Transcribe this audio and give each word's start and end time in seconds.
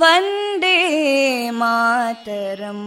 वन्दे 0.00 0.76
मातरम् 1.60 2.86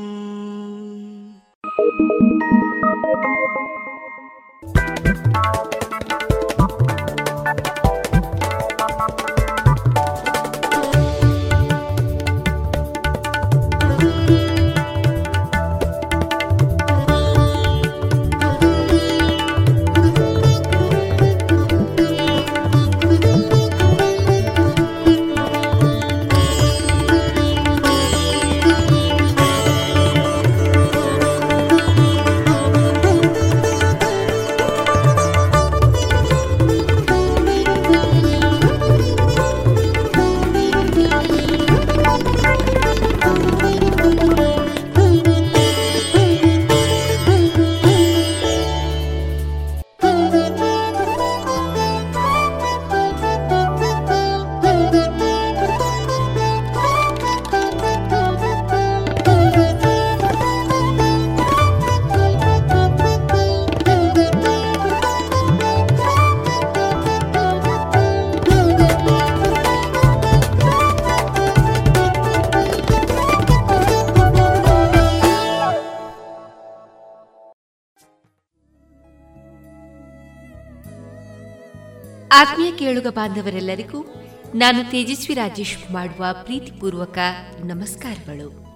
ಆತ್ಮೀಯ 82.38 82.72
ಕೇಳುಗ 82.72 83.06
ಬಾಂಧವರೆಲ್ಲರಿಗೂ 83.06 84.14
ನಾನು 84.54 84.90
ತೇಜಸ್ವಿ 84.90 85.34
ರಾಜೇಶ್ 85.34 85.92
ಮಾಡುವ 85.92 86.26
ಪ್ರೀತಿಪೂರ್ವಕ 86.44 87.18
ನಮಸ್ಕಾರಗಳು. 87.64 88.66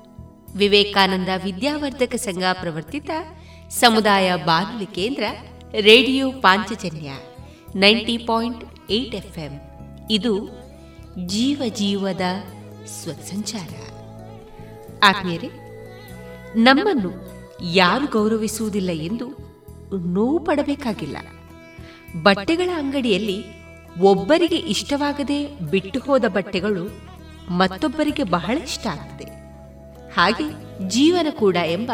ವಿವೇಕಾನಂದ 0.57 1.29
ವಿದ್ಯಾವರ್ಧಕ 1.45 2.15
ಸಂಘ 2.15 2.43
ಪ್ರವರ್ತಿತ 2.53 3.11
ಸಮುದಾಯ 3.71 4.37
ಬಾನುಲಿ 4.37 4.87
ಕೇಂದ್ರ 4.87 5.23
radio 5.81 6.33
Panchajanya 6.33 7.11
ninety 7.75 8.19
point 8.19 8.91
eight 8.91 9.15
FM. 9.15 9.53
ಇದು 10.11 10.49
ಜೀವ 11.27 11.63
ಜೀವದ 11.69 12.21
ಸ್ವಸಂಚಾರ. 12.87 13.69
ಆತ್ಮೀಯರೇ, 15.03 15.49
ನಮ್ಮನ್ನು 16.57 17.13
ಯಾರು 17.73 18.07
ಗೌರವಿಸುವುದಿಲ್ಲ 18.07 18.91
ಎಂದು 18.91 19.27
ನೋವು 19.99 20.39
ಪಡಬೇಕಾಗಿಲ್ಲ. 20.39 21.17
ಬಟ್ಟೆಗಳ 22.17 22.71
ಅಂಗಡಿಯಲ್ಲಿ 22.75 23.45
ಒಬ್ಬರಿಗೆ 24.01 24.57
ಇಷ್ಟವಾಗದೆ 24.57 25.47
ಬಿಟ್ಟು 25.47 26.01
ಹೋದ 26.01 26.25
ಬಟ್ಟೆಗಳು 26.25 27.01
ಮತ್ತೊಬ್ಬರಿಗೆ 27.51 28.23
ಬಹಳ 28.23 28.59
ಇಷ್ಟ 28.59 28.87
ಆಗ್ತದೆ. 28.87 29.25
ಹಾಗೆ 30.15 30.45
ಜೀವನ 30.89 31.27
ಕೂಡ 31.31 31.57
ಎಂಬ 31.57 31.93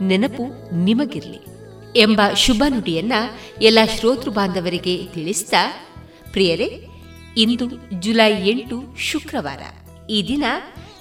ನೆನಪು 0.00 0.74
ನಿಮಗಿರಲಿ 0.74 1.44
ಎಂಬ 1.96 2.20
ಶುಭ 2.34 2.62
ನುಡಿಯನ್ನ 2.68 3.12
ಎಲ್ಲ 3.62 3.78
ಶ್ರೋತೃ 3.98 4.30
ಬಾಂಧವರಿಗೆ 4.30 5.06
ತಿಳಿಸ್ತಾ, 5.06 5.72
ಪ್ರಿಯರೇ, 6.32 6.86
ಇಂದು 7.36 7.66
ಜುಲೈ 8.00 8.46
ಎಂಟು 8.46 8.82
ಶುಕ್ರವಾರ. 8.98 9.58
ಈ 10.10 10.28
ದಿನ 10.28 10.44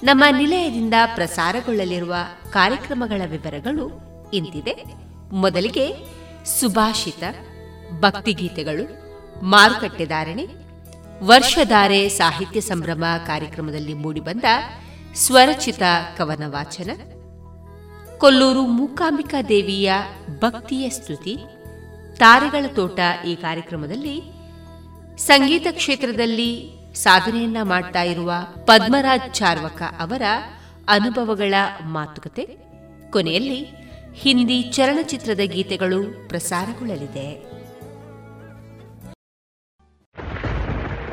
ನಮ್ಮ 0.03 0.23
ನಿಲಯದಿಂದ 0.38 0.93
ಪ್ರಸಾರಗೊಳ್ಳಲಿರುವ 1.15 2.15
ಕಾರ್ಯಕ್ರಮಗಳ 2.50 3.21
ವಿವರಗಳು 3.25 3.91
ಇಂತಿದೆ. 4.33 4.83
ಮೊದಲಿಗೆ 5.31 5.93
ಸುಭಾಷಿತ. 6.59 7.23
ಭಕ್ತಿಗೀತೆಗಳು 7.92 9.07
ಮಾರುಕಟ್ಟೆದಾರಣೆ 9.42 10.48
ವರ್ಷಧಾರೆ 11.24 12.10
ಸಾಹಿತ್ಯ 12.10 12.62
ಸಂಭ್ರಮ 12.62 13.04
ಕಾರ್ಯಕ್ರಮದಲ್ಲಿ 13.25 13.94
ಮೂಡಿಬಂದ 13.94 14.44
ಸ್ವರಚಿತ 15.16 15.81
ಕವನ 16.18 16.44
ವಾಚನ 16.45 16.89
ಕೊಲ್ಲೂರು 18.18 18.66
ಮೂಕಾಂಬಿಕಾ 18.66 19.42
ದೇವಿಯ 19.42 19.94
ಭಕ್ತಿಯ 20.39 20.89
ಸ್ತುತಿ, 20.89 21.38
ತಾರೆಗಳ 22.18 22.66
ತೋಟ 22.68 23.00
ಈ 23.28 23.36
ಕಾರ್ಯಕ್ರಮದಲ್ಲಿ 23.36 24.22
ಸಂಗೀತ 25.18 25.68
ಕ್ಷೇತ್ರದಲ್ಲಿ 25.72 26.72
ಸಾಧನೆಯನ್ನ 26.94 27.57
ಮಾಡ್ತಾ 27.63 28.01
ಇರುವ 28.01 28.34
ಪದ್ಮರಾಜ್ 28.66 29.36
ಚಾರ್ವಕ 29.36 29.81
ಅವರ 30.00 30.22
ಅನುಭವಗಳ 30.88 31.54
ಮಾತುಕತೆ, 31.81 32.57
ಕೊನೆಯಲ್ಲಿ 33.10 33.66
ಹಿಂದಿ 34.13 34.62
ಚಲನಚಿತ್ರದ 34.62 35.39
ಗೀತೆಗಳು 35.39 36.28
ಪ್ರಸಾರಗೊಳ್ಳಲಿದೆ. 36.30 37.46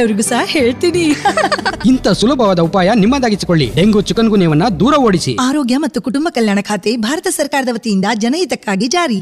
ಬೇರೆಯವರಿಗೂ 0.00 0.28
ಸಹ 0.28 0.42
ಹೇಳ್ತೀನಿ. 0.46 1.04
ಇಂಥ 1.88 2.08
ಸುಲಭವಾದ 2.08 2.58
ಉಪಾಯ 2.58 2.90
ನಿಮ್ಮದಾಗಿಸಿಕೊಳ್ಳಿ. 2.94 3.72
ಡೆಂಗು 3.76 4.00
ಚಿಕನ್ 4.00 4.28
ಗುನ್ಯವನ್ನ 4.28 4.62
ದೂರ 4.80 4.94
ಓಡಿಸಿ. 4.96 5.36
ಆರೋಗ್ಯ 5.40 5.76
ಮತ್ತು 5.76 6.02
ಕುಟುಂಬ 6.02 6.28
ಕಲ್ಯಾಣ 6.30 6.58
ಖಾತೆ 6.62 6.96
ಭಾರತ 6.96 7.26
ಸರ್ಕಾರದ 7.30 7.68
ವತಿಯಿಂದ 7.72 8.04
ಜನಹಿತಕ್ಕಾಗಿ 8.14 8.88
ಜಾರಿ. 8.88 9.18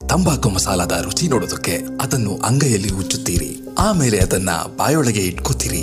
ತಂಬಾಕು 0.00 0.50
ಮಸಾಲದ 0.50 0.92
ರುಚಿ 1.04 1.28
ನೋಡೋದಕ್ಕೆ 1.28 1.74
ಅದನ್ನು 2.00 2.36
ಅಂಗೈಯಲ್ಲಿ 2.36 2.92
ಉಚ್ಚುತ್ತೀರಿ 2.92 3.50
ಆಮೇಲೆ 3.78 4.18
ಅದನ್ನ 4.18 4.50
ಬಾಯೊಳಗೆ 4.76 5.20
ಇಟ್ಕೋತೀರಿ. 5.20 5.82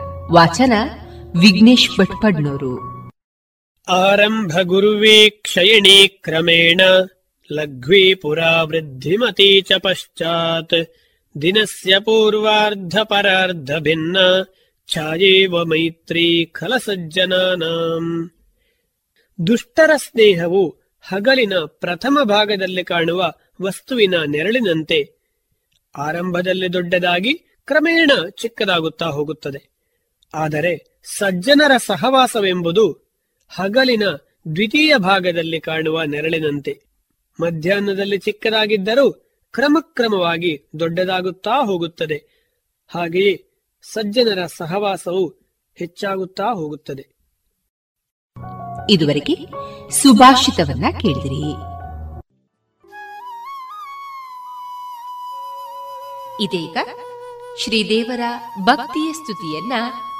ವಾಚನ 0.31 0.73
ವಿಘ್ನೇಶ್ 1.39 1.89
ಭಟ್ಪಡ್ನೂರು. 1.99 2.79
ಆರಂಭ 3.87 4.59
ಗುರುವೇ 4.61 5.29
ಕ್ಷಯಣಿ 5.29 6.07
ಕ್ರಮೇಣ 6.07 6.81
ಲಘ್ವೀ 7.51 8.13
ಪುರಾ 8.13 8.63
ವೃದ್ಧಿಮತಿ 8.63 9.61
ಚ 9.61 9.71
ಪಶ್ಚಾತ್. 9.83 10.93
ದಿನಸ್ಯ 11.41 11.99
ಪೂರ್ವಾರ್ಧ 11.99 12.97
ಪರಾರ್ಧ 13.03 13.71
ಭಿನ್ನ 13.79 14.17
ಛಾಯೇವ 14.87 15.63
ಮೈತ್ರಿ 15.63 16.45
ಖಲ 16.45 16.77
ಸಜ್ಜನಾನಾಂ 16.77 18.31
ದುಷ್ಟರ 19.47 19.91
ಸ್ನೇಹವು 19.95 20.69
ಹಗಲಿನ 21.01 21.53
ಪ್ರಥಮ 21.65 22.19
ಭಾಗದಲ್ಲಿ 22.23 22.83
ಕಾಣುವ 22.83 23.33
ವಸ್ತುವಿನ 23.61 24.13
ನೆರಳಿನಂತೆ 24.27 25.13
ಆರಂಭದಲ್ಲಿ 25.97 26.73
ದೊಡ್ಡದಾಗಿ 26.73 27.33
ಕ್ರಮೇಣ 27.65 28.11
ಚಿಕ್ಕದಾಗುತ್ತಾ 28.29 29.05
ಹೋಗುತ್ತದೆ. 29.05 29.70
ಆದರೆ 30.33 31.01
ಸಜ್ಜನರ 31.17 31.71
ಸಹವಾಸವೆಂಬುದು 31.85 32.91
ಹಗಲಿನ 33.49 34.03
ದ್ವಿತೀಯ 34.55 34.97
ಭಾಗದಲ್ಲಿ 34.97 35.59
ಕಾಣುವ 35.59 36.03
ನೆರಳಿನಂತೆ. 36.03 36.83
ಮಧ್ಯಾಹ್ನದಲ್ಲಿ 37.41 38.17
ಚಿಕ್ಕದಾಗಿದ್ದರೂ 38.17 39.11
ಕ್ರಮಕ್ರಮವಾಗಿ 39.53 40.69
ದೊಡ್ಡದಾಗುತ್ತಾ 40.79 41.65
ಹೋಗುತ್ತದೆ. 41.65 42.23
ಹಾಗೆಯೇ 42.95 43.45
ಸಜ್ಜನರ 43.83 44.45
ಸಹವಾಸವು 44.45 45.27
ಹೆಚ್ಚಾಗುತ್ತಾ 45.75 46.43
ಹೋಗುತ್ತದೆ. 46.43 47.21
ಇದುವರೆಗೆ 48.89 49.35
ಸುಭಾಷಿತವನ್ನ 49.89 50.85
ಕೇಳಿದಿರಿ. 51.01 51.53
ಇದೀಗ 56.43 56.77
ಶ್ರೀದೇವರ 57.57 58.21
ಭಕ್ತಿಯ 58.61 59.13
ಸ್ತುತಿಯನ್ನ 59.13 59.73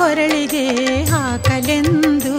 ಕೊರಳಿಗೆ 0.00 0.64
ಹಾಕಲೆಂದು. 1.04 2.34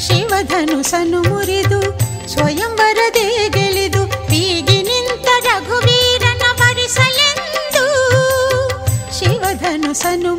ಶಿವಧನುಸನು 0.00 1.22
ಮುರಿದು 1.22 1.80
ಸ್ವಯಂವರದೇ 2.28 3.48
ಗೆಲಿದು 3.48 4.02
ಹೀಗೆ 4.04 4.82
ನಿಂತ 4.82 5.28
ರಘುವೀರನ 5.44 6.42
ಪರಿಸಲೆಂದು 6.56 7.84
ಶಿವಧನುಸನು 9.18 10.32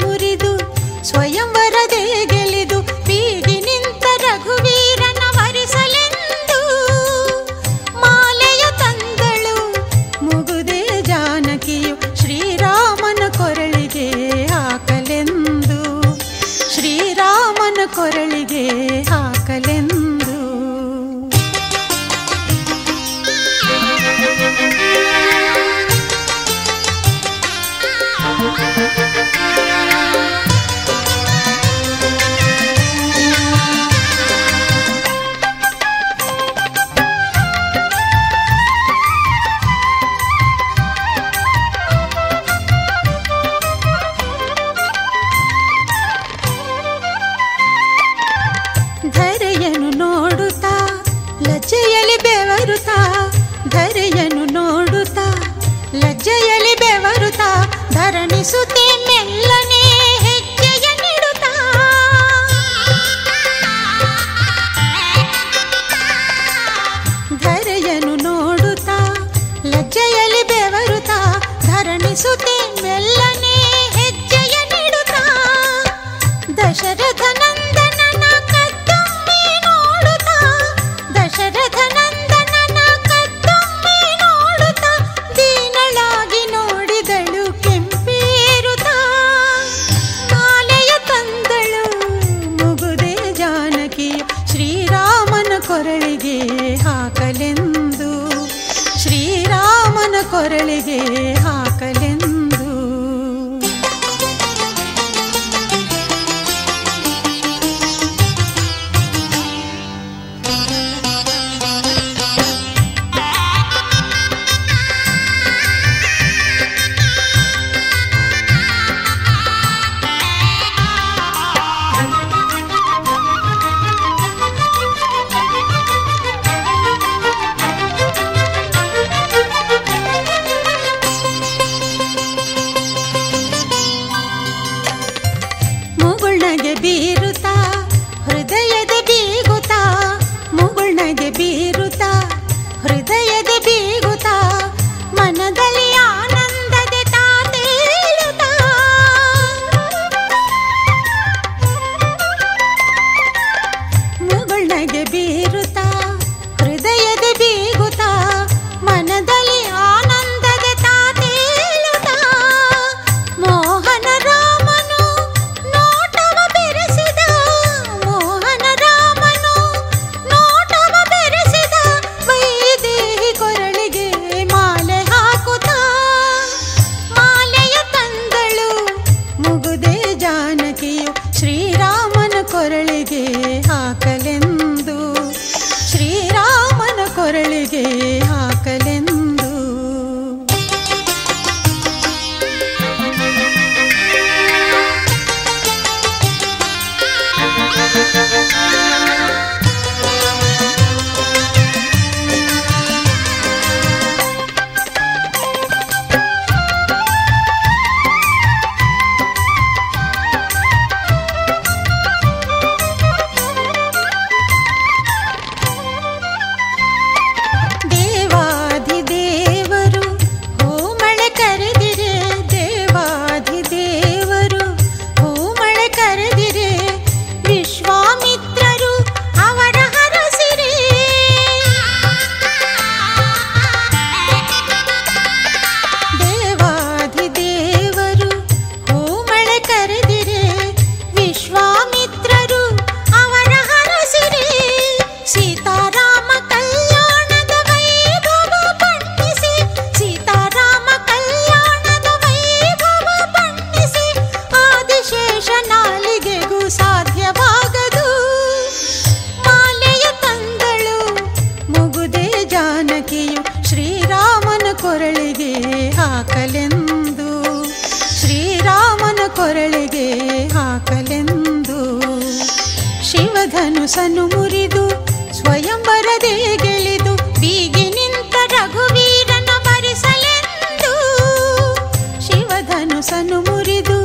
ಶಿವಧನುಸನು 282.88 283.38
ಮುರಿದು 283.42 283.96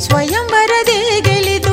ಸ್ವಯಂವರದೇ 0.00 0.96
ಗೆಳಿದು 1.20 1.72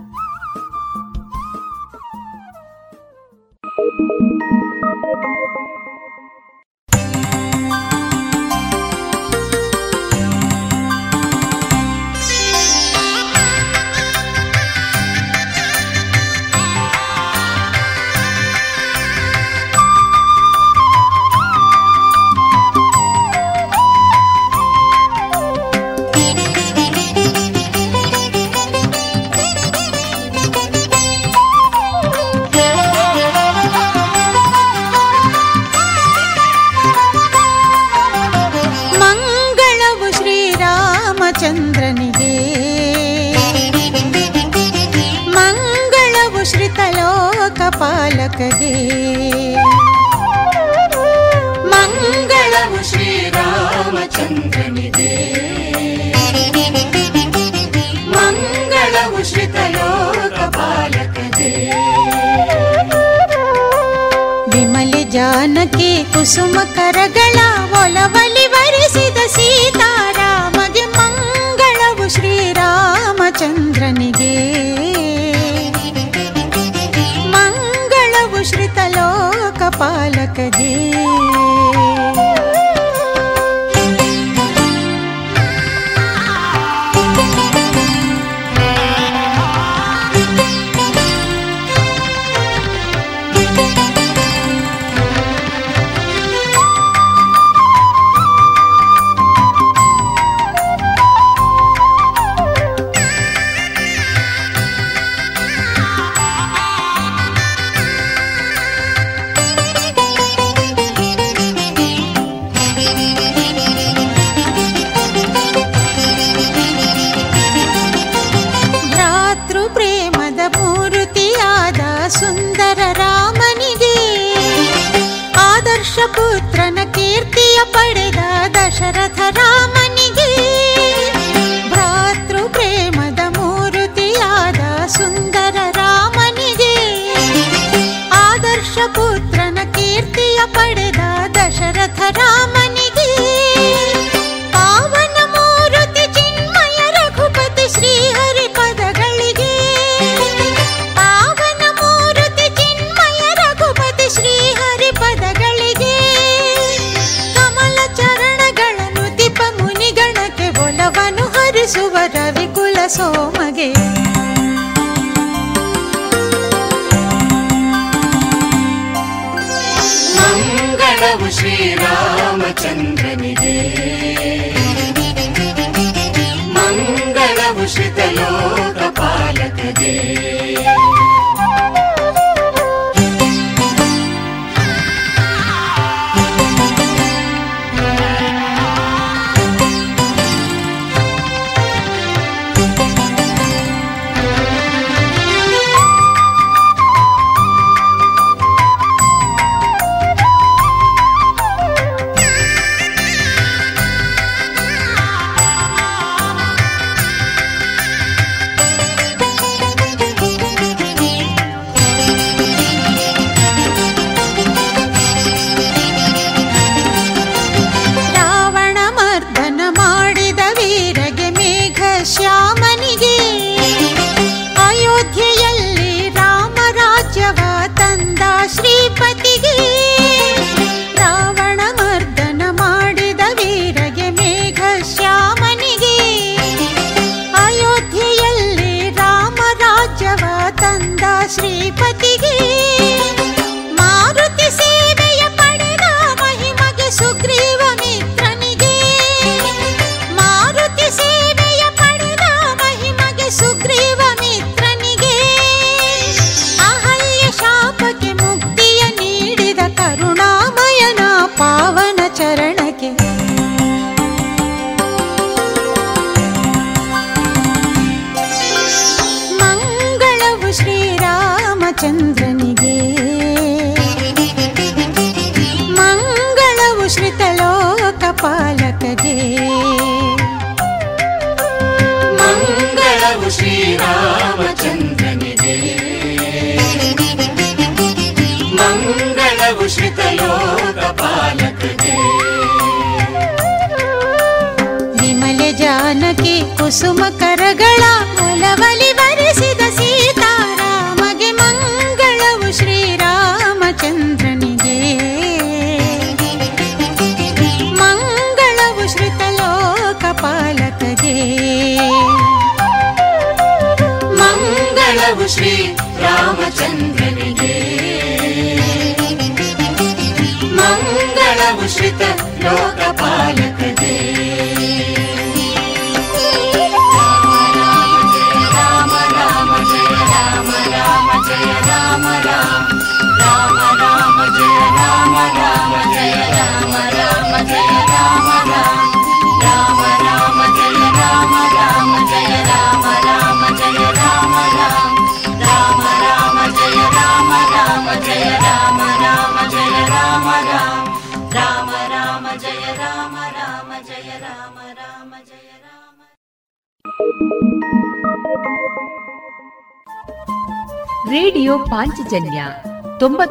मुर्शिद 177.61 177.99
लोक 178.17 178.79
पालक 178.97 179.59
दे। 179.79 180.20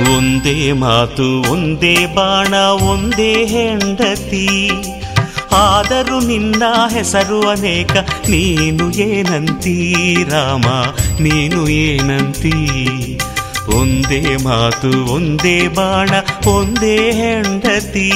ಒಂದೇ 0.00 0.72
ಮಾತು, 0.72 1.52
ಒಂದೇ 1.52 2.06
ಬಾಣ, 2.14 2.54
ಒಂದೇ 2.58 3.44
ಹೆಂಡತಿ. 3.44 4.70
ಆದರೂ 5.52 6.20
ನಿನ್ನ 6.20 6.62
ಹೆಸರು 6.90 7.48
ಅನೇಕ, 7.48 7.90
ನೀನು 8.28 8.98
ಏನಂತೀ 8.98 9.94
ರಾಮ, 10.28 10.84
ನೀನು 11.22 11.68
ಏನಂತೀ? 11.68 12.68
ಒಂದೇ 13.74 14.36
ಮಾತು, 14.42 15.12
ಒಂದೇ 15.12 15.68
ಬಾಣ, 15.68 16.10
ಒಂದೇ 16.50 17.12
ಹೆಂಡತಿ. 17.12 18.10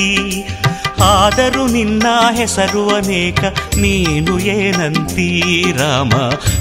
ಆದರೂ 1.02 1.66
ನಿನ್ನ 1.66 2.06
ಹೆಸರು 2.32 2.88
ಅನೇಕ, 2.88 3.40
ನೀನು 3.78 4.38
ಏನಂತೀ 4.38 5.62
ರಾಮ, 5.78 6.10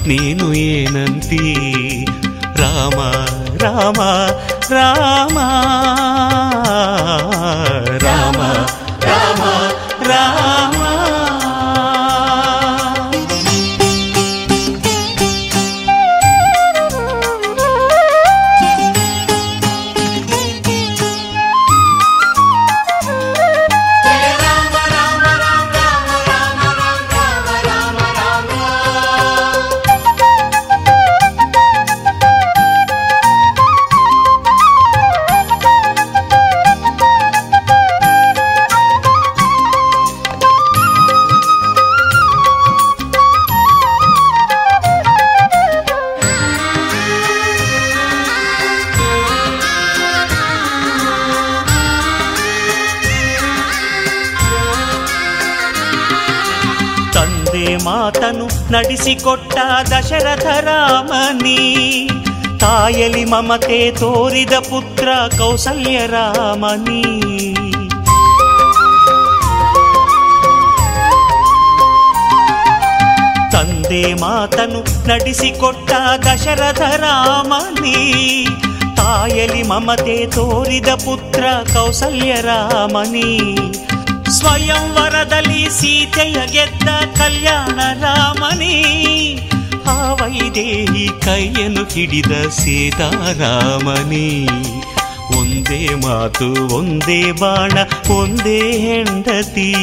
ನೀನು 0.08 0.54
ಏನಂತೀ 0.54 1.56
ರಾಮ. 2.58 3.16
రామ 3.64 4.00
రామ 4.74 5.38
రామ 8.06 8.40
రామ 9.08 9.42
రామ 10.10 10.75
ನಡೆಸಿಕೊಟ್ಟ 58.76 59.58
ದಶರಥ 59.90 60.46
ರಾಮನಿ, 60.46 62.10
ತಾಯಲಿ 62.60 63.26
ಮಮತೆ 63.26 63.92
ತೋರಿದ 63.92 64.54
ಪುತ್ರ 64.54 65.08
ಕೌಸಲ್ಯ 65.38 66.08
ರಾಮನಿ. 66.08 67.04
ತಂದೆ 73.52 74.14
ಮಾತನು 74.14 75.08
ನಡೆಸಿಕೊಟ್ಟ 75.08 75.92
ದಶರಥ 76.26 76.82
ರಾಮನಿ, 76.82 78.48
ತಾಯಲಿ 78.96 79.64
ಮಮತೆ 79.64 80.26
ತೋರಿದ 80.26 80.88
ಪುತ್ರ 80.88 81.46
ಕೌಸಲ್ಯ 81.74 82.34
ರಾಮನಿ. 82.42 83.52
ಸ್ವಯಂವರದಲ್ಲಿ 84.46 85.70
ಸೀತೆಯ 85.70 86.34
ಗೆದ್ದ 86.34 86.90
ಕಲ್ಯಾಣ 87.18 88.04
ರಾಮನೇ. 88.04 88.76
ಆ 89.88 90.14
ವೈದೇಹಿ 90.14 91.08
ಕೈಯನ್ನು 91.22 91.84
ಹಿಡಿದ 91.84 92.50
ಸೀತಾರಾಮನೇ. 92.50 94.48
ಒಂದೇ 95.40 95.96
ಮಾತು, 95.96 96.76
ಒಂದೇ 96.76 97.32
ಬಾಣ, 97.32 97.72
ಒಂದೇ 98.12 98.72
ಹೆಂಡತಿ. 98.72 99.76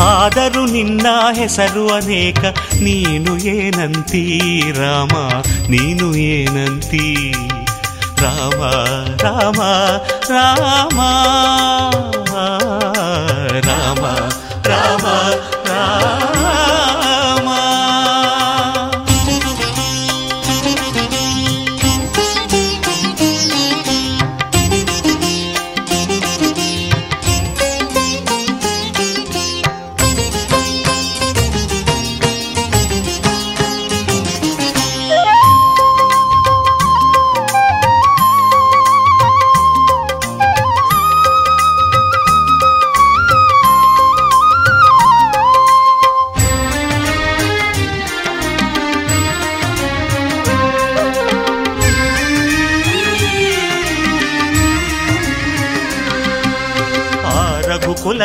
ಆದರೂ 0.00 0.66
ನಿನ್ನ 0.66 1.06
ಹೆಸರು 1.32 1.88
ಅನೇಕ, 1.88 2.38
ನೀನು 2.82 3.46
ಏನಂತೀ 3.46 4.40
ರಾಮ, 4.70 5.42
ನೀನು 5.70 6.16
ಏನಂತೀ? 6.16 7.32
ರಾಮ 8.20 8.62
ರಾಮ 9.20 9.62
ರಾಮ. 10.28 11.00
ರಾಮ 13.60 14.04
ರಾಮ 14.68 15.06
ರಾಮ. 15.68 16.35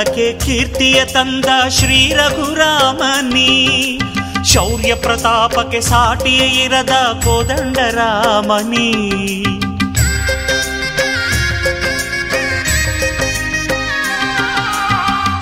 ರಘುಕುಲಕ್ಕೆ 0.02 0.46
ಕೀರ್ತಿಯ 0.46 1.06
ತಂದ 1.06 1.70
ಶ್ರೀ 1.70 2.14
ರಘುರಾಮನಿ 2.14 3.52
ಶೌರ್ಯ 4.54 4.96
ಪ್ರತಾಪಕ್ಕೆ 4.96 5.82
ಸಾಟಿಯೇ 5.82 6.48
ಇರದ 6.64 6.94
ಕೋದಂಡರಾಮನಿ. 7.24 8.90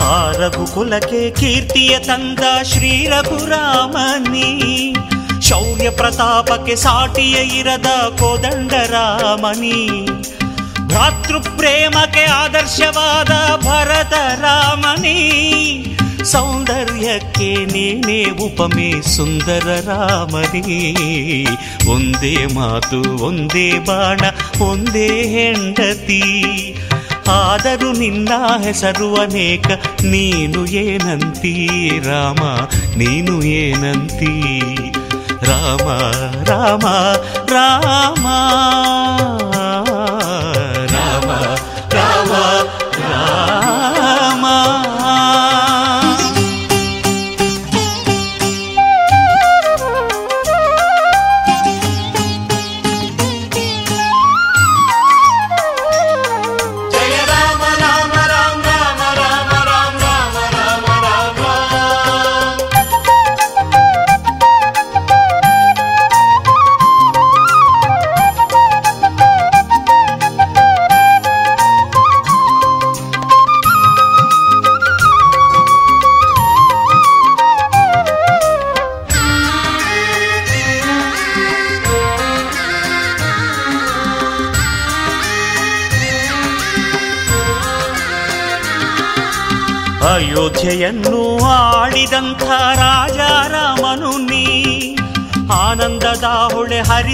ಆ 0.02 0.32
ರಘುಕುಲಕ್ಕೆ 0.32 1.32
ಕೀರ್ತಿಯ 1.32 2.00
ತಂದ 2.00 2.64
ಶ್ರೀ 2.64 3.08
ರಘುರಾಮನಿ 3.08 4.50
ಶೌರ್ಯ 5.50 5.90
ಪ್ರತಾಪಕ್ಕೆ 5.90 6.76
ಸಾಟಿಯ 6.76 7.36
ಇರದ 7.60 8.18
ಕೋದಂಡರಾಮನಿ. 8.20 9.80
ಭ್ರಾತೃ 10.90 11.40
ಪ್ರೇಮಕ್ಕೆ 11.40 12.09
ಆದರ್ಶವಾದ 12.30 13.64
ಭರತ 13.66 14.14
ರಾಮನಿ, 14.42 15.20
ಸೌಂದರ್ಯಕ್ಕೆ 16.24 17.66
ನೀನೇ 17.66 18.24
ಉಪಮೆ 18.24 19.02
ಸುಂದರ 19.02 19.84
ರಾಮನೇ. 19.86 20.94
ಒಂದೇ 21.90 22.46
ಮಾತು, 22.46 23.24
ಒಂದೇ 23.24 23.80
ಬಾಣ, 23.80 24.20
ಒಂದೇ 24.62 25.08
ಹೆಂಡತಿ. 25.08 26.24
ಆದರೂ 27.28 27.92
ನಿನ್ನ 27.92 28.30
ಹೆಸರು 28.64 29.16
ಅನೇಕ, 29.16 29.68
ನೀನು 30.04 30.66
ಏನಂತೀ? 30.66 31.90
ರಾಮ, 32.00 32.44
ನೀನು 32.98 33.44
ಏನಂತೀ? 33.44 34.42
ರಾಮ 35.42 35.90
ರಾಮ 36.44 36.88
ರಾಮ. 37.48 38.28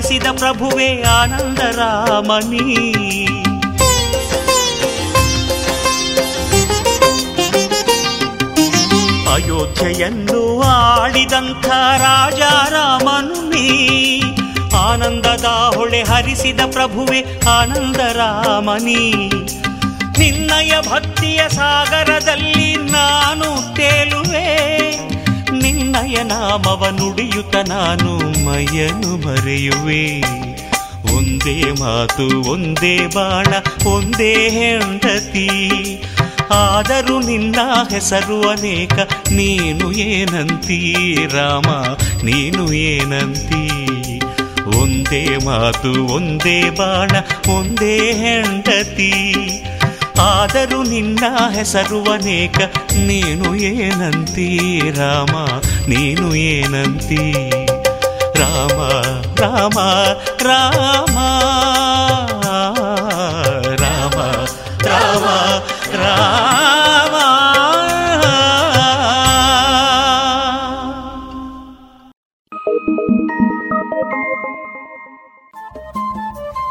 ಪ್ರಭುವೇ 0.08 1.02
ಆನಂದ 1.02 1.40
ಆನಂದರಾಮನಿ 1.40 2.60
ಅಯೋಧ್ಯೆಯನ್ನು 9.34 10.62
ಆಳಿದಂಥ 10.62 11.66
ರಾಜಾರಾಮನು 11.98 13.50
ನೀ. 13.50 14.22
ಆನಂದದ 14.76 15.44
ಹೊಳೆ 15.44 16.04
ಹರಿಸಿದ 16.04 16.60
ಪ್ರಭುವೆ 16.72 17.26
ಆನಂದರಾಮನಿ 17.50 19.30
ನಿನ್ನಯ 20.20 20.74
ಭಕ್ತಿಯ 20.82 21.50
ಸಾಗರದಲ್ಲಿ 21.50 22.76
ನಾನು 22.76 23.76
ತೇಲುವೆ. 23.76 24.95
ನಿನ್ನಯ 26.06 26.24
ನಾಮವ 26.24 26.86
ನುಡಿಯುತ್ತ 26.90 27.56
ನಾನು 27.56 28.18
ಮೈಯನ್ನು 28.46 29.28
ಮರೆಯುವೆ. 29.28 30.22
ಒಂದೇ 31.16 31.64
ಮಾತು, 31.80 32.52
ಒಂದೇ 32.52 33.08
ಬಾಣ 33.08 33.48
ಒಂದೇ 33.90 34.50
ಹೆಂಡತಿ. 34.50 35.60
ಆದರೂ 36.52 37.20
ನಿನ್ನ 37.20 37.56
ಹೆಸರು 37.90 38.50
ಅನೇಕ, 38.50 38.94
ನೀನು 39.32 39.92
ಏನಂತೀ? 39.92 41.16
ರಾಮ, 41.26 41.84
ನೀನು 42.24 42.74
ಏನಂತೀ? 42.74 43.70
ಒಂದೇ 44.78 45.38
ಮಾತು, 45.46 46.06
ಒಂದೇ 46.06 46.70
ಬಾಣ 46.70 47.12
ಒಂದೇ 47.52 47.98
ಹೆಂಡತಿ. 47.98 49.36
ಆದರೂ 50.22 50.84
ನಿನ್ನ 50.84 51.24
ಹೆಸರು 51.54 52.12
ಅನೇಕ 52.12 52.58
ನೀನು 52.96 53.56
ಏನಂತೀ 53.56 54.48
ರಾಮ 54.92 55.36
ನೀನು 55.90 56.36
ಏನಂತೀ 56.36 57.24
ರಾಮ 58.34 58.80
ರಾಮ 59.36 59.80
ರಾಮ 60.44 61.18
ರಾಮ 63.76 64.18
ರಾಮ 64.86 65.26
ರಾಮ 65.94 67.16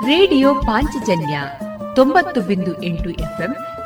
ರೇಡಿಯೋ 0.06 0.54
ಪಾಂಚಜನ್ಯ 0.54 1.36
ತೊಂಬತ್ತು 1.94 2.40
ಬಿಂದು 2.40 2.82
ಎಂಟು 2.82 3.10
ಎಫ್ಎಂ 3.10 3.52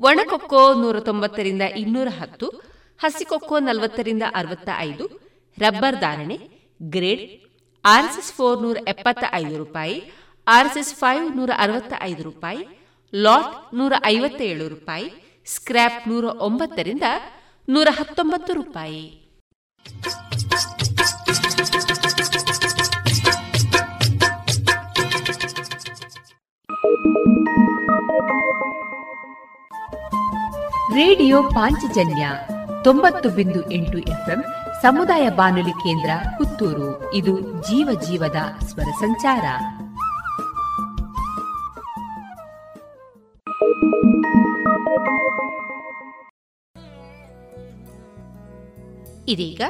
ಒಣಕೊಕ್ಕೋ 0.00 0.74
ನೂರ 0.74 1.00
ತೊಂಬತ್ತರಿಂದ 1.00 1.62
ಇನ್ನೂರ 1.76 2.08
ಹತ್ತು, 2.20 2.48
ಹಸಿಕೊಕ್ಕೋ 3.02 3.58
ನಲವತ್ತರಿಂದ 3.58 4.22
ಅರವತ್ತ 4.34 4.68
ಐದು 4.78 5.04
ರಬ್ಬರ್ 5.58 6.00
ಧಾರಣೆ, 6.00 6.36
ಗ್ರೇಡ್, 6.80 7.24
ಆರ್ಎಸ್ಎಸ್ 7.84 8.32
ಫೋರ್ 8.32 8.62
ನೂರ 8.62 8.76
ಎಪ್ಪತ್ತ 8.88 9.24
ಐದು 9.32 9.58
ರೂಪಾಯಿ, 9.58 9.96
ಆರ್ಎಸ್ಎಸ್ 10.46 10.94
ಫೈವ್ 10.94 11.36
ನೂರ 11.36 11.50
ಅರವತ್ತ 11.58 11.92
ಐದು 12.00 12.22
ರೂಪಾಯಿ, 12.22 12.62
ಲಾಟ್ 13.14 13.74
ನೂರ 13.74 13.92
ಐವತ್ತೇಳು 14.06 14.68
ರೂಪಾಯಿ, 14.68 15.08
ಸ್ಕ್ರ್ಯಾಪ್ 15.46 16.08
ನೂರ 16.08 16.24
ಒಂಬತ್ತರಿಂದ 16.24 17.02
ನೂರ 17.68 17.88
ಹತ್ತೊಂಬತ್ತು 17.90 18.54
ರೂಪಾಯಿ. 18.54 19.04
ರೇಡಿಯೋ 30.94 31.42
ಪಾಂಚಜನ್ಯ 31.42 32.30
ತೊಂಬತ್ತು 32.84 33.28
ಬಿಂದು 33.28 33.70
ಎಂಟು 33.70 33.98
ಎಫ್ಎಂ 33.98 34.44
ಸಮುದಾಯ 34.82 35.28
ಬಾನುಲಿ 35.28 35.70
ಕೇಂದ್ರ 35.70 36.10
ಪುತ್ತೂರು. 36.38 37.14
ಇದು 37.14 37.40
ಜೀವ 37.40 38.00
ಜೀವದ 38.00 38.36
ಸ್ವರ 38.64 38.82
ಸಂಚಾರ. 38.82 39.44
ಇದೀಗ 49.28 49.60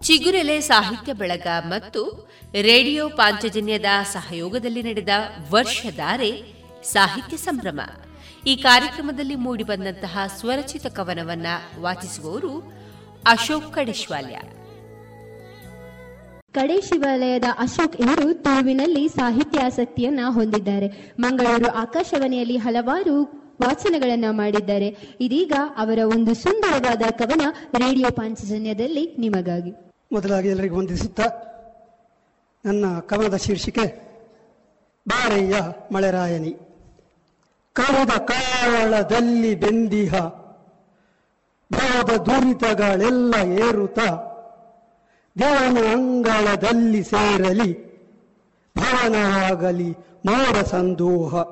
ಚಿಗುರೆಲೆ 0.00 0.60
ಸಾಹಿತ್ಯ 0.60 1.12
ಬಳಗ 1.12 1.46
ಮತ್ತು 1.68 2.30
ರೇಡಿಯೋ 2.52 3.08
ಪಾಂಚಜನ್ಯದ 3.08 3.86
ಸಹಯೋಗದಲ್ಲಿ 4.12 4.82
ನಡೆದ 4.82 5.08
ವರ್ಷಧಾರೆ 5.50 6.54
ಸಾಹಿತ್ಯ 6.82 7.36
ಸಂಭ್ರಮ. 7.36 7.80
ಈ 8.46 8.56
ಕಾರ್ಯಕ್ರಮದಲ್ಲಿ 8.56 9.34
ಮೂಡಿಬಂದಂತಹ 9.34 10.18
ಸ್ವರಚಿತ 10.38 10.86
ಕವನವನ್ನ 10.86 11.46
ವಾಚಿಸುವವರು 11.80 12.72
ಅಶೋಕ್ 13.26 13.74
ಕಡೇಶ್ವಾಲ್ಯ. 13.74 14.40
ಕಡೆ 16.52 16.80
ಶಿವಾಲಯದ 16.80 17.44
ಅಶೋಕ್ 17.58 17.96
ಇವರು 17.96 18.34
ತುಳುವಿನಲ್ಲಿ 18.34 19.08
ಸಾಹಿತ್ಯಾಸಕ್ತಿಯನ್ನ 19.08 20.20
ಹೊಂದಿದ್ದಾರೆ. 20.28 21.14
ಮಂಗಳೂರು 21.18 21.74
ಆಕಾಶವಾಣಿಯಲ್ಲಿ 21.74 22.56
ಹಲವಾರು 22.56 23.22
ವಾಚನಗಳನ್ನ 23.62 24.24
ಮಾಡಿದ್ದಾರೆ. 24.30 24.88
ಇದೀಗ 25.20 25.52
ಅವರ 25.76 25.98
ಒಂದು 26.06 26.34
ಸುಂದರವಾದ 26.34 27.02
ಕವನ 27.10 27.42
ರೇಡಿಯೋ 27.78 28.10
ಪಾಂಚಜನ್ಯದಲ್ಲಿ 28.10 29.16
ನಿಮಗಾಗಿ. 29.18 29.70
ಮೊದಲಾಗಿ 30.12 30.48
ಎಲ್ಲರಿಗೂ 30.48 30.78
ವಂದಿಸುತ್ತಾ 30.78 31.26
ನನ್ನ 32.64 32.98
ಕವನದ 32.98 33.36
ಶೀರ್ಷಿಕೆ 33.36 33.86
ಬಾರಯ್ಯ 35.08 35.56
ಮಳೆರಾಯನಿ. 35.92 36.56
ಕಳೆದ 37.74 38.10
ಕಾವಳದಲ್ಲಿ 38.10 39.54
ಬೆಂದಿಹ. 39.54 40.14
ಭವದ 41.72 42.16
ದುರಿತಗಳೆಲ್ಲ 42.16 43.34
ಏರುತ. 43.44 43.98
ದೇವನ 45.38 45.78
ಅಂಗಳದಲ್ಲಿ 45.92 47.04
ಸೇರಲಿ. 47.04 47.94
ಭವನವಾಗಲಿ 48.78 49.90
ಮೋರ 50.26 50.62
ಸಂದೋಹ. 50.62 51.42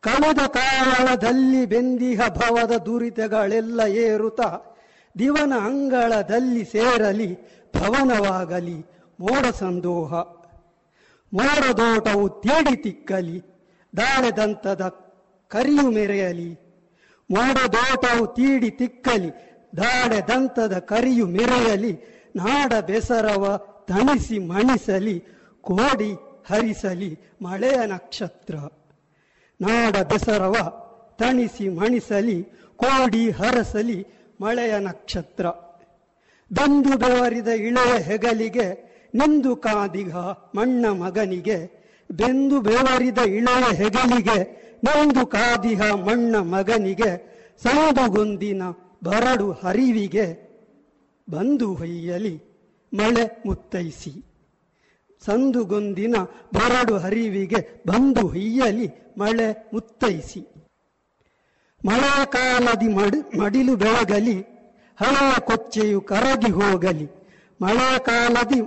ಕಳೆದ 0.00 0.46
ಕಾವಳದಲ್ಲಿ 0.46 1.66
ಬೆಂದಿಹ 1.66 2.20
ಭವದ 2.28 2.72
ದುರಿತಗಳೆಲ್ಲ 2.76 3.80
ಏರುತ. 3.80 4.40
ದಿವನ 5.18 5.52
ಅಂಗಳದಲ್ಲಿ 5.64 6.64
ಸೇರಲಿ. 6.64 7.38
ಭವನವಾಗಲಿ 7.76 8.86
ಮೋಡ 9.20 9.46
ಸಂದೋಹ. 9.54 10.14
ಮೋಡದೋಟವು 11.32 12.28
ತೇಡಿ 12.28 12.76
ತಿಕ್ಕಲಿ. 12.76 13.49
ದಾಳೆದಂತದ 13.96 14.88
ಕರಿಯು 15.48 15.90
ಮೆರೆಯಲಿ 15.90 16.70
ಮೋಡದೋಟವು 17.30 18.26
ತೀಡಿ 18.26 18.70
ತಿಕ್ಕಲಿ 18.70 19.50
ದಾಡೆ 19.76 20.20
ದಂತದ 20.20 20.78
ಕರಿಯು 20.78 21.26
ಮೆರೆಯಲಿ, 21.26 21.92
ನಾಡ 22.36 22.72
ಬೆಸರವ 22.86 23.56
ತಣಿಸಿ 23.86 24.38
ಮಣಿಸಲಿ, 24.38 25.18
ಕೋಡಿ 25.60 26.12
ಹರಿಸಲಿ 26.48 27.18
ಮಳೆಯ 27.42 27.86
ನಕ್ಷತ್ರ. 27.86 28.54
ನಾಡ 29.60 29.96
ಬೆಸರವ 29.96 30.54
ತಣಿಸಿ 31.18 31.68
ಮಣಿಸಲಿ, 31.68 32.42
ಕೋಡಿ 32.76 33.30
ಹರಸಲಿ 33.30 34.06
ಮಳೆಯ 34.40 34.78
ನಕ್ಷತ್ರ. 34.78 35.46
ಬಂದು 36.52 36.98
ಬೆವರಿದ 36.98 37.48
ಇಳೆಯ 37.48 38.02
ಹೆಗಲಿಗೆ, 38.02 38.90
ನಿಂದು 39.14 39.56
ಕಾದಿಗ 39.56 40.14
ಮಣ್ಣ 40.14 40.86
ಮಗನಿಗೆ 40.86 41.79
ಬೆಂದು 42.10 42.60
ಬೆವರಿದ 42.60 43.18
ಇಳೆಯ 43.18 43.74
ಹೆಗಲಿಗೆ, 43.74 44.38
ನೊಂದು 44.84 45.26
ಕಾದಿಹ 45.26 45.82
ಮಣ್ಣ 45.82 46.36
ಮಗನಿಗೆ 46.36 47.10
ಸಾಧುಗೊಂದಿನ 47.62 48.62
ಬರಡು 49.04 49.52
ಹರಿವಿಗೆ 49.52 50.50
ಬಂದು 51.30 51.74
ಹೊಯ್ಯಲಿ, 51.74 52.42
ಮಳೆ 52.94 53.42
ಮುತ್ತೈಸಿ. 53.46 54.24
ಸಂದುಗೊಂದಿನ 55.24 56.14
ಬರಡು 56.54 56.98
ಹರಿವಿಗೆ 56.98 57.82
ಬಂದು 57.86 58.28
ಹೊಯ್ಯಲಿ, 58.28 59.14
ಮಳೆ 59.18 59.70
ಮುತ್ತೈಸಿ. 59.74 60.46
ಮಳೆಕಾಲದಿ 61.86 62.88
ಮಡಿ, 62.88 63.38
ಮಡಿಲು 63.38 63.76
ಬೆಳಗಲಿ, 63.76 64.40
ಹಳೆಯ 65.00 65.40
ಕೊಚ್ಚೆಯು 65.40 66.00
ಕರಗಿ 66.00 66.52
ಹೋಗಲಿ. 66.52 67.06
ಮಳೆಕಾಲದಿ 67.62 68.60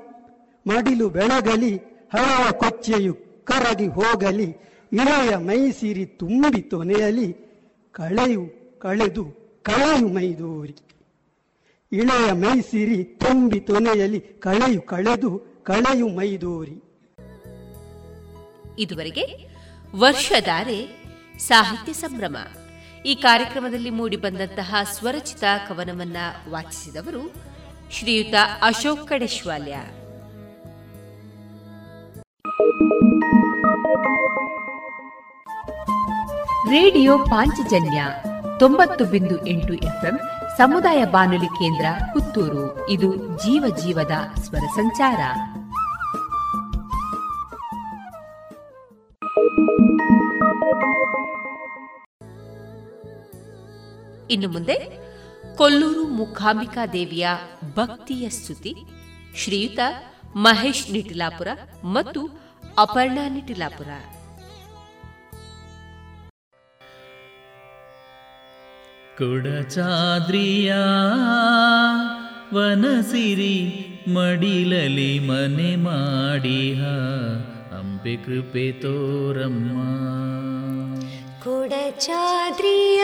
ಮಡಿಲು 0.68 1.10
ಬೆಳಗಲಿ, 1.10 1.78
ಹಳೆಯ 2.14 2.52
ಕೊಚ್ಚೆಯು 2.52 3.23
ಕರಗಿ 3.44 3.88
ಹೋಗಲಿ, 3.88 4.50
ಇಳೆಯ 4.94 5.36
ಮೈಸಿರಿ 5.36 6.06
ತುಂಬಿ 6.06 6.62
ತೊನೆಯಲಿ, 6.62 7.34
ಕಳೆಯು 7.92 8.44
ಕಳೆದು 8.80 9.26
ಕಳೆಯು 9.64 10.08
ಮೈದೂರಿ 10.08 10.76
ಇಳೆಯ 11.92 12.32
ಮೈಸಿರಿ 12.32 13.04
ತುಂಬಿ 13.04 13.60
ತೊನೆಯಲಿ, 13.60 14.20
ಕಳೆಯು 14.20 14.82
ಕಳೆದು 14.82 15.64
ಕಳೆಯು 15.64 16.08
ಮೈದೂರಿ 16.08 16.84
ಇದುವರೆಗೆ 18.80 19.26
ವರ್ಷಧಾರೆ 19.96 21.04
ಸಾಹಿತ್ಯ 21.38 21.94
ಸಂಭ್ರಮ. 21.94 22.38
ಈ 23.06 23.16
ಕಾರ್ಯಕ್ರಮದಲ್ಲಿ 23.16 23.90
ಮೂಡಿಬಂದಂತಹ 23.90 24.76
ಸ್ವರಚಿತ 24.94 25.44
ಕವನವನ್ನ 25.68 26.18
ವಾಚಿಸಿದವರು 26.50 27.34
ಶ್ರೀಯುತ 27.92 28.34
ಅಶೋಕ್ 28.62 29.08
ಕಡೇಶ್ವಾಲ್ಯ. 29.08 29.76
ರೇಡಿಯೋ 36.70 37.18
ಪಾಂಚಜನ್ಯ 37.18 38.06
ತೊಂಬತ್ತು 38.60 39.06
ಬಿಂದು 39.06 39.46
ಎಂಟು 39.46 39.74
ಎಫ್ಎಂ 39.74 40.20
ಸಮುದಾಯ 40.58 41.06
ಬಾನುಲಿ 41.06 41.46
ಕೇಂದ್ರ 41.46 41.86
ಪುತ್ತೂರು. 42.14 42.90
ಇದು 42.90 43.16
ಜೀವ 43.16 43.76
ಜೀವದ 43.76 44.12
ಸ್ವರ 44.40 44.60
ಸಂಚಾರ. 44.60 45.20
ಇನ್ನು 54.32 54.50
ಮುಂದೆ 54.50 54.74
ಕೊಲ್ಲೂರು 55.56 56.08
ಮುಖಾಂಬಿಕಾ 56.08 56.86
ದೇವಿಯ 56.86 57.28
ಭಕ್ತಿಯ 57.76 58.30
ಸ್ತುತಿ 58.30 58.76
ಶ್ರೀಯುತ 59.36 59.80
ಮಹೇಶ್ 60.36 60.92
ನಿಟಿಲಾಪುರ 60.92 61.48
ಮತ್ತು 61.84 62.43
ಅಪರ್ಣಾ 62.78 63.30
ನಿಟಿಲಾಪುರ. 63.30 63.88
ಕೊಡಚಾದ್ರಿಯ 69.18 70.74
ವನಸಿರಿ 72.54 73.80
ಮಡಿಲಲಿ 74.08 75.20
ಮನೆ 75.20 75.76
ಮಾಡಿಹ. 75.76 76.86
ಅಂಬೆ 77.80 78.16
ಕೃಪೆ 78.16 78.72
ತೋರಮ್ಮ. 78.72 79.82
ಕೊಡಚಾದ್ರಿಯ 81.44 83.04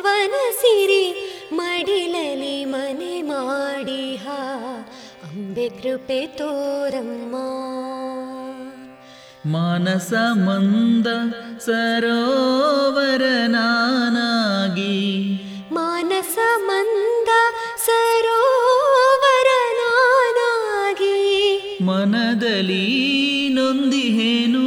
ವನಸಿರಿ 0.00 1.32
ಮಡಿಲಲಿ 1.52 2.64
ಮನೆ 2.64 3.22
ಮಾಡಿಹ. 3.22 4.28
ಅಂಬೆ 5.56 5.68
ಕೃಪೆ 5.68 6.26
ತೋರಮ್ಮ. 6.26 7.36
ಮಾನಸ 9.52 10.12
ಮಂದ 10.32 11.06
ಸರೋವರ 11.58 13.22
ನಾನಾಗಿ. 13.46 15.24
ಮಾನಸ 15.72 16.38
ಮಂದ 16.58 17.28
ಸರೋವರ 17.86 19.46
ನಾನಾಗಿ. 19.76 21.14
ಮನದಲ್ಲಿ 21.82 23.48
ನೊಂದಿಹೇನು. 23.48 24.66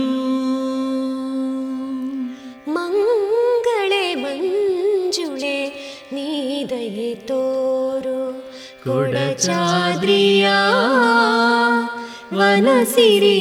ಮಂಗಳೇ 2.73 4.15
ಮಂಜುಳೆ 4.15 5.69
ನೀದಯೆ 6.13 7.15
ತೋರು 7.15 7.48
ಕೊಡಚಾದ್ರಿಯ 8.88 10.46
ವನಸಿರಿ 12.34 13.38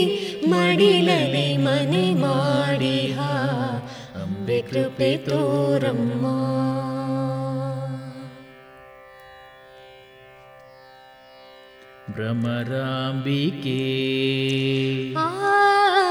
ಮಡಿಲಲಿ 0.48 1.48
ಮನೆ 1.58 2.06
ಮಾಡಿಹ 2.22 3.20
ಅಂಬೆ 4.22 4.60
ಕೃಪೆ 4.62 5.12
ತೋರಮ್ಮ 5.28 6.26
ಭ್ರಮರಾಂಬಿಕೆ 12.46 13.80
ಆ 15.18 15.26
ಆ 15.48 16.07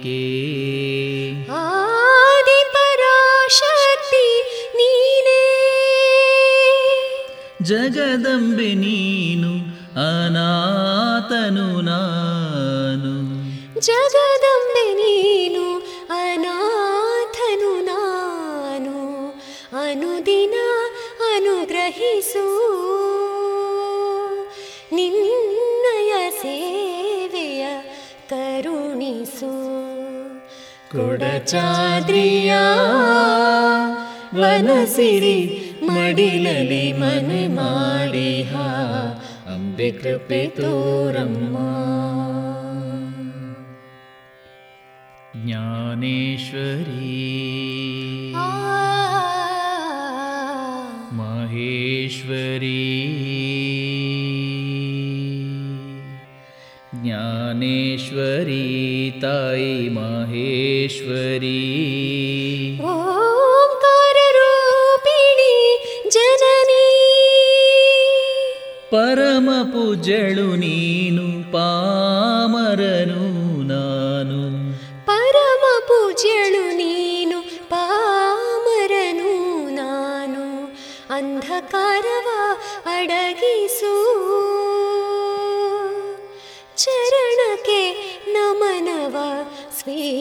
ಮೂಕಾಂಬಿಕೆ 0.00 1.52
ಆದಿ 1.52 2.64
ಪರಾಶಕ್ತಿ 2.72 4.42
ನೀನೇ. 4.76 5.42
ಜಗದಂಬೆ 7.62 8.74
ನೀನು 8.74 9.52
ಅನಾಥನು 10.24 11.80
ನಾನು. 11.80 13.12
ಜಗದಂಬೆ 13.80 14.94
ನೀನು 14.94 15.76
ಅನಾಥನು 16.12 17.84
ನಾನು. 17.84 19.28
ಅನುದಿನ 19.82 20.54
ಅನುಗ್ರಹಿಸು. 21.34 22.60
ನಿನ್ನಯ 24.92 25.29
ಕೊಡಚಾದ್ರಿಯ 30.91 32.51
ವನಸಿರಿ 34.35 35.39
ಮಡಿಲಲಿ 35.83 36.85
ಮನೆ 36.93 37.43
ಮಾಡಿಹ 37.55 38.51
ಅಂಬೆ 39.47 39.89
ಕೃಪೆ 39.91 40.41
ತೋರಮ್ಮ 40.57 41.55
ಜ್ಞಾನೇಶ್ವರಿ 45.37 47.11
ज्ञानेश्वरी 57.60 59.10
ताई 59.10 59.88
माहेश्वरी। 59.92 60.38
ओङ्काररूपिणी 62.80 63.78
जननी। 66.10 66.90
परमपूजलुनि 68.92 70.56
नीनु 70.56 71.42
पामरन। 71.42 73.39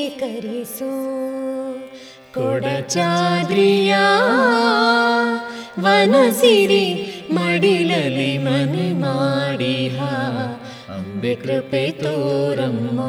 ಸ್ವೀಕರಿಸು 0.10 0.90
ಕೊಡಚಾದ್ರಿಯ 2.34 3.96
ವನಸಿರಿ 5.80 7.14
ಮಡಿಲಲಿ 7.32 8.38
ಮನೆ 8.38 8.94
ಮಾಡಿಹ. 8.94 10.02
ಅಂಬೆ 10.94 11.36
ಕೃಪೆ 11.36 11.92
ತೋರಮ್ಮ. 11.92 13.00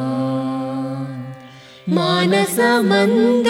ಮಾನಸ 1.95 2.59
ಮಂದ 2.79 3.47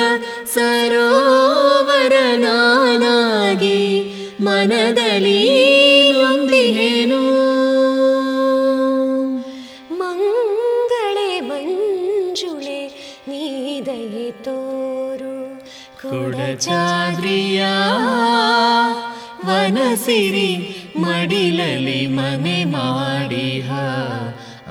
ಸರೋವರ 0.54 2.14
ನಾನಾಗಿ, 2.36 4.14
ಮನದಲ್ಲಿ 4.42 5.42
ನೊಂದಿಹೇನು. 6.12 7.51
ಕೊಡಚಾದ್ರಿಯ 16.62 17.62
ವನಸಿರಿ 19.46 20.50
ಮಡಿಲಲಿ 21.00 22.02
ಮನೆ 22.08 22.58
ಮಾಡಿಹ. 22.66 23.70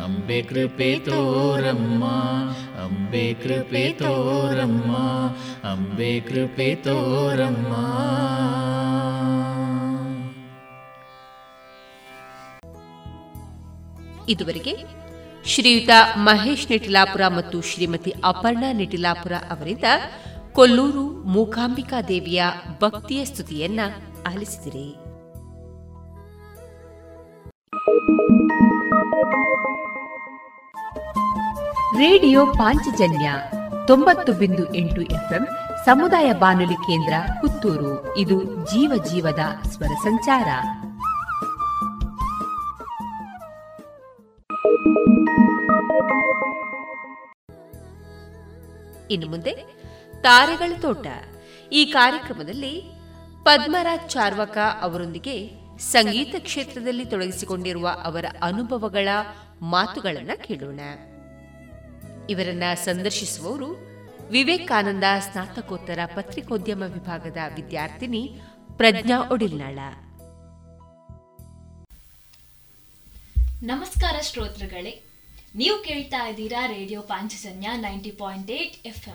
ಅಂಬೆ 0.04 0.38
ಕೃಪೆ 0.42 0.90
ತೋರಮ್ಮ, 0.98 2.04
ಅಂಬೆ 2.84 3.26
ಕೃಪೆ 3.34 3.84
ತೋರಮ್ಮ, 3.92 4.92
ಅಂಬೆ 5.66 6.12
ಕೃಪೆ 6.20 6.68
ತೋರಮ್ಮ. 6.86 7.72
ಇದುವರೆಗೆ 14.28 14.74
ಶ್ರೀಯುತ 15.46 15.90
ಮಹೇಶ್ 16.16 16.66
ನಿಟಿಲಾಪುರ 16.70 17.22
ಮತ್ತು 17.36 17.58
ಶ್ರೀಮತಿ 17.62 18.10
ಅಪರ್ಣಾ 18.24 18.68
ನಿಟಿಲಾಪುರ 18.72 19.34
ಅವರಿಂದ 19.50 19.88
ಕೊಲ್ಲೂರು 20.52 21.24
ಮೂಕಾಂಬಿಕಾ 21.24 22.02
ದೇವಿಯ 22.02 22.42
ಭಕ್ತಿಯ 22.80 23.24
ಸ್ತುತಿಯನ್ನ 23.24 23.80
ಆಲಿಸಿದಿರಿ. 24.32 24.96
ರೇಡಿಯೋ 31.98 32.46
ಪಾಂಚಜನ್ಯ 32.46 33.32
ತೊಂಬತ್ತು 33.86 34.32
ಬಿಂದು 34.32 34.74
ಎಂಟು 34.74 35.00
ಎಫ್ಎಂ 35.00 35.48
ಸಮುದಾಯ 35.84 36.32
ಬಾನುಲಿ 36.32 36.74
ಕೇಂದ್ರ 36.74 37.14
ಪುತ್ತೂರು. 37.40 38.16
ಇದು 38.16 38.44
ಜೀವ 38.44 39.04
ಜೀವದ 39.04 39.68
ಸ್ವರ 39.68 39.86
ಸಂಚಾರ. 39.86 40.48
ಇನ್ನು 49.10 49.30
ಮುಂದೆ 49.30 49.79
ತಾರೆಗಳ 50.22 50.72
ತೋಟ. 50.80 51.06
ಈ 51.72 51.84
ಕಾರ್ಯಕ್ರಮದಲ್ಲಿ 51.84 52.82
ಪದ್ಮರಾಜ್ 53.42 54.10
ಚಾರ್ವಕ 54.10 54.58
ಅವರೊಂದಿಗೆ 54.80 55.50
ಸಂಗೀತ 55.78 56.34
ಕ್ಷೇತ್ರದಲ್ಲಿ 56.38 57.04
ತೊಡಗಿಸಿಕೊಂಡಿರುವ 57.04 57.88
ಅವರ 58.02 58.24
ಅನುಭವಗಳ 58.42 59.08
ಮಾತುಗಳನ್ನು 59.62 60.36
ಕೇಳೋಣ. 60.46 60.80
ಇವರನ್ನ 62.30 62.62
ಸಂದರ್ಶಿಸುವವರು 62.84 63.70
ವಿವೇಕಾನಂದ 64.30 65.04
ಸ್ನಾತಕೋತ್ತರ 65.18 65.98
ಪತ್ರಿಕೋದ್ಯಮ 66.16 66.82
ವಿಭಾಗದ 66.82 67.36
ವಿದ್ಯಾರ್ಥಿನಿ 67.54 68.40
ಪ್ರಜ್ಞಾ 68.76 69.20
ಒಡಿಲ್ನಾಳ. 69.30 69.78
ನಮಸ್ಕಾರ 73.62 74.14
ಶ್ರೋತೃಗಳೇ, 74.22 75.02
ನೀವು 75.54 75.78
ಕೇಳ್ತಾ 75.78 76.28
ಇದ್ದೀರಾ 76.28 76.66
radio 76.66 77.02
Panchajanya 77.02 77.68
ninety 77.76 78.10
point 78.10 78.50
eight 78.50 78.86
F 78.86 79.08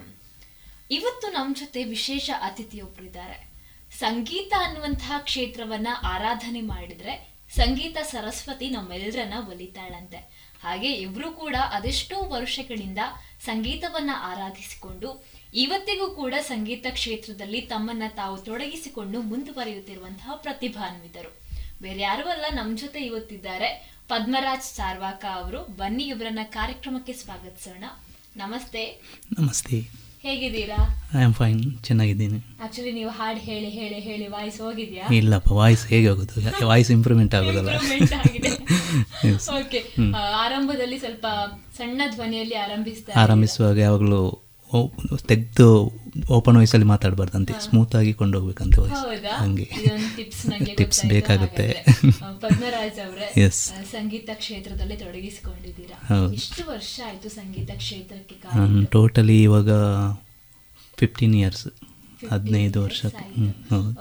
ಇವತ್ತು 0.92 1.28
ನಮ್ಮ 1.28 1.56
ಜೊತೆ 1.56 1.84
ವಿಶೇಷ 1.84 2.30
ಅತಿಥಿಯೊಬ್ಬರಿದ್ದಾರೆ 2.42 3.50
ಸಂಗೀತ 4.00 4.54
ಅನ್ನುವಂತಹ 4.60 5.14
ಕ್ಷೇತ್ರವನ್ನ 5.18 5.88
ಆರಾಧನೆ 6.04 6.62
ಮಾಡಿದ್ರೆ 6.62 7.34
ಸಂಗೀತ 7.56 7.98
ಸರಸ್ವತಿ 7.98 8.70
ನಮ್ಮೆಲ್ಲರನ್ನ 8.70 9.34
ಒಲಿತಾಳಂತೆ. 9.50 10.18
ಹಾಗೆ 10.64 10.92
ಇಬ್ರು 10.92 11.32
ಕೂಡ 11.32 11.56
ಅದೆಷ್ಟೋ 11.56 12.30
ವರ್ಷಗಳಿಂದ 12.30 13.00
ಸಂಗೀತವನ್ನ 13.46 14.10
ಆರಾಧಿಸಿಕೊಂಡು, 14.14 15.26
ಇವತ್ತಿಗೂ 15.54 16.10
ಕೂಡ 16.10 16.34
ಸಂಗೀತ 16.42 16.86
ಕ್ಷೇತ್ರದಲ್ಲಿ 16.90 17.62
ತಮ್ಮನ್ನ 17.62 18.04
ತಾವು 18.08 18.38
ತೊಡಗಿಸಿಕೊಂಡು 18.38 19.22
ಮುಂದುವರಿಯುತ್ತಿರುವಂತಹ 19.22 20.32
ಪ್ರತಿಭಾನ್ವಿತರು. 20.36 21.38
ಬೇರೆ 21.82 22.02
ಯಾರು 22.02 22.30
ಅಲ್ಲ, 22.30 22.46
ನಮ್ 22.52 22.78
ಜೊತೆ 22.78 23.00
ಇವತ್ತಿದ್ದಾರೆ 23.00 23.96
ಪದ್ಮರಾಜ್ 24.08 24.64
ಸಾರ್ವಾಕ 24.64 25.26
ಅವರು. 25.34 25.62
ಬನ್ನಿ 25.64 26.04
ಇವರನ್ನ 26.04 26.40
ಕಾರ್ಯಕ್ರಮಕ್ಕೆ 26.44 27.14
ಸ್ವಾಗತಿಸೋಣ. 27.14 27.84
ನಮಸ್ತೆ. 28.38 29.02
ನಮಸ್ತೆ. 29.40 30.05
ಹೇಗಿದ್ದೀರಾ? 30.26 30.78
ಐ 31.18 31.22
ಆಮ್ 31.28 31.34
ಫೈನ್ 31.40 31.60
ಚೆನ್ನಾಗಿದ್ದೀನಿ. 31.88 32.40
ಆಕ್ಚುಲಿ 32.66 32.92
ನೀವು 33.00 33.12
ಹಾಡು 33.18 33.42
ಹೇಳಿ 33.50 33.70
ಹೇಳಿ 33.80 34.00
ಹೇಳಿ 34.08 34.26
ವಾಯ್ಸ್ 34.36 34.58
ಹೋಗಿದ್ಯಾ? 34.66 35.06
ಇಲ್ಲಪ್ಪ 35.18 35.52
ವಾಯ್ಸ್ 35.60 35.84
ಹೇಗೆ 35.92 36.08
ಹೋಗೋದು? 36.12 36.66
Voice 36.72 36.92
improvement 36.98 37.36
ಆಗೋದಲ್ಲ? 37.40 37.70
ಓಕೆ 39.60 39.82
ಆರಂಭದಲ್ಲಿ 40.46 40.98
ಸ್ವಲ್ಪ 41.04 41.26
ಸಣ್ಣ 41.78 42.02
ಧ್ವನಿಯಲ್ಲಿ 42.16 42.58
ಆರಂಭಿಸ್ತಾರೆ 42.66 43.18
ಆರಂಭಿಸುವಾಗ 43.26 43.78
ಯಾವಾಗಲೂ 43.88 44.24
ತೆಗೆದು 45.32 45.70
ಓಪನ್ 46.36 46.58
ವಾಯ್ಸಲ್ಲಿ 46.58 46.86
ಮಾತಾಡಬಾರ್ದಂತೆ. 46.86 47.54
ಸ್ಮೂತ್ 47.60 47.96
ಆಗಿ 47.96 48.12
ಕೊಂಡೋಗ್ಬೇಕಂತ 48.14 48.76
ವಾಯ್ಸ್ 48.78 49.02
ಹೌದಾ? 49.06 49.32
ಹಂಗೆ. 49.38 49.66
ಟಿಪ್ಸ್ 50.78 51.02
ಬೇಕಾಗುತ್ತೆ. 51.12 51.66
ಪದ್ಮರಾಯ್ 51.74 52.38
ಪದ್ಮರಾಜ್ 52.44 53.00
ಅವರೇ 53.00 53.28
Yes. 53.38 53.58
ಸಂಗೀತ 53.92 54.30
ಕ್ಷೇತ್ರದಲ್ಲಿ 54.36 54.98
ತೊಡಗಿಸಿಕೊಂಡಿದ್ದೀರಾ. 54.98 55.98
ಎಷ್ಟು 56.38 56.64
ವರ್ಷ 56.68 56.94
ಆಯ್ತು 57.06 57.30
ಸಂಗೀತ 57.32 57.72
ಕ್ಷೇತ್ರಕ್ಕೆ 57.78 58.36
ನಾನು 58.56 58.86
ಟೋಟಲಿ 58.86 59.38
ಇವಾಗ 59.44 59.70
ಫಿಫ್ಟೀನ್ 60.98 61.36
ಇಯರ್ಸ್ 61.36 61.66
ಹದಿನೈದು 62.30 62.80
ವರ್ಷ 62.84 63.00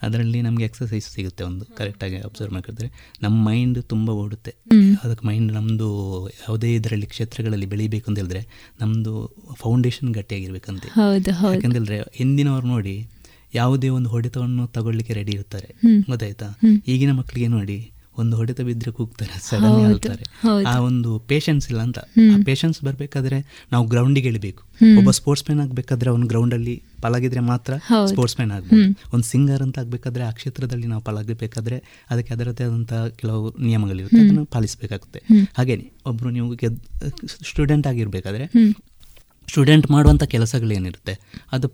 ಅದರಲ್ಲಿ 0.01 0.41
ನಮಗೆ 0.41 0.63
ಎಕ್ಸಸೈಸ್ 0.63 1.09
ಸಿಗುತ್ತೆ 1.09 1.43
ಒಂದು 1.43 1.65
ಕರೆಕ್ಟಾಗಿ 1.65 2.17
ಅಬ್ಸರ್ವ್ 2.17 2.53
ಮಾಡಿದ್ರೆ 2.53 2.91
ನಮ್ಮ 3.21 3.45
ಮೈಂಡ್ 3.45 3.83
ತುಂಬ 3.83 4.09
ಓಡುತ್ತೆ. 4.09 4.55
ಅದಕ್ಕೆ 5.03 5.27
ಮೈಂಡ್ 5.27 5.53
ನಮ್ಮದು 5.53 6.29
ಯಾವುದೇ 6.29 6.75
ಇದರಲ್ಲಿ 6.75 7.05
ಕ್ಷೇತ್ರಗಳಲ್ಲಿ 7.05 7.65
ಬೆಳಿಬೇಕು 7.65 8.11
ಅಂತ 8.11 8.19
ಹೇಳಿದ್ರೆ 8.19 8.47
ನಮ್ಮದು 8.81 9.35
ಫೌಂಡೇಶನ್ 9.53 10.13
ಗಟ್ಟಿಯಾಗಿರ್ಬೇಕಂತೆ. 10.13 10.87
ಯಾಕಂತ 10.87 11.27
ಹೇಳಿದ್ರೆ 11.27 11.55
ಯಾಕಂತೇಳಿದ್ರೆ 11.55 12.01
ಹಿಂದಿನವ್ರು 12.13 12.67
ನೋಡಿ 12.67 13.07
ಯಾವುದೇ 13.53 13.89
ಒಂದು 13.89 14.09
ಹೊಡೆತವನ್ನು 14.09 14.67
ತಗೊಳ್ಳಿಕ್ಕೆ 14.67 15.13
ರೆಡಿ 15.13 15.31
ಇರ್ತಾರೆ. 15.31 15.75
ಗೊತ್ತಾಯ್ತಾ. 16.09 16.45
ಈಗಿನ 16.87 17.11
ಮಕ್ಕಳಿಗೆ 17.11 17.47
ನೋಡಿ 17.47 17.90
ಒಂದು 18.17 18.33
ಹೊಡೆತ 18.37 18.61
ಬಿದ್ದರೆ 18.67 18.91
ಕೂಗ್ತಾರೆ 18.97 19.35
ಸಡನ್ 19.47 19.65
ಹೌದು, 19.65 19.81
ಹೇಳ್ತಾರೆ 19.87 20.23
ಆ 20.71 20.73
ಒಂದು 20.87 21.11
ಪೇಷನ್ಸ್ 21.29 21.65
ಇಲ್ಲ 21.71 21.81
ಅಂತ. 21.87 21.99
ಆ 22.33 22.37
ಪೇಷನ್ಸ್ 22.49 22.79
ಬರಬೇಕಾದ್ರೆ 22.87 23.37
ನಾವು 23.71 23.83
ಗ್ರೌಂಡಿಗೆ 23.93 24.27
ಇಳಿಬೇಕು 24.27 24.61
ಒಬ್ಬ 24.99 25.09
ಸ್ಪೋರ್ಟ್ಸ್ 25.19 25.43
ಮ್ಯಾನ್ 25.47 25.61
ಆಗಬೇಕಾದ್ರೆ 25.65 26.09
ಅವ್ನು 26.13 26.27
ಗ್ರೌಂಡಲ್ಲಿ 26.27 26.75
ಪಲಗಿದ್ರೆ 27.05 27.41
ಮಾತ್ರ. 27.51 27.73
ಸ್ಪೋರ್ಟ್ಸ್ 28.11 28.37
ಮ್ಯಾನ್ 28.39 28.53
ಆಗ್ಬೋದು. 28.57 28.87
ಒಂದು 29.13 29.25
ಸಿಂಗರ್ 29.31 29.61
ಅಂತ 29.65 29.79
ಆಗಬೇಕಾದ್ರೆ 29.83 30.23
ಆ 30.29 30.31
ಕ್ಷೇತ್ರದಲ್ಲಿ 30.39 30.87
ನಾವು 30.93 31.03
ಪಲಗಬೇಕಾದ್ರೆ 31.09 31.77
ಅದಕ್ಕೆ 32.09 32.33
ಅದರದೇ 32.35 32.65
ಆದಂಥ 32.69 32.93
ಕೆಲವು 33.21 33.43
ನಿಯಮಗಳಿರುತ್ತೆ. 33.67 34.19
ಅದನ್ನು 34.25 34.45
ಪಾಲಿಸಬೇಕಾಗುತ್ತೆ. 34.55 35.21
ಹಾಗೇನೆ 35.59 35.87
ಒಬ್ಬರು 36.11 36.31
ನೀವು 36.37 36.49
ಸ್ಟೂಡೆಂಟ್ 37.51 37.87
ಆಗಿರಬೇಕಾದ್ರೆ. 37.93 38.47
ಸ್ಟೂಡೆಂಟ್ 39.47 39.87
ಮಾಡುವಂಥ 39.91 40.23
ಕೆಲಸಗಳೇನಿರುತ್ತೆ 40.33 41.13
ಅದು 41.51 41.67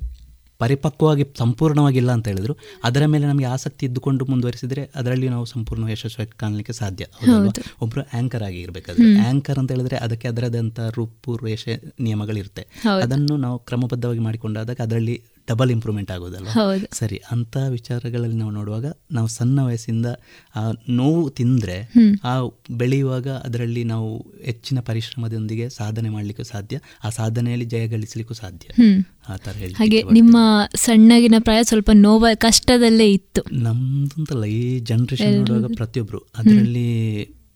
ಪರಿಪಕ್ವವಾಗಿ 0.59 1.25
ಸಂಪೂರ್ಣವಾಗಿಲ್ಲ 1.37 2.11
ಅಂತ 2.11 2.27
ಹೇಳಿದ್ರು. 2.27 2.55
ಅದರ 2.83 3.05
ಮೇಲೆ 3.05 3.27
ನಮಗೆ 3.27 3.45
ಆಸಕ್ತಿ 3.45 3.85
ಇದ್ದುಕೊಂಡು 3.85 4.25
ಮುಂದುವರಿಸಿದ್ರೆ 4.25 4.89
ಅದರಲ್ಲಿ 4.95 5.29
ನಾವು 5.29 5.45
ಸಂಪೂರ್ಣ 5.45 5.89
ಯಶಸ್ವಿ 5.89 6.27
ಕಾಣಲಿಕ್ಕೆ 6.27 6.73
ಸಾಧ್ಯ. 6.73 7.05
ಒಬ್ಬರು 7.81 8.17
ಆಂಕರ್ 8.17 8.43
ಆಗಿ 8.43 8.61
ಇರಬೇಕಾದ್ರೆ. 8.61 9.29
ಆಂಕರ್ 9.29 9.59
ಅಂತ 9.59 9.71
ಹೇಳಿದ್ರೆ 9.71 9.97
ಅದಕ್ಕೆ 9.97 10.27
ಅದರದಂತ 10.27 10.79
ರೂಪು 10.79 11.37
ರೇಷೆ 11.37 11.81
ನಿಯಮಗಳಿರುತ್ತೆ. 11.99 12.67
ಅದನ್ನು 13.01 13.37
ನಾವು 13.37 13.59
ಕ್ರಮಬದ್ಧವಾಗಿ 13.59 14.19
ಮಾಡಿಕೊಂಡಾದಾಗ 14.19 14.77
ಅದರಲ್ಲಿ 14.79 15.23
ಡಬಲ್ 15.49 15.71
ಇಂಪ್ರೂವ್ಮೆಂಟ್ 15.71 16.11
ಆಗೋದಲ್ಲ. 16.11 16.47
ಸರಿ 16.91 17.21
ಅಂತ 17.31 17.57
ವಿಚಾರಗಳಲ್ಲಿ 17.69 18.35
ನಾವು 18.35 18.51
ನೋಡುವಾಗ 18.51 18.85
ನಾವು 19.11 19.27
ಸಣ್ಣ 19.27 19.59
ವಯಸ್ಸಿಂದ 19.61 20.05
ಆ 20.55 20.63
ನೋವು 20.89 21.29
ತಿಂದ್ರೆ 21.29 21.77
ಆ 22.23 22.33
ಬೆಳೆಯುವಾಗ 22.71 23.27
ಅದರಲ್ಲಿ 23.27 23.83
ನಾವು 23.83 24.09
ಹೆಚ್ಚಿನ 24.43 24.79
ಪರಿಶ್ರಮದೊಂದಿಗೆ 24.79 25.69
ಸಾಧನೆ 25.69 26.09
ಮಾಡಲಿಕ್ಕೂ 26.09 26.43
ಸಾಧ್ಯ 26.43 26.79
ಆ 27.03 27.09
ಸಾಧನೆಯಲ್ಲಿ 27.09 27.65
ಜಯ 27.65 27.87
ಗಳಿಸಲಿಕ್ಕೂ 27.87 28.33
ಸಾಧ್ಯ 28.33 28.67
ಆ 29.29 29.35
ಥರ 29.35 29.51
ಹೇಳಿ 29.51 29.73
ಹಾಗೆ 29.73 30.03
ನಿಮ್ಮ 30.11 30.37
ಸಣ್ಣಗಿನ 30.75 31.35
ಪ್ರಾಯ 31.39 31.63
ಸ್ವಲ್ಪ 31.63 31.89
ನೋವ 31.93 32.25
ಕಷ್ಟದಲ್ಲೇ 32.35 33.11
ಇತ್ತು 33.11 33.43
ನಮ್ದಂತಲ್ಲ 33.51 34.45
ಈ 34.45 34.79
ಜನ್ರೇಷನ್. 34.79 35.35
ನೋಡುವಾಗ 35.37 35.65
ಪ್ರತಿಯೊಬ್ಬರು 35.75 36.19
ಅದರಲ್ಲಿ 36.37 36.89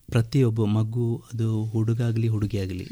ಪ್ರತಿಯೊಬ್ಬ 0.07 0.65
ಮಗು 0.65 1.23
ಅದು 1.33 1.65
ಹುಡುಗಾಗ್ಲಿ 1.65 2.27
ಹುಡುಗಿಯಾಗಲಿ. 2.27 2.85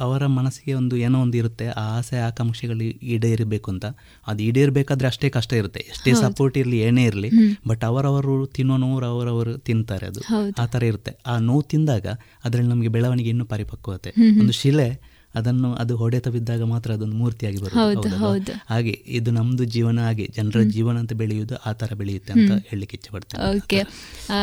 ಅವರ 0.00 0.26
ಮನಸ್ಸಿಗೆ 0.26 0.74
ಒಂದು 0.74 0.96
ಏನೋ 0.96 1.20
ಒಂದು 1.20 1.36
ಇರುತ್ತೆ 1.36 1.66
ಆ 1.66 1.98
ಆಸೆ 1.98 2.18
ಆಕಾಂಕ್ಷೆಗಳು 2.18 2.82
ಈಡೇರಬೇಕು 2.82 3.70
ಅಂತ. 3.70 3.84
ಅದು 4.26 4.42
ಈಡೇರಬೇಕಾದ್ರೆ 4.42 5.08
ಅಷ್ಟೇ 5.08 5.28
ಕಷ್ಟ 5.28 5.52
ಇರುತ್ತೆ. 5.52 5.80
ಎಷ್ಟೇ 5.80 6.14
ಸಪೋರ್ಟ್ 6.14 6.58
ಇರಲಿ 6.58 6.78
ಏನೇ 6.78 7.04
ಇರಲಿ 7.04 7.30
ಬಟ್ 7.68 7.84
ಅವರವರು 7.84 8.46
ತಿನ್ನೋ 8.46 8.76
ನೋವು 8.76 9.04
ಅವರವರು 9.04 9.58
ತಿಂತಾರೆ 9.58 10.06
ಅದು. 10.06 10.20
ಆ 10.62 10.66
ಥರ 10.66 10.82
ಇರುತ್ತೆ. 10.82 11.12
ಆ 11.26 11.38
ನೋವು 11.38 11.62
ತಿಂದಾಗ 11.62 12.06
ಅದರಲ್ಲಿ 12.44 12.70
ನಮಗೆ 12.70 12.88
ಬೆಳವಣಿಗೆ 12.88 13.28
ಇನ್ನೂ 13.28 13.44
ಪರಿಪಕ್ವತೆ. 13.44 14.10
ಒಂದು 14.40 14.52
ಶಿಲೆ 14.52 15.14
ಅದನ್ನು 15.34 15.74
ಅದು 15.74 15.96
ಹೊಡೆತ 15.96 16.28
ಬಿದ್ದಾಗ 16.28 16.62
ಮಾತ್ರ 16.62 16.92
ಅದೊಂದು 16.92 17.16
ಮೂರ್ತಿಯಾಗಿ 17.16 17.56
ಬರುತ್ತೆ. 17.56 18.52
ಹಾಗೆ 18.66 19.02
ಇದು 19.06 19.30
ನಮ್ದು 19.30 19.64
ಜೀವನ 19.64 20.00
ಹಾಗೆ 20.00 20.28
ಜನರ 20.36 20.62
ಜೀವನ 20.62 20.98
ಅಂತ 20.98 21.12
ಬೆಳೆಯುವುದು 21.12 21.56
ಆ 21.56 21.72
ತರ 21.72 21.94
ಬೆಳೆಯುತ್ತೆ 21.94 22.32
ಅಂತ. 22.32 22.50
ಹೇಳಲಿಕ್ಕೆ 22.66 22.96
ಇಚ್ಛೆಪಡ್ತೇನೆ. 22.96 23.56
ಓಕೆ. 23.56 23.82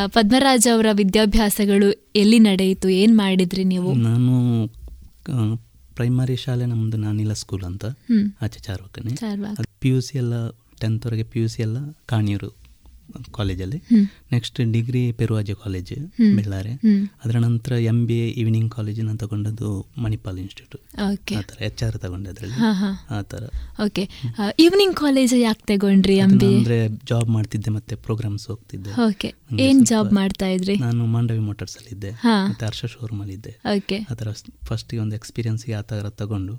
ಪದ್ಮರಾಜ್ 0.05 0.73
ಅವರ 0.73 0.85
ವಿದ್ಯಾಭ್ಯಾಸಗಳು 0.91 2.11
ಎಲ್ಲಿ 2.15 2.39
ನಡೆಯಿತು? 2.39 2.89
ಏನ್ 2.89 3.17
ಮಾಡಿದ್ರಿ 3.17 3.63
ನೀವು? 3.63 3.93
ನಾನು 3.93 4.33
ಪ್ರೈಮರಿ 6.01 6.35
ಶಾಲೆ 6.35 6.65
ನಮ್ಮದು 6.65 6.97
ನಾನಿಲ್ಲ 6.97 7.33
ಸ್ಕೂಲ್ 7.33 7.63
ಅಂತ. 7.63 7.85
ಆಚೆ 8.41 8.59
ಚಾರ್ವಕನೆ. 8.59 9.15
ಪಿ 9.79 9.89
ಯು 9.89 10.01
ಸಿ 10.01 10.17
ಎಲ್ಲ 10.17 10.49
ಟೆಂತ್ವರೆಗೆ 10.49 11.23
ಪಿ 11.23 11.39
ಯು 11.41 11.47
ಸಿ 11.47 11.61
ಎಲ್ಲ 11.61 11.77
ಕಾಣಿಯೂರು 12.05 12.60
ಕಾಲೇಜಲ್ಲಿ 13.37 13.79
next 14.33 14.59
degree 14.75 15.03
Peruvaje 15.19 15.53
college. 15.63 15.93
Bellare. 16.37 16.73
ಅದರ 17.23 17.35
ನಂತರ 17.47 17.71
M 17.91 17.99
B 18.09 18.17
A 18.25 18.27
evening 18.41 18.69
college 18.77 18.99
ನಾನು 19.07 19.19
ತಗೊಂಡದ್ದು 19.23 19.69
ಮಣಿಪಾಲ್ 20.03 20.39
ಇನ್ಸ್ಟಿಟ್ಯೂಟ್. 20.43 20.83
ಆ 21.39 21.41
ಥರ 21.51 21.57
ಎಚ್ 21.69 21.83
ಆರ್ 21.87 21.97
ತಗೊಂಡೆ 22.05 22.29
ಅದರಲ್ಲಿ. 22.33 22.59
ಆ 23.17 23.21
ಥರ 23.33 23.43
ಓಕೆ 23.85 24.05
ಈವ್ನಿಂಗ್ 24.65 24.95
ಕಾಲೇಜ್ 25.03 25.35
ಯಾಕೆ 25.41 25.65
ತಗೊಂಡ್ರಿ 25.73 26.17
ಅಂದರೆ 26.27 26.79
ಜಾಬ್ 27.11 27.29
ಮಾಡ್ತಿದ್ದೆ 27.37 27.71
ಮತ್ತೆ 27.77 27.95
ಪ್ರೋಗ್ರಾಮ್ಸ್ 28.07 28.45
ಹೋಗ್ತಿದ್ದೆ. 28.51 28.93
ಓಕೆ 29.07 29.31
ಏನ್ 29.67 29.81
ಜಾಬ್ 29.91 30.11
ಮಾಡ್ತಾ 30.19 30.47
ಇದ್ರಿ? 30.55 30.75
ನಾನು 30.87 31.05
ಮಾಂಡವಿ 31.15 31.43
ಮೋಟರ್ಸ್ 31.49 31.77
ಅಲ್ಲಿ 31.77 31.91
ಇದ್ದೆ. 31.95 32.11
ಮತ್ತೆ 32.49 32.65
ಹರ್ಷ 32.65 32.85
ಶೋರೂಮ್ 32.93 33.21
ಅಲ್ಲಿ 33.23 33.35
ಇದ್ದೆ. 33.39 33.53
ಓಕೆ 33.77 33.99
ಆ 34.11 34.15
ಥರ 34.21 34.27
ಫಸ್ಟಿಗೆ 34.69 35.01
ಒಂದು 35.01 35.15
ಎಕ್ಸ್ಪೀರಿಯನ್ಸ್ 35.19 35.65
ಆ 35.79 35.81
ಥರ 35.89 36.09
ತಗೊಂಡು 36.21 36.53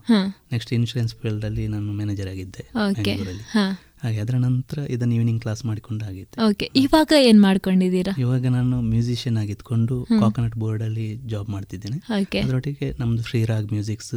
ನೆಕ್ಸ್ಟ್ 0.52 0.72
ಇನ್ಶೂರೆನ್ಸ್ 0.72 1.14
ಫೀಲ್ಡ್ 1.20 1.44
ಅಲ್ಲಿ 1.48 1.64
ನಾನು 1.74 1.92
ಮ್ಯಾನೇಜರ್ 1.92 2.28
ಆಗಿದ್ದೆ 2.34 2.62
ಬೆಂಗಳೂರಲ್ಲಿ 2.98 3.44
ಹಾಗೆ 4.02 4.18
ಅದರ 4.20 4.36
ನಂತರ 4.36 4.78
ಇದನ್ನು 4.90 5.14
ಈವ್ನಿಂಗ್ 5.14 5.40
ಕ್ಲಾಸ್ 5.42 5.64
ಮಾಡಿಕೊಂಡು 5.64 6.04
ಆಗಿತ್ತು 6.04 6.36
ಓಕೆ 6.48 6.70
ಇವಾಗ 6.76 7.12
ಏನ್ 7.18 7.40
ಮಾಡ್ಕೊಂಡಿದ್ದೀರಾ? 7.42 8.12
ಇವಾಗ 8.18 8.46
ನಾನು 8.46 8.80
ಮ್ಯೂಸಿಷಿಯನ್ 8.82 9.36
ಆಗಿದ್ಕೊಂಡು 9.36 9.96
ಕಾಕೋನಟ್ 10.04 10.54
ಬೋರ್ಡಲ್ಲಿ 10.54 10.58
ಬೋರ್ಡ್ 10.60 10.82
ಅಲ್ಲಿ 10.82 11.06
ಜಾಬ್ 11.32 11.50
ಮಾಡ್ತಿದ್ದೇನೆ. 11.50 11.98
Okay. 12.22 12.40
ಅದರೊಟ್ಟಿಗೆ 12.44 12.88
ನಮ್ದು 12.98 13.22
ಶ್ರೀರಾಗ್ 13.22 13.72
ಮ್ಯೂಸಿಕ್ಸ್ 13.72 14.14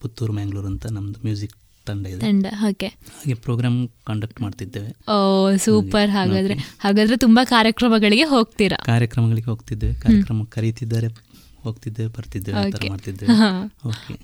ಪುತ್ತೂರು 0.00 0.32
ಮ್ಯಾಂಗ್ಳೂರ್ 0.32 0.66
ಅಂತ 0.66 0.86
ನಮ್ದು 0.86 1.20
ಮ್ಯೂಸಿಕ್ 1.24 1.56
ತಂಡ 1.86 2.06
ಇದೆ. 2.06 2.20
ತಂಡ 2.20 2.46
ಓಕೆ 2.68 2.86
ಹಾಗೆ 2.86 3.34
ಪ್ರೋಗ್ರಾಮ್ 3.34 3.88
ಕಂಡಕ್ಟ್ 4.06 4.40
ಮಾಡ್ತಿದ್ದೇವೆ. 4.42 4.90
ಓ 5.12 5.56
ಸೂಪರ್ 5.56 6.10
ಹಾಗಾದ್ರೆ 6.10 6.54
ಹಾಗಾದ್ರೆ 6.78 7.16
ತುಂಬಾ 7.16 7.44
ಕಾರ್ಯಕ್ರಮಗಳಿಗೆ 7.44 8.24
ಹೋಗ್ತೀರಾ? 8.24 8.78
ಕಾರ್ಯಕ್ರಮಗಳಿಗೆ 8.86 9.46
ಹೋಗ್ತಿದ್ದೇವೆ. 9.46 9.94
ಕಾರ್ಯಕ್ರಮ 9.94 10.44
ಕರೀತಿದ್ದಾರೆ. 10.44 11.08
ಹೋಗ್ತಿದ್ದೇವೆ 11.64 12.10
ಬರ್ತಿದ್ದೇವೆ 12.16 12.58
ಆ 12.58 12.64
ಥರ 12.70 12.88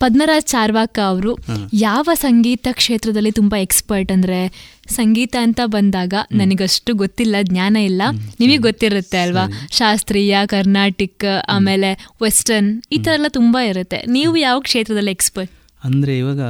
ಪದ್ಮರಾಜ್ 0.03 0.47
ಚಾರ್ವಾಕ 0.47 0.99
ಅವರು 1.11 1.33
ಯಾವ 1.81 2.09
ಸಂಗೀತ 2.21 2.69
ಕ್ಷೇತ್ರದಲ್ಲಿ 2.73 3.33
ತುಂಬಾ 3.33 3.59
ಎಕ್ಸ್ಪರ್ಟ್ 3.59 4.13
ಅಂದ್ರೆ 4.13 4.41
ಸಂಗೀತ 4.89 5.35
ಅಂತ 5.47 5.61
ಬಂದಾಗ 5.67 6.15
ನನಗಷ್ಟು 6.33 6.91
ಗೊತ್ತಿಲ್ಲ 6.95 7.37
ಜ್ಞಾನ 7.43 7.77
ಇಲ್ಲ. 7.89 8.03
ನಿಮಗೆ 8.41 8.61
ಗೊತ್ತಿರುತ್ತೆ 8.69 9.19
ಅಲ್ವಾ? 9.19 9.45
ಶಾಸ್ತ್ರೀಯ 9.71 10.37
ಕರ್ನಾಟಿಕ್ 10.47 11.27
ಆಮೇಲೆ 11.49 11.91
ವೆಸ್ಟರ್ನ್ 12.23 12.71
ಈ 12.93 12.99
ತರ 12.99 13.13
ಎಲ್ಲ 13.13 13.31
ತುಂಬಾ 13.31 13.63
ಇರುತ್ತೆ. 13.63 14.01
ನೀವು 14.09 14.35
ಯಾವ 14.47 14.59
ಕ್ಷೇತ್ರದಲ್ಲಿ 14.61 15.15
ಎಕ್ಸ್ಪರ್ಟ್ 15.19 15.53
ಅಂದರೆ 15.83 16.15
ಇವಾಗ 16.19 16.41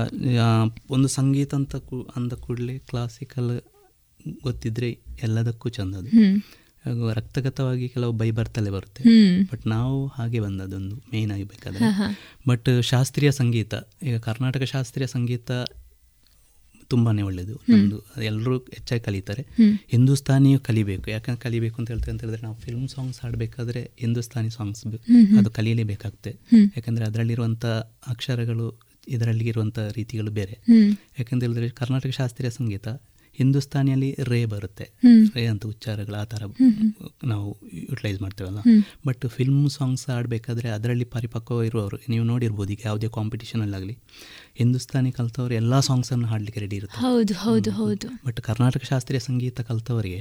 ಒಂದು 0.91 1.09
ಸಂಗೀತ 1.09 1.51
ಅಂತ 1.55 1.75
ಅಂದ 2.17 2.33
ಕೂಡಲೇ 2.45 2.77
ಕ್ಲಾಸಿಕಲ್ 2.91 3.51
ಗೊತ್ತಿದ್ರೆ 4.43 4.89
ಎಲ್ಲದಕ್ಕೂ 5.23 5.69
ಚಂದದು. 5.69 6.11
ಹಾಗೂ 6.89 7.13
ರಕ್ತಗತವಾಗಿ 7.13 7.89
ಕೆಲವು 7.89 8.13
ಬೈ 8.13 8.31
ಬರ್ತಲೇ 8.31 8.71
ಬರುತ್ತೆ 8.71 9.05
ಬಟ್ 9.53 9.67
ನಾವು 9.67 10.07
ಹಾಗೆ 10.07 10.41
ಬಂದದೊಂದು 10.41 10.97
ಮೇನ್ 10.97 11.31
ಆಗಿ 11.33 11.45
ಬೇಕಾದ್ರೆ. 11.45 11.85
ಹಾ, 11.85 11.91
ಹಾ. 11.91 12.19
ಬಟ್ 12.49 12.69
ಶಾಸ್ತ್ರೀಯ 12.83 13.33
ಸಂಗೀತ 13.33 13.75
ಈಗ 14.03 14.17
ಕರ್ನಾಟಕ 14.19 14.63
ಶಾಸ್ತ್ರೀಯ 14.63 15.07
ಸಂಗೀತ 15.07 15.51
ತುಂಬಾನೇ 16.89 17.23
ಒಳ್ಳೆಯದು 17.23 17.55
ನಮ್ಮದು 17.69 18.23
ಎಲ್ಲರೂ 18.23 18.59
ಹೆಚ್ಚಾಗಿ 18.59 19.03
ಕಲಿತಾರೆ. 19.03 19.47
ಹಿಂದೂಸ್ತಾನಿಯು 19.89 20.59
ಕಲಿಬೇಕು. 20.59 21.11
ಯಾಕಂದ್ರೆ 21.11 21.43
ಕಲಿಬೇಕು 21.43 21.77
ಅಂತ 21.79 21.91
ಹೇಳ್ತಾರೆ 21.91 22.13
ಅಂತ 22.13 22.21
ಹೇಳಿದ್ರೆ 22.21 22.43
ನಾವು 22.43 22.57
ಫಿಲ್ಮ್ 22.57 22.89
ಸಾಂಗ್ಸ್ 22.89 23.21
ಹಾಡಬೇಕಾದ್ರೆ 23.21 23.91
ಹಿಂದೂಸ್ತಾನಿ 23.99 24.51
ಸಾಂಗ್ಸ್. 24.51 24.87
ಅದು 25.39 25.51
ಕಲೀಲೇಬೇಕಾಗ್ತದೆ 25.51 26.31
ಯಾಕಂದ್ರೆ 26.31 26.73
ಯಾಕಂದರೆ 26.77 27.05
ಅದರಲ್ಲಿರುವಂಥ 27.05 27.67
ಅಕ್ಷರಗಳು 28.07 28.81
ಇದರಲ್ಲಿ 29.09 29.49
ಇರುವಂಥ 29.49 29.79
ರೀತಿಗಳು 29.79 30.31
ಬೇರೆ. 30.31 30.59
ಯಾಕಂತ 31.19 31.43
ಹೇಳಿದ್ರೆ 31.43 31.69
ಕರ್ನಾಟಕ 31.69 32.11
ಶಾಸ್ತ್ರೀಯ 32.11 32.51
ಸಂಗೀತ 32.51 32.89
ಹಿಂದೂಸ್ತಾನಿಯಲ್ಲಿ 33.39 34.11
ರೇ 34.25 34.41
ಬರುತ್ತೆ. 34.47 34.87
ರೇ 35.35 35.47
ಅಂತ 35.47 35.67
ಉಚ್ಚಾರಗಳು 35.67 36.17
ಆ 36.17 36.25
ಥರ. 36.25 36.43
ನಾವು 37.25 37.47
ಯುಟಿಲೈಸ್ 37.83 38.21
ಮಾಡ್ತೇವಲ್ಲ. 38.23 38.61
ಬಟ್ 39.07 39.27
ಫಿಲ್ಮ್ 39.29 39.71
ಸಾಂಗ್ಸ್ 39.71 40.11
ಆಡಬೇಕಾದ್ರೆ 40.11 40.69
ಅದರಲ್ಲಿ 40.71 41.05
ಪರಿಪಕ್ವ 41.09 41.63
ಇರುವವರು 41.63 41.99
ನೀವು 42.09 42.25
ನೋಡಿರ್ಬೋದು 42.25 42.73
ಈಗ 42.73 42.83
ಯಾವುದೇ 42.85 43.09
ಕಾಂಪಿಟೇಷನಲ್ಲಾಗಲಿ 43.09 43.97
ಹಿಂದೂಸ್ತಾನಿ 44.59 45.13
ಕಲ್ತವ್ರು 45.13 45.55
ಎಲ್ಲ 45.55 45.81
ಸಾಂಗ್ಸನ್ನು 45.81 46.27
ಹಾಡಲಿಕ್ಕೆ 46.27 46.61
ರೆಡಿ 46.61 46.77
ಇರುತ್ತೆ 46.77 47.01
ಹೌದು 47.01 47.35
ಹೌದು 47.43 47.71
ಹೌದು. 47.73 48.07
ಬಟ್ 48.27 48.41
ಕರ್ನಾಟಕ 48.41 48.83
ಶಾಸ್ತ್ರೀಯ 48.85 49.21
ಸಂಗೀತ 49.21 49.61
ಕಲ್ತವರಿಗೆ 49.63 50.21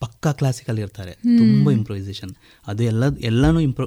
ಪಕ್ಕಾ 0.00 0.32
ಕ್ಲಾಸಿಕಲ್ 0.32 0.78
ಇರ್ತಾರೆ. 0.78 1.12
ತುಂಬ 1.12 1.70
ಇಂಪ್ರೊವೈಸೇಷನ್ 1.70 2.30
ಅದು 2.66 2.82
ಎಲ್ಲ 2.82 3.04
ಎಲ್ಲನೂ 3.20 3.60
ಇಂಪ್ರೋ 3.60 3.86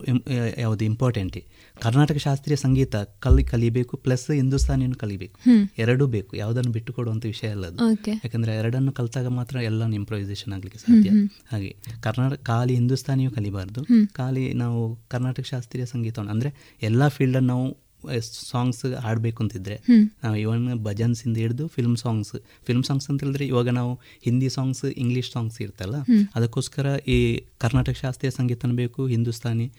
ಯಾವುದು 0.59 0.85
ಇಂಪಾರ್ಟೆಂಟ್ 0.85 1.37
ಕರ್ನಾಟಕ 1.81 2.17
ಶಾಸ್ತ್ರೀಯ 2.17 2.55
ಸಂಗೀತ 2.55 2.95
ಕಲಿ 2.95 3.43
ಕಲಿಬೇಕು 3.43 3.97
ಪ್ಲಸ್ 3.97 4.31
ಹಿಂದೂಸ್ತಾನಿಯನ್ನು 4.31 4.97
ಕಲಿಬೇಕು. 4.97 5.39
ಎರಡೂ 5.77 6.07
ಬೇಕು. 6.07 6.37
ಯಾವುದನ್ನು 6.37 6.71
ಬಿಟ್ಟು 6.71 6.93
ಕೊಡುವಂಥ 6.93 7.25
ವಿಷಯ 7.25 7.49
ಅಲ್ಲ 7.49 7.65
ಅದು. 7.65 7.89
ಯಾಕಂದರೆ 8.07 8.55
ಎರಡನ್ನು 8.55 8.91
ಕಲಿತಾಗ 8.91 9.27
ಮಾತ್ರ 9.27 9.55
ಎಲ್ಲ 9.55 9.91
ಇಂಪ್ರೊವೈಸೇಷನ್ 9.91 10.53
ಆಗಲಿಕ್ಕೆ 10.53 10.79
ಸಾಧ್ಯ. 10.79 11.09
ಹಾಗೆ 11.51 11.75
ಕರ್ನಾಟಕ 12.01 12.41
ಖಾಲಿ 12.45 12.73
ಹಿಂದೂಸ್ತಾನಿಯೂ 12.73 13.31
ಕಲಿಬಾರ್ದು. 13.31 13.83
ಖಾಲಿ 14.13 14.53
ನಾವು 14.53 14.95
ಕರ್ನಾಟಕ 15.07 15.45
ಶಾಸ್ತ್ರೀಯ 15.45 15.85
ಸಂಗೀತವನ್ನು 15.85 16.31
ಅಂದರೆ 16.31 16.51
ಎಲ್ಲ 16.81 17.07
ಫೀಲ್ಡನ್ನು 17.07 17.47
ನಾವು 17.47 17.82
ಸಾಂಗ್ಸ್ 18.21 18.93
ಹಾಡಬೇಕು 18.93 19.43
ಅಂತಿದ್ರೆ. 19.43 19.81
ನಾವು 20.23 20.35
ಇವನ್ 20.35 20.87
ಇಂದ 21.27 21.37
ಹಿಡಿದು 21.37 21.67
ಫಿಲ್ಮ್ 21.67 21.97
ಸಾಂಗ್ಸ್ 21.97 22.31
ಫಿಲ್ಮ್ 22.65 22.83
ಸಾಂಗ್ಸ್ 22.83 23.09
ಅಂತ 23.09 23.23
ಹೇಳಿದ್ರೆ 23.23 23.47
ಇವಾಗ 23.47 23.69
ನಾವು 23.69 23.99
ಹಿಂದಿ 24.21 24.49
ಸಾಂಗ್ಸ್ 24.49 24.85
ಇಂಗ್ಲೀಷ್ 24.85 25.31
ಸಾಂಗ್ಸ್ 25.31 25.61
ಇರ್ತಲ್ಲ 25.61 25.95
ಅದಕ್ಕೋಸ್ಕರ 26.35 26.97
ಈ 27.07 27.43
ಕರ್ನಾಟಕ 27.57 27.95
ಶಾಸ್ತ್ರೀಯ 28.01 28.31
ಸಂಗೀತನೂ 28.31 28.73
ಬೇಕು 28.73 29.07
ಹಿಂದೂಸ್ತಾನಿ 29.07 29.71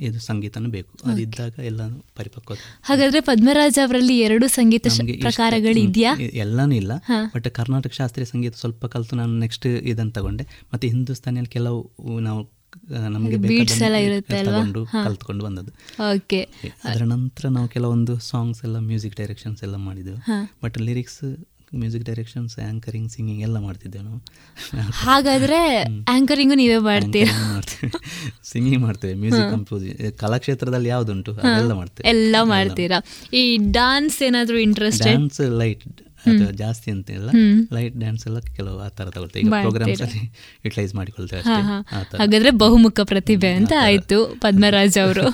ಇದು 0.00 0.20
ಸಂಗೀತನೂ 0.20 0.70
ಬೇಕು. 0.70 1.10
ಅದಿದ್ದಾಗ 1.10 1.54
ಎಲ್ಲ 1.58 1.88
ಪರಿಪಕ್ವ 2.16 2.54
ಹಾಗಾದ್ರೆ 2.82 3.20
ಪದ್ಮರಾಜ್ 3.20 3.78
ಅವರಲ್ಲಿ 3.78 4.18
ಎರಡು 4.18 4.48
ಸಂಗೀತ 4.48 4.86
ಪ್ರಕಾರಗಳು 5.20 5.78
ಇದೆಯಾ? 5.78 6.16
ಎಲ್ಲಾನು 6.18 6.74
ಇಲ್ಲ. 6.74 6.92
ಬಟ್ 7.34 7.48
ಕರ್ನಾಟಕ 7.50 7.92
ಶಾಸ್ತ್ರೀಯ 7.92 8.24
ಸಂಗೀತ 8.24 8.54
ಸ್ವಲ್ಪ 8.54 8.86
ಕಲಿತು 8.86 9.16
ನಾನು 9.16 9.38
ನೆಕ್ಸ್ಟ್ 9.38 9.66
ಇದನ್ನು 9.66 10.12
ತಗೊಂಡೆ. 10.12 10.44
ಮತ್ತೆ 10.72 10.88
ಹಿಂದೂಸ್ತಾನಿಯಲ್ಲಿ 10.88 11.52
ಕೆಲವು 11.52 12.20
ನಾವು 12.20 12.55
ನಮಗೆ 13.08 13.36
ಬೀಟ್ಸ್ 13.36 13.82
ಎಲ್ಲ 13.82 13.94
ಇರುತ್ತೆ 13.96 14.38
ಅಲ್ವಾ? 14.38 14.52
ತಗೊಂಡು. 14.52 14.84
ಕಲ್ತ್ಕೊಂಡು 15.04 15.44
ಬಂದದ್ದು. 15.44 15.72
ಓಕೆ 16.14 16.40
ಅದರ 16.84 17.02
ನಂತರ 17.04 17.48
ನಾವು 17.48 17.68
ಕೆಲವೊಂದು 17.68 18.18
ಸಾಂಗ್ಸ್ 18.18 18.64
ಎಲ್ಲ 18.64 18.78
ಮ್ಯೂಸಿಕ್ 18.78 19.16
ಡೈರೆಕ್ಷನ್ಸ್ 19.16 19.62
ಎಲ್ಲ 19.62 19.76
ಮಾಡಿದೆವು. 19.76 20.18
But 20.64 20.78
lyrics 20.78 21.20
music 21.74 22.04
directions 22.04 22.58
anchoring 22.58 23.10
singing 23.10 23.42
ಎಲ್ಲ 23.42 23.58
ಮಾಡ್ತಿದ್ದೇವೆ 23.58 24.04
ನಾವು. 24.04 24.20
ಹಾಗಾದ್ರೆ 24.92 25.60
ಆ್ಯಂಕರಿಂಗು 26.08 26.54
ನೀವೇ 26.54 26.78
ಮಾಡ್ತೀರಾ? 26.78 27.34
ಸಿಂಗಿಂಗ್ 28.44 28.82
ಮಾಡ್ತೇವೆ. 28.86 29.14
ಮ್ಯೂಸಿಕ್. 29.14 29.50
ಕಂಪೋಸ್ 29.50 29.84
ಕಲಾಕ್ಷೇತ್ರದಲ್ಲಿ 30.18 30.88
ಯಾವುದುಂಟು. 30.88 31.32
ಅದೆಲ್ಲ 31.42 31.72
ಮಾಡ್ತೇವೆ. 31.72 32.08
ಎಲ್ಲ 32.08 32.36
ಮಾಡ್ತೀರಾ? 32.44 33.00
ಈ 33.32 33.56
ಡಾನ್ಸ್ 33.72 34.22
ಏನಾದರೂ 34.22 34.58
ಇಂಟ್ರೆಸ್ಟ್ 34.58 35.02
ಡ್ಯಾನ್ಸ್ 35.02 35.40
ಲೈಟ್ 35.58 35.84
ಅದು 36.26 36.52
ಜಾಸ್ತಿ 36.52 36.90
ಅಂತ 36.90 37.10
ಇಲ್ಲ 37.10 37.30
ಲೈಟ್ 37.72 37.96
ಡ್ಯಾನ್ಸ್ 37.96 38.26
ಎಲ್ಲ 38.26 38.38
ಕೆಲವು 38.56 38.78
ಆ 38.78 38.88
ತರ 38.88 39.10
ತಗೊಳ್ತೇವೆ. 39.10 39.42
ಈಗ. 39.46 39.52
ಪ್ರೋಗ್ರಾಮ್ಸ್ 39.60 40.02
ಅಲ್ಲಿ 40.02 40.22
ಯುಟಿಲೈಸ್ 40.64 40.94
ಮಾಡಿಕೊಳ್ತೇವೆ 40.94 41.42
ಹಾಗಾದ್ರೆ 42.18 42.50
ಬಹುಮುಖ 42.56 43.00
ಪ್ರತಿಭೆ 43.04 43.50
ಅಂತ 43.52 43.72
ಆಯ್ತು 43.80 44.18
ಪದ್ಮರಾಜ್ 44.40 44.98
ಅವರು. 45.04 45.26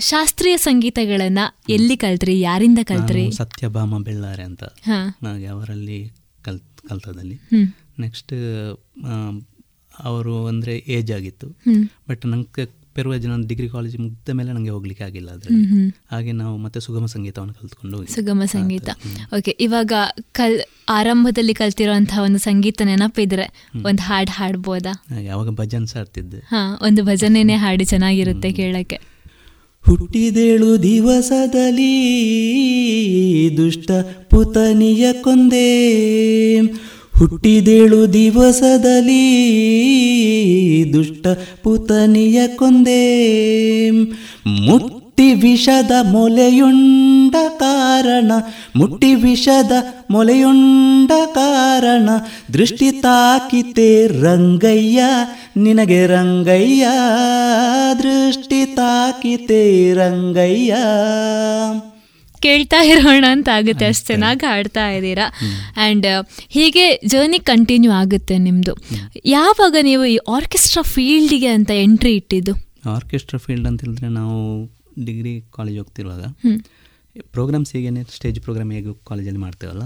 ಶಾಸ್ತ್ರೀಯ 0.00 0.56
ಸಂಗೀತಗಳನ್ನ 0.56 1.38
ಎಲ್ಲಿ 1.68 1.96
ಕಲ್ತ್ರಿ? 1.96 2.40
ಯಾರಿಂದ 2.40 2.78
ಕಲ್ತ್ರಿ? 2.84 3.24
ಸತ್ಯಭಾಮ 3.32 4.02
ಬೆಳ್ಳಾರೆ 4.02 4.42
ಅಂತ. 4.42 4.64
ನನಗೆ 5.22 5.46
ಅವರಲ್ಲಿ 5.46 5.98
ಕಲ್ 6.42 6.60
ಕಲ್ತದಲ್ಲಿ 6.88 7.36
ನೆಕ್ಸ್ಟ್ 7.98 8.32
ಅವರು 10.04 10.46
ಅಂದರೆ 10.46 10.76
ಏಜ್ 10.88 11.12
ಆಗಿತ್ತು. 11.12 11.46
ಬಟ್ 12.08 12.26
ನಂಗೆ 12.26 12.64
ಪೆರುವಾಜ್ 12.96 13.26
ನಾನು 13.26 13.46
ಡಿಗ್ರಿ 13.46 13.68
ಕಾಲೇಜ್ 13.68 13.94
ಮುಗಿದ 13.98 14.32
ಮೇಲೆ 14.32 14.50
ನನಗೆ 14.52 14.70
ಹೋಗ್ಲಿಕ್ಕೆ 14.70 15.04
ಆಗಿಲ್ಲ 15.04 15.30
ಅದರಲ್ಲಿ. 15.30 15.88
ಹಾಗೆ 16.10 16.32
ನಾವು 16.32 16.54
ಮತ್ತೆ 16.56 16.80
ಸುಗಮ 16.80 17.06
ಸಂಗೀತವನ್ನು 17.06 17.54
ಕಲ್ತ್ಕೊಂಡು 17.54 17.96
ಹೋಗಿ 17.96 18.12
ಸುಗಮ 18.14 18.44
ಸಂಗೀತ. 18.44 18.88
ಓಕೆ 19.38 19.52
ಇವಾಗ 19.60 19.92
ಕಲ್ 20.32 20.56
ಆರಂಭದಲ್ಲಿ 20.88 21.54
ಕಲ್ತಿರುವಂತಹ 21.54 22.22
ಒಂದು 22.22 22.38
ಸಂಗೀತ 22.38 22.82
ನೆನಪಿದ್ರೆ 22.84 23.46
ಒಂದು 23.84 24.02
ಹಾಡು 24.02 24.32
ಹಾಡ್ಬೋದಾ? 24.32 24.94
ಯಾವಾಗ 25.22 25.50
ಭಜನ್ 25.50 25.88
ಆಡ್ತಿದ್ದೆ 25.98 26.40
ಹಾ 26.50 26.62
ಒಂದು 26.82 27.02
ಭಜನೆನೇ 27.04 27.56
ಹಾಡಿ 27.56 27.84
ಚೆನ್ನಾಗಿರುತ್ತೆ 27.84 28.50
ಕೇಳಕ್ಕೆ. 28.52 28.98
ಹುಟ್ಟಿದೇಳು 29.84 30.70
ದಿವಸದಲ್ಲಿ 30.82 31.92
ದುಷ್ಟ 33.56 33.90
ಪುತನಿಯ 34.30 35.04
ಕೊಂದೆ 35.12 35.68
ಹುಟ್ಟಿದೇಳು 37.18 38.12
ದಿವಸದಲ್ಲಿ 38.12 39.24
ದುಷ್ಟ 40.92 41.26
ಪುತನಿಯ 41.62 42.46
ಕೊಂದೆ. 42.46 43.02
ಮುಟ್ಟಿ 44.66 45.34
ವಿಷದ 45.34 45.90
ಮೊಲೆಯುಂಡ 46.12 47.34
ಕಾರಣ, 47.58 48.32
ಮುಟ್ಟಿ 48.76 49.14
ವಿಷದ 49.14 49.72
ಮೊಲೆಯುಂಡ 50.10 51.10
ಕಾರಣ, 51.34 52.08
ದೃಷ್ಟಿ 52.52 52.90
ತಾಕಿತೆ 52.90 54.06
ರಂಗಯ್ಯ, 54.22 55.02
ನಿನಗೆ 55.56 56.06
ರಂಗಯ್ಯ. 56.06 56.86
ದೃಷ್ಟಿ 57.98 58.66
ತಾಕಿತೆ 58.66 59.92
ರಂಗಯ್ಯ. 59.94 60.76
ಕೇಳ್ತಾ 62.42 62.82
ಇರೋಣ 62.82 63.24
ಅಂತ 63.30 63.48
ಆಗುತ್ತೆ. 63.52 63.86
ಅಷ್ಟು 63.86 64.06
ಚೆನ್ನಾಗಿ 64.06 64.46
ಹಾಡ್ತಾ 64.46 64.90
ಇದ್ದೀರಾ. 64.90 65.26
ಆ್ಯಂಡ್ 65.76 66.06
ಹೀಗೆ 66.48 67.00
ಜರ್ನಿ 67.06 67.38
ಕಂಟಿನ್ಯೂ 67.38 67.92
ಆಗುತ್ತೆ 67.92 68.38
ನಿಮ್ಮದು 68.38 68.74
ಯಾವಾಗ 69.24 69.76
ನೀವು 69.82 70.04
ಈ 70.04 70.16
ಆರ್ಕೆಸ್ಟ್ರಾ 70.28 70.82
ಫೀಲ್ಡಿಗೆ 70.82 71.46
ಅಂತ 71.46 71.70
ಎಂಟ್ರಿ 71.70 72.14
ಇಟ್ಟಿದ್ದು? 72.14 72.54
ಆರ್ಕೆಸ್ಟ್ರಾ 72.90 73.38
ಫೀಲ್ಡ್ 73.38 73.66
ಅಂತ 73.66 73.80
ಹೇಳಿದ್ರೆ 73.80 74.08
ನಾವು 74.08 74.64
ಡಿಗ್ರಿ 75.04 75.44
ಕಾಲೇಜ್ 75.50 75.78
ಹೋಗ್ತಿರುವಾಗ. 75.78 76.24
ಪ್ರೋಗ್ರಾಮ್ಸ್ 77.32 77.72
ಹೇಗೇನೆ 77.72 78.04
ಸ್ಟೇಜ್ 78.04 78.40
ಪ್ರೋಗ್ರಾಮ್ 78.40 78.72
ಹೇಗೆ 78.72 78.88
ಕಾಲೇಜಲ್ಲಿ 79.04 79.40
ಮಾಡ್ತೇವಲ್ಲ. 79.40 79.82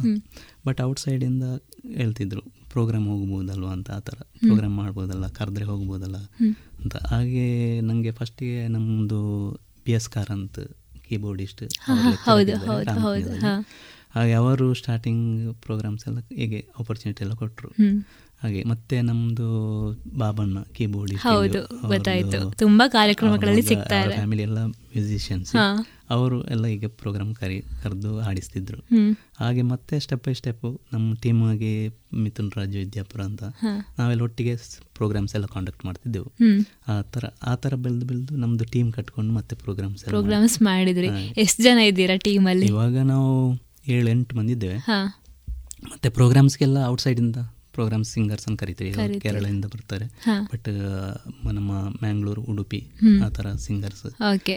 ಬಟ್ 0.67 0.81
ಔಟ್ಸೈಡಿಂದ 0.81 1.43
ಹೇಳ್ತಿದ್ರು 1.95 2.43
ಪ್ರೋಗ್ರಾಮ್ 2.71 3.07
ಹೋಗ್ಬೋದಲ್ವ 3.09 3.67
ಅಂತ 3.67 3.91
ಆ 3.91 3.99
ಥರ. 3.99 4.17
ಪ್ರೋಗ್ರಾಮ್ 4.39 4.77
ಮಾಡ್ಬೋದಲ್ಲ 4.77 5.27
ಕರೆದ್ರೆ 5.29 5.65
ಹೋಗ್ಬೋದಲ್ಲ. 5.65 6.17
ಅಂತ. 6.81 6.97
ಹಾಗೆ 6.97 7.81
ನನಗೆ 7.81 8.13
ಫಸ್ಟಿಗೆ 8.13 8.69
ನಮ್ಮದು 8.69 9.21
ಬಿ 9.87 9.93
ಎಸ್ 9.93 10.09
ಕಾರಂತ್ 10.09 10.61
ಕೀಬೋರ್ಡಿಸ್ಟ್ 11.11 11.63
ಹೌದು, 12.29 12.55
ಹೌದು. 13.05 13.31
ಹಾಗೆ 14.15 14.33
ಅವರು 14.43 14.67
ಸ್ಟಾರ್ಟಿಂಗ್ 14.75 15.27
ಪ್ರೋಗ್ರಾಮ್ಸ್ 15.67 16.05
ಎಲ್ಲ 16.09 16.21
ಹೀಗೆ 16.39 16.61
ಆಪರ್ಚುನಿಟಿ 16.81 17.21
ಎಲ್ಲ 17.25 17.35
ಕೊಟ್ಟರು 17.43 17.71
ಹಾಗೆ 18.43 18.61
ಮತ್ತೆ 18.71 18.97
ನಮ್ಮದು 19.03 19.47
ಬಾಬಣ್ಣ 20.19 20.59
ಕೀಬೋರ್ಡ್ 20.77 21.13
ಹೌದು, 21.25 21.61
ಗೊತ್ತಾಯ್ತು. 21.89 22.39
ತುಂಬಾ 22.63 22.85
ಕಾರ್ಯಕ್ರಮಗಳಲ್ಲಿ 22.89 23.65
ಸಿಗ್ತಾರೆ. 23.71 24.13
ಫ್ಯಾಮಿಲಿ 24.15 24.43
ಎಲ್ಲ 24.43 24.61
ಮ್ಯೂಸಿಷಿಯನ್ಸ್. 24.67 25.51
ಅವರು 26.11 26.37
ಎಲ್ಲ 26.45 26.67
ಈಗ 26.67 26.87
ಪ್ರೋಗ್ರಾಮ್ 27.01 27.33
ಕರಿ 27.35 27.57
ಕರೆದು 27.83 28.13
ಆಡಿಸ್ತಿದ್ರು. 28.21 28.79
ಹಾಗೆ 29.41 29.63
ಮತ್ತೆ 29.63 30.01
ಸ್ಟೆಪ್ 30.01 30.25
ಬೈ 30.27 30.35
ಸ್ಟೆಪ್ 30.35 30.65
ನಮ್ಮ 30.93 31.15
ಟೀಮ್ 31.23 31.41
ಆಗಿ 31.51 31.73
ಮಿಥುನ್ 32.23 32.51
ರಾಜು 32.57 32.79
ವಿದ್ಯಾಪುರ 32.79 33.21
ಅಂತ 33.21 33.43
ನಾವೆಲ್ಲ 33.99 34.23
ಒಟ್ಟಿಗೆ 34.23 34.55
ಪ್ರೋಗ್ರಾಮ್ಸ್ 34.95 35.35
ಎಲ್ಲ 35.35 35.47
ಕಾಂಡಕ್ಟ್ 35.47 35.85
ಮಾಡ್ತಿದ್ದೆವು. 35.85 36.29
ಆ 36.89 36.97
ತರ 37.15 37.25
ಆ 37.43 37.55
ಥರ 37.55 37.75
ಬೆಳೆದು 37.75 38.07
ಬೆಳೆದು 38.07 38.35
ನಮ್ಮದು 38.37 38.65
ಟೀಮ್ 38.65 38.91
ಕಟ್ಕೊಂಡು 38.93 39.33
ಮತ್ತೆ 39.35 39.57
ಪ್ರೋಗ್ರಾಮ್ಸ್ 39.57 40.05
ಪ್ರೋಗ್ರಾಮ್ಸ್ 40.05 40.63
ಮಾಡಿದ್ರಿ. 40.63 41.11
ಎಷ್ಟು 41.41 41.63
ಜನ 41.63 41.79
ಇದ್ದೀರಾ 41.79 42.17
ಅಲ್ಲಿ? 42.51 42.67
ಇವಾಗ 42.67 42.97
ನಾವು 43.13 43.31
ಏಳು 43.89 44.09
ಎಂಟು 44.11 44.37
ಮಂದಿ 44.37 44.53
ಇದ್ದೇವೆ 44.53 44.79
ಮತ್ತೆ 45.93 46.09
ಪ್ರೋಗ್ರಾಮ್ಸ್ಗೆಲ್ಲ 46.09 46.79
ಔಟ್ಸೈಡಿಂದ 46.87 47.37
ಪ್ರೋಗ್ರಾಮ್ 47.81 48.05
ಸಿಂಗರ್ಸ್ 48.05 48.49
ಅಂತ 48.49 48.61
ಕರಿತೀವಿ. 48.61 49.21
ಕೇರಳದಿಂದ 49.21 49.65
ಬರ್ತಾರೆ. 49.65 50.07
ಬಟ್ 50.53 50.69
ನಮ್ಮ 51.55 51.73
ಮ್ಯಾಂಗ್ಳೂರು 51.89 52.43
ಉಡುಪಿ. 52.53 52.81
ಆ 53.27 53.29
ತರ 53.29 53.53
singers. 53.67 54.07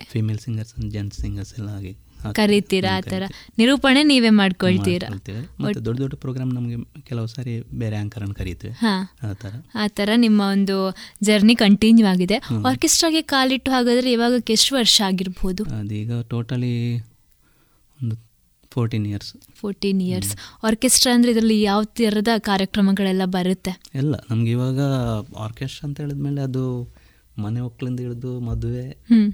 Female 0.09 0.39
singers 0.39 0.73
gents 0.91 1.19
singers 1.19 1.53
ಎಲ್ಲ 1.57 1.69
ಹಾಗೆ. 1.69 1.93
ಕರಿತೀರಾ 2.33 2.97
ಆ 2.97 3.01
ಥರ? 3.01 3.23
ನಿರೂಪಣೆ 3.57 4.03
ನೀವೇ 4.03 4.29
ಮಾಡ್ಕೊಳ್ತೀರಾ? 4.29 5.07
ಮತ್ತೆ 5.13 5.33
ದೊಡ್ಡ 5.85 5.99
ದೊಡ್ಡ 5.99 6.15
ಪ್ರೋಗ್ರಾಮ್ 6.15 6.53
ನಮಗೆ 6.53 6.77
ಕೆಲವು 7.01 7.27
ಸಾರಿ 7.27 7.53
ಬೇರೆ 7.79 7.95
ಆಂಕರನ್ನು 7.95 8.35
ಕರೀತೇವೆ. 8.35 8.75
ಆ 9.29 9.33
ಥರ. 9.33 9.53
ಆ 9.75 9.87
ನಿಮ್ಮ 10.15 10.41
ಒಂದು 10.41 10.77
ಜರ್ನಿ 11.23 11.55
ಕಂಟಿನ್ಯೂ 11.55 12.07
ಆಗಿದೆ. 12.07 12.37
ಆರ್ಕೆಸ್ಟ್ರಾಗೆ 12.67 13.21
ಕಾಲಿಟ್ಟು 13.21 13.71
ಹಾಗಾದ್ರೆ 13.71 14.11
ಇವಾಗ 14.11 14.43
ಎಷ್ಟು 14.49 14.75
ವರ್ಷ 14.75 15.01
ಆಗಿರ್ಬೋದು? 15.05 15.63
ಅದೀಗ 15.63 16.21
ಟೋಟಲಿ 16.21 16.99
ಒಂದು 18.03 18.15
fourteen 18.73 19.05
years 19.07 19.31
fourteen 19.61 20.01
years 20.01 20.33
orchestra 20.63 21.11
ಅಂದರೆ 21.15 21.31
ಇದರಲ್ಲಿ 21.31 21.57
ಯಾವ 21.61 21.83
ಥರದ 21.99 22.31
ಕಾರ್ಯಕ್ರಮಗಳೆಲ್ಲ 22.49 23.25
ಬರುತ್ತೆ? 23.35 23.73
ಎಲ್ಲ. 23.95 24.15
ನಮ್ಗೆ 24.31 24.51
ಇವಾಗ 24.51 24.79
ಆರ್ಕೆಸ್ಟ್ರಾ 25.45 25.87
ಅಂತ 25.87 25.97
ಹೇಳಿದ್ಮೇಲೆ 26.01 26.41
ಅದು 26.41 26.63
ಮನೆ 27.37 27.59
ಒಕ್ಕಲಿಂದ 27.59 27.99
ಹಿಡಿದು 27.99 28.31
ಮದುವೆ. 28.39 28.83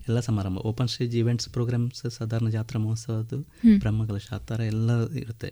ಎಲ್ಲ 0.08 0.20
ಸಮಾರಂಭ. 0.20 0.58
ಓಪನ್ 0.70 0.88
ಸ್ಟೇಜ್ 0.88 1.16
ಇವೆಂಟ್ಸ್ 1.16 1.48
ಪ್ರೋಗ್ರಾಮ್ಸ್ 1.50 2.02
ಸಾಧಾರಣ 2.18 2.50
ಜಾತ್ರಾ 2.50 2.80
ಮಹೋತ್ಸವದ್ದು 2.84 3.38
ಹ್ಮ್. 3.64 3.76
ಬ್ರಹ್ಮಕಲಶ 3.80 4.28
ಆ 4.34 4.40
ಥರ 4.50 4.60
ಎಲ್ಲ 4.74 4.90
ಇರುತ್ತೆ. 5.14 5.50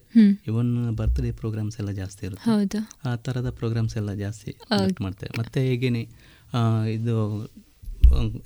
ಇವನ್ 0.48 0.70
ಬರ್ತ್ಡೇ 1.00 1.32
ಪ್ರೋಗ್ರಾಮ್ಸ್ 1.42 1.78
ಎಲ್ಲ 1.80 1.92
ಜಾಸ್ತಿ 2.02 2.24
ಇರುತ್ತೆ. 2.26 2.82
ಆ 3.06 3.16
ಥರದ 3.26 3.50
ಪ್ರೋಗ್ರಾಮ್ಸ್ 3.60 3.98
ಎಲ್ಲ 3.98 4.14
ಜಾಸ್ತಿ 4.24 4.54
ಮಾಡ್ತೇವೆ. 5.02 5.32
ಮತ್ತೆ 5.40 5.62
ಹೇಗೇನೆ 5.70 6.04
ಇದು 6.98 7.16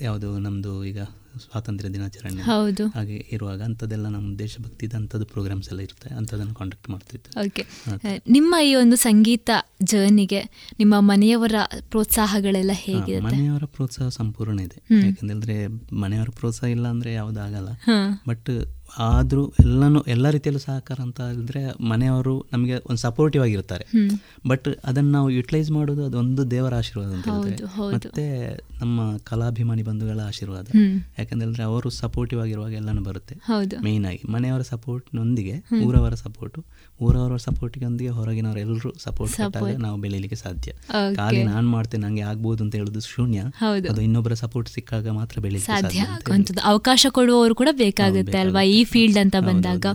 ಯಾವುದು 0.00 0.38
ನಮ್ಮದು 0.38 0.72
ಈಗ 0.84 1.00
ಸ್ವಾತಂತ್ರ್ಯ 1.40 1.90
ದಿನಾಚರಣೆ 1.90 2.42
ಹೌದು. 2.42 2.86
ಹಾಗೆ 2.88 3.28
ಇರುವಾಗ 3.32 3.62
ಅಂಥದ್ದೆಲ್ಲ 3.62 4.08
ನಮ್ಮ 4.08 4.38
ದೇಶಭಕ್ತಿ 4.38 4.86
ಅಂಥದ್ದು 4.96 5.26
ಪ್ರೋಗ್ರಾಮ್ಸ್ 5.26 5.68
ಎಲ್ಲ 5.68 5.80
ಇರುತ್ತೆ. 5.80 6.14
ಅಂಥದ್ದನ್ನು 6.14 6.54
ಕಾಂಡಕ್ಟ್ 6.54 6.90
ಮಾಡ್ತಿದ್ದೆ 6.90 7.40
ಓಕೆ 7.40 7.62
ನಿಮ್ಮ 8.28 8.54
ಈ 8.64 8.74
ಒಂದು 8.74 8.96
ಸಂಗೀತ 8.96 9.50
ಜರ್ನಿಗೆ 9.82 10.40
ನಿಮ್ಮ 10.78 11.00
ಮನೆಯವರ 11.00 11.54
ಪ್ರೋತ್ಸಾಹಗಳೆಲ್ಲ 11.88 12.70
ಹೇಗೆ 12.74 13.20
ಮನೆಯವರ 13.20 13.64
ಪ್ರೋತ್ಸಾಹ 13.64 14.08
ಸಂಪೂರ್ಣ 14.08 14.60
ಇದೆ. 14.60 15.06
ಯಾಕಂದ್ರೆ 15.06 15.66
ಮನೆಯವರ 15.94 16.28
ಪ್ರೋತ್ಸಾಹ 16.30 16.70
ಇಲ್ಲ 16.70 16.88
ಅಂದ್ರೆ 16.88 17.12
ಯಾವುದಾಗಲ್ಲ. 17.12 17.68
ಬಟ್ 18.28 18.50
ಆದರೂ 18.98 19.52
ಎಲ್ಲನೂ 19.60 20.00
ಎಲ್ಲ 20.00 20.30
ರೀತಿಯಲ್ಲೂ 20.30 20.58
ಸಹಕಾರ 20.58 20.98
ಅಂತ 21.02 21.20
ಹೇಳಿದ್ರೆ 21.20 21.84
ಮನೆಯವರು 21.84 22.46
ನಮಗೆ 22.52 22.74
ಒಂದು 22.74 22.96
ಸಪೋರ್ಟಿವ್ 22.96 23.44
ಆಗಿರ್ತಾರೆ. 23.44 23.86
ಬಟ್ 24.48 24.68
ಅದನ್ನು 24.84 25.10
ನಾವು 25.10 25.30
ಯುಟಿಲೈಸ್ 25.30 25.70
ಮಾಡೋದು 25.70 26.04
ಅದೊಂದು 26.04 26.50
ದೇವರ 26.50 26.74
ಆಶೀರ್ವಾದ 26.74 27.12
ಅಂತ 27.12 27.28
ಹೇಳಿದ್ರೆ. 27.28 27.64
ಮತ್ತೆ 27.94 28.24
ನಮ್ಮ 28.80 29.16
ಕಲಾಭಿಮಾನಿ 29.16 29.82
ಬಂಧುಗಳ 29.82 30.20
ಆಶೀರ್ವಾದ. 30.20 30.68
ಯಾಕಂದ್ರೆ 31.18 31.62
ಅವರು 31.62 31.90
ಸಪೋರ್ಟಿವ್ 31.90 32.40
ಆಗಿರುವಾಗ 32.40 32.72
ಎಲ್ಲನೂ 32.72 33.02
ಬರುತ್ತೆ 33.02 33.34
ಮೇನ್ 33.34 33.84
ಮೇಯ್ನ್ 33.84 34.06
ಆಗಿ 34.06 34.32
ಮನೆಯವರ 34.32 34.62
ಸಪೋರ್ಟ್ನೊಂದಿಗೆ. 34.62 35.54
ಊರವರ 35.84 36.14
ಸಪೋರ್ಟು 36.14 36.64
ಊರವರ 37.06 37.36
ಸಪೋರ್ಟ್ಗೆ 37.44 38.08
ಹೊರಗಿನವರು 38.18 38.60
ಎಲ್ಲರೂ 38.64 38.90
ಸಪೋರ್ಟ್. 39.04 39.34
ಕೊಟ್ಟಾಗ 39.36 39.76
ನಾವು 39.84 39.96
ಬೆಳೀಲಿಕ್ಕೆ 40.04 40.38
ಸಾಧ್ಯ. 40.42 40.72
ಖಾಲಿ 41.16 41.42
ನಾನು 41.44 41.66
ಮಾಡ್ತೇನೆ 41.68 42.02
ನಂಗೆ 42.06 42.24
ಆಗ್ಬೋದು 42.30 42.60
ಅಂತ 42.64 42.74
ಹೇಳುದು 42.74 43.00
ಶೂನ್ಯ. 43.00 43.40
ಅದು 43.90 44.00
ಇನ್ನೊಬ್ಬರ 44.00 44.34
ಸಪೋರ್ಟ್ 44.42 44.68
ಸಿಕ್ಕಾಗ 44.68 45.08
ಮಾತ್ರ 45.18 45.40
ಬೆಳೀಲಿಕ್ಕೆ 45.40 45.80
ಸಾಧ್ಯ 45.82 46.00
ಅಂತ 46.34 46.58
ಅವಕಾಶ 46.72 47.06
ಕೊಡುವವರು 47.10 47.54
ಕೂಡ 47.54 47.68
ಬೇಕಾಗುತ್ತೆ 47.72 48.38
ಅಲ್ವಾ 48.38 48.62
ಈ 48.76 48.84
ಫೀಲ್ಡ್ 48.84 49.18
ಅಂತ 49.18 49.36
ಬಂದಾಗ. 49.40 49.86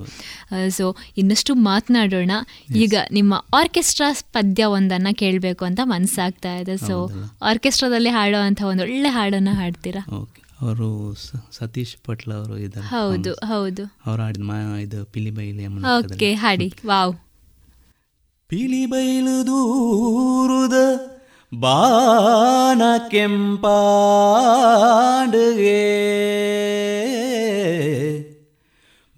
ಸೊ 0.70 0.96
ಇನ್ನಷ್ಟು 1.18 1.56
ಮಾತನಾಡೋಣ. 1.70 2.32
ಈಗ 2.76 2.96
ನಿಮ್ಮ 3.12 3.34
ಆರ್ಕೆಸ್ಟ್ರಾ 3.54 4.10
ಪದ್ಯ 4.34 4.66
ಒಂದನ್ನ 4.78 5.08
ಕೇಳಬೇಕು 5.14 5.66
ಅಂತ 5.66 5.80
ಮನಸ್ಸಾಗ್ತಾ 5.84 6.56
ಇದೆ. 6.58 6.78
ಸೊ 6.88 6.98
ಆರ್ಕೆಸ್ಟ್ರಾದಲ್ಲಿ 7.42 8.10
ಹಾಡುವಂಥ 8.10 8.62
ಒಂದು 8.64 8.84
ಒಳ್ಳೆ 8.84 9.10
ಹಾಡನ್ನ 9.10 9.54
ಹಾಡ್ತೀರಾ? 9.54 10.04
ಓಕೆ 10.16 10.47
ಅವರು 10.62 11.16
ಸತೀಶ್ 11.52 12.06
ಪಟ್ಲ 12.06 12.34
ಅವರು 12.34 12.58
ಇದ್ದಾರೆ. 12.58 12.88
ಹೌದು 12.88 13.34
ಹೌದು. 13.34 13.96
ಅವರು 14.06 14.22
ಆಡಿದ 14.22 14.42
ಮಾ 14.42 14.78
ಇದು 14.78 15.06
ಪಿಲಿ 15.06 15.32
ಬೈಲಿ 15.32 15.68
ಓಕೆ 15.68 16.34
ಹಾಡಿ. 16.34 16.74
ವಾವ್. 16.86 17.16
ಪಿಲಿ 18.48 18.86
ಬೈಲು 18.86 19.48
ದೂರುದ 19.48 20.74
ಬಾನ 21.60 22.82
ಕೆಂಪಾಡುಗೆ. 23.08 24.18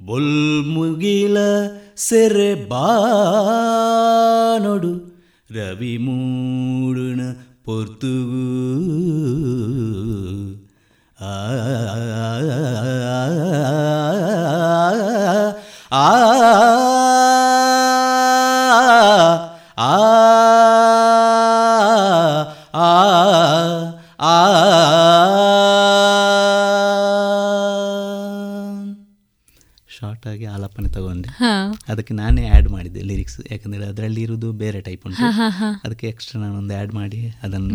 ಬೊಲ್ಮುಗಿಲ 0.05 1.37
ಸೆರೆ 1.95 2.69
ಬಾನೊಡು 2.69 5.19
ರವಿ 5.51 5.97
ಮೂಡುನ 5.97 7.21
ಪೊರ್ತುಗು 7.65 8.68
ಅದಕ್ಕೆ 32.09 32.21
ನಾನೇ 32.21 32.49
ಆ್ಯಡ್ 32.49 32.69
ಮಾಡಿದ್ದೆ 32.69 33.01
ಲಿರಿಕ್ಸ್ 33.01 33.39
ಯಾಕಂದ್ರೆ 33.51 33.85
ಅದರಲ್ಲಿ 33.85 34.21
ಇರೋದು 34.21 34.51
ಬೇರೆ 34.51 34.81
ಟೈಪ್ 34.81 35.03
ಉಂಟು. 35.05 35.23
ಅದಕ್ಕೆ 35.83 36.07
ಎಕ್ಸ್ಟ್ರಾ 36.07 36.41
ನಾನೊಂದು 36.41 36.73
ಆ್ಯಡ್ 36.75 36.93
ಮಾಡಿ 36.93 37.19
ಅದನ್ನು 37.43 37.69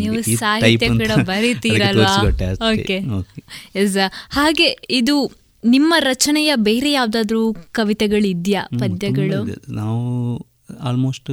ಹಾಗೆ 4.30 4.68
ಇದು 4.90 5.16
ನಿಮ್ಮ 5.64 5.94
ರಚನೆಯ 5.98 6.52
ಬೇರೆ 6.56 6.92
ಯಾವ್ದಾದ್ರೂ 6.92 7.42
ಕವಿತೆಗಳು 7.72 8.26
ಇದೆಯಾ 8.26 8.62
ಪದ್ಯಗಳು? 8.80 9.38
ನಾವು 9.72 10.00
ಆಲ್ಮೋಸ್ಟ್ 10.80 11.30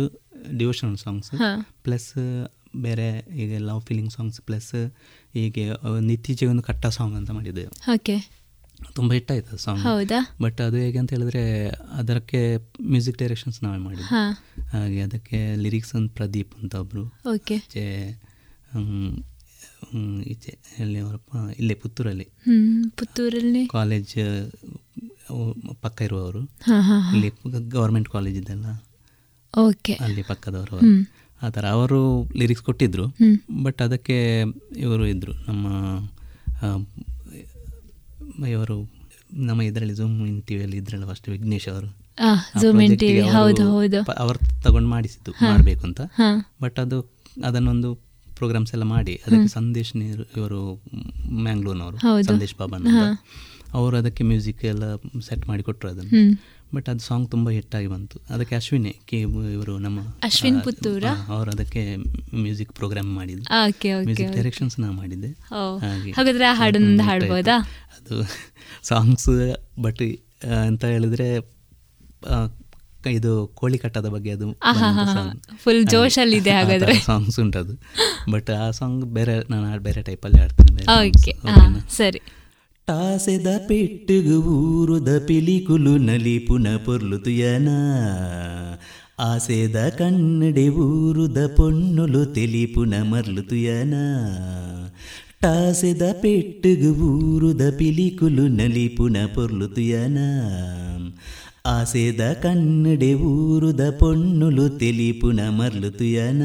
ಡಿವೋಷನಲ್ 0.58 0.98
ಸಾಂಗ್ಸ್. 0.98 1.32
ಪ್ಲಸ್ 1.84 2.10
ಬೇರೆ 2.82 3.08
ಈಗ 3.36 3.62
ಲವ್ 3.62 3.82
ಫೀಲಿಂಗ್ 3.82 4.12
ಸಾಂಗ್ಸ್ 4.12 4.42
ಪ್ಲಸ್ 4.42 4.70
ಹೀಗೆ 5.34 5.66
ಒಂದು 5.70 6.14
ಇತ್ತೀಚೆಗೆ 6.14 6.50
ಒಂದು 6.50 6.64
ಕಟ್ಟ 6.64 6.86
ಸಾಂಗ್ 6.86 7.16
ಅಂತ 7.16 7.32
ಮಾಡಿದೆ 7.32 7.66
ಓಕೆ 7.66 8.16
ತುಂಬ 8.96 9.14
ಹಿಟ್ 9.14 9.32
ಆಯ್ತು 9.32 9.58
ಸಾಂಗ್? 9.58 10.42
ಬಟ್ 10.42 10.62
ಅದು 10.62 10.78
ಹೇಗೆ 10.78 10.98
ಅಂತ 10.98 11.10
ಹೇಳಿದ್ರೆ 11.10 11.70
ಅದಕ್ಕೆ 11.70 12.58
ಮ್ಯೂಸಿಕ್ 12.84 13.18
ಡೈರೆಕ್ಷನ್ಸ್ 13.18 13.64
ನಾವೇ 13.64 13.78
ಮಾಡಿದ್ವಿ. 13.78 14.08
ಹಾಗೆ 14.64 15.02
ಅದಕ್ಕೆ 15.02 15.56
ಲಿರಿಕ್ಸ್ 15.56 15.96
ಅಂತ 15.96 16.12
ಪ್ರದೀಪ್ 16.16 16.54
ಅಂತ 16.62 16.76
ಒಬ್ರು. 16.76 17.06
ಓಕೆ. 17.06 17.56
ಈಚೆ 20.26 20.58
ಎಲ್ಲಿ 20.80 21.00
ಅವರಪ್ಪ 21.00 21.36
ಇಲ್ಲೇ 21.60 21.74
ಪುತ್ತೂರಲ್ಲಿ. 21.74 22.28
ಪುತ್ತೂರಲ್ಲಿ? 22.98 23.68
ಕಾಲೇಜ್ 23.68 24.16
ಪಕ್ಕ 25.82 26.02
ಇರುವವರು. 26.02 26.42
ಇಲ್ಲಿ 27.14 27.32
ಗೌರ್ಮೆಂಟ್ 27.70 28.10
ಕಾಲೇಜ್ 28.10 28.38
ಇದೆಲ್ಲ. 28.38 28.66
ಓಕೆ. 29.58 29.94
ಅಲ್ಲಿ 29.94 30.24
ಪಕ್ಕದವರು. 30.24 30.80
ಆ 31.42 31.50
ಥರ 31.50 31.66
ಅವರು 31.66 32.30
ಲಿರಿಕ್ಸ್ 32.38 32.66
ಕೊಟ್ಟಿದ್ರು. 32.66 33.06
ಬಟ್ 33.64 33.82
ಅದಕ್ಕೆ 33.82 34.42
ಇವರು 34.78 35.08
ಇದ್ದರು 35.08 35.34
ನಮ್ಮ 35.48 35.68
ಇವರು 38.46 38.78
ನಮ್ಮ 39.34 39.62
ಇದರಲ್ಲಿ 39.62 39.96
ಜೂಮ್ 39.96 40.28
ಇನ್ 40.28 40.44
ಟಿವಿಯಲ್ಲಿ 40.44 40.78
ಇದ್ರಲ್ಲ 40.78 41.12
ಫಸ್ಟ್ 41.12 41.30
ವಿಘ್ನೇಶ್ 41.30 41.68
ಅವರು 41.68 41.90
ಹೌದು, 43.34 43.64
ಹೌದು. 43.72 44.00
ಅವರು 44.14 44.62
ತಗೊಂಡು 44.62 44.90
ಮಾಡಿಸಿದ್ದು. 44.90 45.32
ಮಾಡಬೇಕು 45.32 45.84
ಅಂತ. 45.84 46.02
ಬಟ್ 46.62 46.80
ಅದು 46.80 46.98
ಅದನ್ನೊಂದು 47.46 47.90
ಪ್ರೋಗ್ರಾಮ್ಸ್ 48.36 48.74
ಎಲ್ಲ 48.74 48.84
ಮಾಡಿ 48.84 49.22
ಅದಕ್ಕೆ 49.28 49.48
ಸಂದೇಶ್ 49.48 49.96
ನೀರು 49.96 50.24
ಇವರು 50.38 50.84
ಮ್ಯಾಂಗ್ಳೂರ್ನವರು. 51.44 52.24
ಸಂದೇಶ್ 52.24 52.56
ಬಾಬನ್. 52.60 52.88
ಅವರು 53.74 53.98
ಅದಕ್ಕೆ 53.98 54.24
ಮ್ಯೂಸಿಕ್ 54.24 54.66
ಎಲ್ಲ 54.66 54.96
ಸೆಟ್ 55.22 55.48
ಮಾಡಿ 55.48 55.64
ಕೊಟ್ಟರು 55.64 55.92
ಅದನ್ನು 55.92 56.40
ಬಟ್ 56.76 56.90
ಅದು 56.90 57.00
ಸಾಂಗ್ 57.00 57.32
ತುಂಬ 57.32 57.50
ಹಿಟ್ 57.50 57.76
ಆಗಿ 57.76 57.88
ಬಂತು 57.88 58.22
ಅದಕ್ಕೆ 58.30 58.56
ಅಶ್ವಿನೇ 58.56 58.96
ಕೆ 59.06 59.20
ಇವರು 59.54 59.78
ನಮ್ಮ 59.78 60.00
ಅಶ್ವಿನ್ 60.24 60.62
ಪುತ್ತೂರ? 60.62 61.04
ಅವರು 61.28 61.52
ಅದಕ್ಕೆ 61.52 61.96
ಮ್ಯೂಸಿಕ್ 62.42 62.74
ಪ್ರೋಗ್ರಾಮ್ 62.74 63.08
ಮ್ಯೂಸಿಕ್ 63.16 64.34
ಡೈರೆಕ್ಷನ್ಸ್ 64.34 64.80
ನಾ 64.80 64.92
ಮಾಡಿದ್ದೆ 64.92 65.32
ಹಾಗಾದ್ರೆ 66.12 66.46
ಆ 66.46 66.54
ಹಾಡನ್ನ 66.54 66.86
ತುಂಬ 66.86 67.02
ಹಾಡ್ಬೋದಾ? 67.02 67.58
ಆಯ್ತು. 68.11 68.15
ಅದು 68.15 68.25
ಸಾಂಗ್ಸ್ 68.83 69.55
ಬಟ್ 69.83 70.03
ಅಂತ 70.67 70.85
ಹೇಳಿದ್ರೆ 70.85 71.39
ಆ, 72.31 72.47
ಕ- 73.05 73.07
ಇದು 73.07 73.47
ಕೋಳಿ 73.55 73.79
ಕಟ್ಟದ 73.79 74.07
ಬಗ್ಗೆ 74.07 74.31
ಅದು 74.31 74.51
ಆಹಾ, 74.53 74.93
ಹಾ, 74.93 75.05
ಹಾ. 75.05 75.41
Full 75.65 75.91
ಜೋಶಲ್ಲಿದೆ 75.91 76.51
ಹಾಗಾದ್ರೆ. 76.51 76.95
ಸಾಂಗ್ಸ್ 76.95 77.41
ಉಂಟದು 77.41 77.81
ಬಟ್ 78.31 78.51
ಆ 78.51 78.71
ಸಾಂಗ್ 78.71 79.05
ಬೇರೆ 79.05 79.51
ನಾನು 79.51 79.67
ಹಾಡ್- 79.67 79.85
ಬೇರೆ 79.85 80.03
ಟೈಪಲ್ಲಿ 80.03 80.41
ಹಾಡ್ತೇನೆ 80.41 80.77
ಬೇರೆ 80.77 80.85
songs. 80.85 81.19
ಓಕೆ 81.19 81.31
ಓಕೆನಾ? 81.31 81.89
ಸರಿ 81.97 82.19
ಟಾಸೆದ 82.87 83.47
ಪೆಟ್ಟುಗು 83.69 84.43
ಊರುದ 84.43 85.09
ಪಿಲಿಕುಲು 85.27 85.97
ನಲಿಪುನ 85.97 86.67
పొర్లుతుయన 86.85 87.69
ఆసేద 89.19 89.89
కన్నడి 89.89 90.69
ఊరుద 90.69 91.47
పొన్నులు 91.47 92.25
తెలిపున 92.25 93.03
మర్లుతుయన 93.03 93.95
టాసెద 95.43 96.05
పెట్టుగు 96.21 96.91
ఊరుద 97.09 97.63
పిలికులు 97.79 98.45
నలిపున 98.57 99.17
పొర్లుతుయన 99.35 100.19
ఆసేద 101.69 102.23
కన్నడి 102.43 103.11
ఊరుద 103.31 103.83
పొన్నులు 104.01 104.67
తెలిపున 104.81 105.41
మర్లుతుయన 105.57 106.43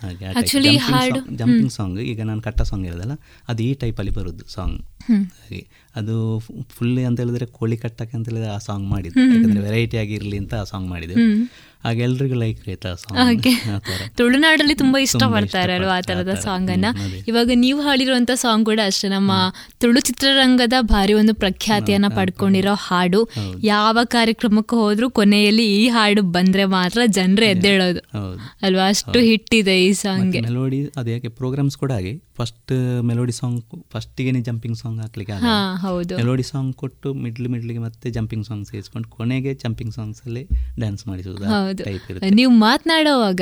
ಹಾಗೆ 0.00 0.24
Actually 0.32 0.72
ಹಾಡು- 0.86 1.22
ಜಂಪಿಂಗ್ 1.38 1.72
ಸಾಂಗ್ 1.74 1.98
ಈಗ 2.04 2.20
ನಾನು 2.28 2.42
ಕಟ್ಟ 2.46 2.60
ಸಾಂಗ್ 2.70 2.86
ಇರೋದಲ್ಲ 2.88 3.14
ಅದು 3.48 3.60
ಈ 3.62 3.72
ಟೈಪಲ್ಲಿ 3.82 4.12
ಬರೋದು 4.16 4.44
ಸಾಂಗ್ 4.54 4.76
ಹ್ಮ್. 5.06 5.22
ಹಾಗೆ 5.38 5.60
ಅದು 5.94 6.14
ಫುಲ್ಲಿ 6.74 7.02
ಅಂತ 7.08 7.18
ಹೇಳಿದ್ರೆ 7.22 7.46
ಕೋಳಿ 7.56 7.76
ಕಟ್ಟಕ್ಕೆ 7.82 8.14
ಅಂತ 8.18 8.26
ಹೇಳಿದ್ರೆ 8.30 8.50
ಆ 8.50 8.60
ಸಾಂಗ್ 8.66 8.86
ಮಾಡಿದ್ದು 8.90 9.18
ಹ್ಮ್, 9.18 9.28
ಹ್ಮ್, 9.28 9.36
ಯಾಕಂದ್ರೆ 9.38 9.62
ವೆರೈಟಿ 9.66 9.96
ಆಗಿರಲಿ 10.02 10.38
ಅಂತ 10.42 10.54
ಆ 10.56 10.66
ಸಾಂಗ್ 10.70 10.88
ಮಾಡಿದ್ದು 10.90 11.16
ಎಲ್ರಿಗೂ 12.05 12.35
ಲೈಕ್ 12.35 12.59
ಆಯ್ತಾ 12.69 12.89
ಹಾಗೆ. 13.17 13.51
ಸಾಂಗ್ 13.55 14.15
ತುಳುನಾಡಲ್ಲಿ 14.17 14.75
ತುಂಬಾ 14.75 14.99
ಇಷ್ಟ 14.99 15.23
ಪಡ್ತಾರೆ 15.33 15.73
ಅಲ್ವಾ 15.73 15.97
ಆ 15.97 16.01
ತರದ 16.01 16.33
ಸಾಂಗ್ 16.33 16.71
ಅನ್ನ? 16.71 16.87
ಇವಾಗ 17.27 17.49
ನೀವು 17.55 17.81
ಹಾಡಿರುವಂತ 17.81 18.31
ಸಾಂಗ್ 18.35 18.65
ಕೂಡ 18.65 18.79
ಅಷ್ಟೇ. 18.85 19.09
ನಮ್ಮ 19.09 19.31
ತುಳು 19.81 19.99
ಚಿತ್ರರಂಗದ 19.99 20.73
ಭಾರಿ 20.81 21.13
ಒಂದು 21.13 21.33
ಪ್ರಖ್ಯಾತಿಯನ್ನ 21.33 22.07
ಪಡ್ಕೊಂಡಿರೋ 22.17 22.73
ಹಾಡು. 22.87 23.21
ಯಾವ 23.63 23.97
ಕಾರ್ಯಕ್ರಮಕ್ಕೆ 24.03 24.75
ಹೋದ್ರು 24.75 25.09
ಕೊನೆಯಲ್ಲಿ 25.09 25.67
ಈ 25.79 25.87
ಹಾಡು 25.87 26.21
ಬಂದ್ರೆ 26.21 26.65
ಮಾತ್ರ 26.65 26.99
ಜನರು 27.05 27.45
ಎದ್ದೇಳೋದು. 27.45 28.01
ಅಲ್ವಾ? 28.61 28.87
ಅಷ್ಟು 28.87 29.19
ಹಿಟ್ 29.19 29.55
ಇದೆ 29.55 29.85
ಈ 29.85 29.93
ಸಾಂಗ್ 29.93 30.37
ಮೆಲೋಡಿ 30.47 30.81
ಅದು 30.97 31.09
ಯಾಕೆ 31.09 31.27
ಪ್ರೋಗ್ರಾಮ್ಸ್ 31.27 31.77
ಕೂಡ 31.77 31.91
ಹಾಗೆ. 31.91 32.13
ಫಸ್ಟ್ 32.39 32.73
ಮೆಲೋಡಿ 33.03 33.31
ಸಾಂಗ್ 33.31 33.61
ಫಸ್ಟಿಗೆ 33.93 34.31
ಜಂಪಿಂಗ್ 34.31 34.77
ಸಾಂಗ್ 34.77 34.99
ಹಾಕ್ಲಿಕ್ಕೆ 35.01 35.37
ಹೌದು. 35.85 36.17
ಮೆಲೋಡಿ 36.17 36.43
ಸಾಂಗ್ 36.43 36.75
ಕೊಟ್ಟು 36.75 37.13
ಮಿಡ್ಲ್ 37.13 37.47
ಮಿಡ್ಲಿಗೆ 37.47 37.79
ಮತ್ತೆ 37.79 38.11
ಜಂಪಿಂಗ್ 38.17 38.45
ಸಾಂಗ್ 38.45 38.65
ಸೇರಿಸ್ಕೊಂಡು 38.67 39.07
ಕೊನೆಗೆ 39.09 39.53
ಜಂಪಿಂಗ್ 39.53 39.93
ಸಾಂಗ್ಸ್ 39.93 40.21
ಅಲ್ಲಿ 40.25 40.43
ಡ್ಯಾನ್ಸ್ 40.79 41.07
ಮಾಡಿಸೋದು. 41.07 41.43
ಹೌದು. 41.69 41.83
ನೀವು 42.35 42.51
ಮಾತನಾಡುವಾಗ 42.59 43.41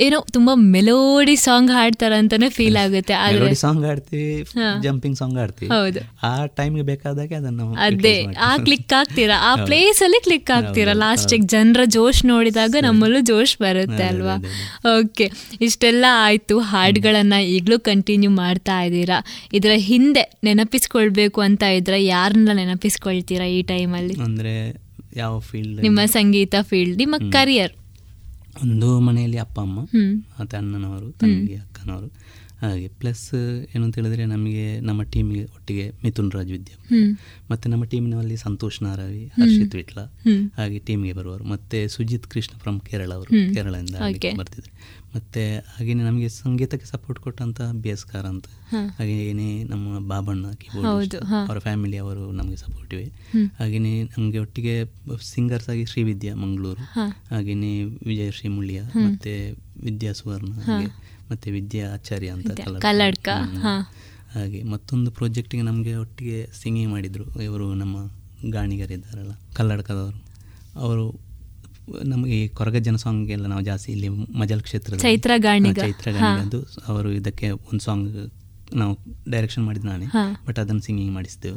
ಏನೋ 0.00 0.24
ತುಂಬಾ 0.32 0.54
ಮೆಲೋಡಿ 0.72 1.36
ಸಾಂಗ್ 1.36 1.70
ಹಾಡ್ತಾರ 1.70 2.12
ಅಂತಾನೆ 2.14 2.48
ಫೀಲ್ 2.48 2.76
ಆಗುತ್ತೆ 2.76 3.14
ಆದ್ರೆ 3.14 3.54
ಸಾಂಗ್ 3.54 3.84
ಆಡ್ತೀವಿ 3.86 4.26
ಜಂಪಿಂಗ್ 4.82 5.16
ಸಾಂಗ್ 5.18 5.38
ಹಾಡ್ತೀವಿ. 5.38 5.68
ಹೌದು. 5.70 6.00
ಆ 6.22 6.46
ಟೈಮ್ಗೆ 6.46 6.82
ಬೇಕಾದಾಗೆ 6.82 7.34
ಅದನ್ನು 7.34 7.64
ಅದೇ 7.78 8.14
ಆ 8.40 8.56
ಕ್ಲಿಕ್ 8.56 8.92
ಆಗ್ತೀರಾ 8.92 9.36
ಆ. 9.42 9.56
ಪ್ಲೇಸ್ 9.64 10.02
ಅಲ್ಲಿ 10.02 10.20
ಕ್ಲಿಕ್ 10.20 10.50
ಆಗ್ತೀರಾ 10.50 10.92
ಲಾಸ್ಟ್ 10.92 11.06
ಲಾಸ್ಟಿಗೆ 11.08 11.46
ಜನರ 11.46 11.80
ಜೋಶ್ 11.88 12.26
ನೋಡಿದಾಗ 12.26 12.74
ನಮ್ಮಲ್ಲೂ 12.80 13.20
ಜೋಶ್ 13.20 13.58
ಬರುತ್ತೆ 13.58 14.02
ಅಲ್ವಾ? 14.02 14.36
ಓಕೆ 14.92 15.26
ಇಷ್ಟೆಲ್ಲ 15.60 16.04
ಆಯ್ತು. 16.20 16.58
ಹಾಡ್ಗಳನ್ನ 16.68 17.32
ಈಗಲೂ 17.48 17.78
ಕಂಟಿನ್ಯೂ 17.80 18.30
ಮಾಡ್ತಾ 18.34 18.82
ಇದ್ದೀರಾ? 18.82 19.18
ಇದರ 19.52 19.70
ಹಿಂದೆ 19.82 20.30
ನೆನಪಿಸ್ಕೊಳ್ಬೇಕು 20.44 21.40
ಅಂತ 21.40 21.62
ಇದ್ರೆ 21.76 22.04
ಯಾರನ್ನ 22.06 22.48
ನೆನಪಿಸ್ಕೊಳ್ತೀರಾ 22.54 23.44
ಈ 23.50 23.62
ಟೈಮಲ್ಲಿ 23.62 24.14
ಅಂದ್ರೆ 24.22 24.54
ಯಾವ 25.18 25.38
ಫೀಲ್ಡ್ 25.38 25.82
ನಿಮ್ಮ 25.82 26.00
ಸಂಗೀತ 26.04 26.54
ಫೀಲ್ಡ್ 26.60 26.98
ನಿಮ್ಮ 26.98 27.14
ಕರಿಯರ್ 27.32 27.74
ಒಂದು 28.62 29.00
ಮನೆಯಲ್ಲಿ 29.00 29.38
ಅಪ್ಪ 29.38 29.60
ಅಮ್ಮ 29.60 29.80
ಮತ್ತೆ 30.40 30.56
ಅಣ್ಣನವರು 30.56 31.10
ತಂಗಿ 31.10 31.54
ಅಕ್ಕನವರು. 31.54 32.08
ಹಾಗೆ 32.62 32.88
ಪ್ಲಸ್ 33.00 33.24
ಏನು 33.74 33.84
ಅಂತ 33.84 33.94
ಹೇಳಿದ್ರೆ 33.94 34.24
ನಮಗೆ 34.26 34.64
ನಮ್ಮ 34.80 35.02
ಟೀಮಿಗೆ 35.02 35.44
ಒಟ್ಟಿಗೆ 35.44 35.84
ಮಿಥುನ್ 36.04 36.30
ರಾಜ್ 36.32 36.52
ವಿದ್ಯಾ. 36.52 36.76
ಮತ್ತೆ 37.50 37.68
ನಮ್ಮ 37.68 37.84
ಟೀಮಿನಲ್ಲಿ 37.84 38.36
ಸಂತೋಷ್ 38.36 38.82
ನಾರಾವಿ 38.82 39.24
ಹರ್ಷಿತ್ 39.26 39.74
ವಿಟ್ಲ. 39.74 40.00
ಹಾಗೆ 40.56 40.78
ಟೀಮ್ಗೆ 40.78 41.12
ಬರುವರು 41.12 41.44
ಮತ್ತೆ 41.44 41.88
ಸುಜಿತ್ 41.88 42.26
ಕೃಷ್ಣ 42.26 42.58
ಫ್ರಮ್ 42.58 42.80
ಕೇರಳ 42.80 43.10
ಅವರು. 43.12 43.54
ಕೇರಳದಿಂದ 43.54 43.96
ಬರ್ತಿದ್ರು. 44.38 44.72
ಮತ್ತೆ 45.16 45.42
ಹಾಗೇನೆ 45.58 46.02
ನಮಗೆ 46.04 46.28
ಸಂಗೀತಕ್ಕೆ 46.28 46.86
ಸಪೋರ್ಟ್ 46.86 47.20
ಕೊಟ್ಟಂತ 47.22 47.60
ಬಿ 47.82 47.88
ಎಸ್ 47.88 48.04
ಕಾರ್ 48.04 48.26
ಅಂತ 48.26 48.46
ಹಾಗೇನೆ 48.98 49.64
ನಮ್ಮ 49.64 49.98
ಬಾಬಣ್ಣ 50.08 50.50
ಕೀಬೋರ್ಡ್ 50.52 51.14
ಅವರ 51.48 51.58
ಫ್ಯಾಮಿಲಿ 51.58 51.96
ಅವರು 51.96 52.24
ನಮಗೆ 52.32 52.56
ಸಪೋರ್ಟ್ 52.56 52.94
ಇವೆ. 52.94 53.06
ಹಾಗೇನೆ 53.58 54.02
ನಮಗೆ 54.04 54.38
ಒಟ್ಟಿಗೆ 54.38 54.74
ಸಿಂಗರ್ಸ್ 55.24 55.68
ಆಗಿ 55.68 55.84
ಶ್ರೀವಿದ್ಯಾ 55.84 56.34
ಮಂಗಳೂರು. 56.34 56.82
ಹಾಗೇನೇ 57.34 57.72
ವಿಜಯ್ 57.84 58.32
ಶ್ರೀ 58.32 58.48
ಮುಳ್ಯ 58.48 58.82
ಮತ್ತೆ 58.82 59.32
ವಿದ್ಯಾ 59.82 60.12
ಸುವರ್ಣ 60.12 60.52
ಹಾಗೆ 60.52 60.86
ಮತ್ತೆ 61.30 61.50
ವಿದ್ಯಾ 61.50 61.92
ಆಚಾರ್ಯ 61.92 62.28
ಅಂತ 62.28 62.50
ಕಲ್ಲಡ್ಕ. 62.50 63.28
ಹಾಗೆ 64.34 64.62
ಮತ್ತೊಂದು 64.62 65.10
ಪ್ರಾಜೆಕ್ಟಿಗೆ 65.10 65.62
ನಮಗೆ 65.62 65.94
ಒಟ್ಟಿಗೆ 65.94 66.48
ಸಿಂಗಿಂಗ್ 66.62 66.90
ಮಾಡಿದ್ರು 66.90 67.42
ಇವರು 67.42 67.74
ನಮ್ಮ 67.74 67.96
ಗಾಣಿಗರಿದ್ದಾರಲ್ಲ 68.50 69.30
ಕಲ್ಲಡ್ಕದವರು 69.54 70.24
ಅವರು 70.76 71.20
ನಮಗೆ 72.04 72.44
ಈ 72.44 72.48
ಸಾಂಗ್ 72.96 73.30
ಎಲ್ಲ 73.30 73.46
ನಾವು 73.46 73.62
ಜಾಸ್ತಿ 73.62 73.92
ಇಲ್ಲಿ 73.92 74.08
ಮಜಲ್ 74.08 74.62
ಕ್ಷೇತ್ರದ 74.62 74.96
ಚೈತ್ರ 74.96 75.30
ಗಾಣಿಗ. 75.36 75.80
ಚೈತ್ರ 75.80 76.08
ಅವರು 76.86 77.12
ಇದಕ್ಕೆ 77.12 77.50
ಒಂದು 77.50 77.80
ಸಾಂಗ್ 77.80 78.32
ನಾವು 78.72 78.98
ಡೈರೆಕ್ಷನ್ 79.30 79.64
ಮಾಡಿದ್ 79.64 79.84
ನಾನೇ 79.84 80.04
ಬಟ್ 80.46 80.58
ಅದನ್ನು 80.58 80.82
ಸಿಂಗಿಂಗ್ 80.82 81.14
ಮಾಡಿಸ್ತೇವೆ. 81.14 81.56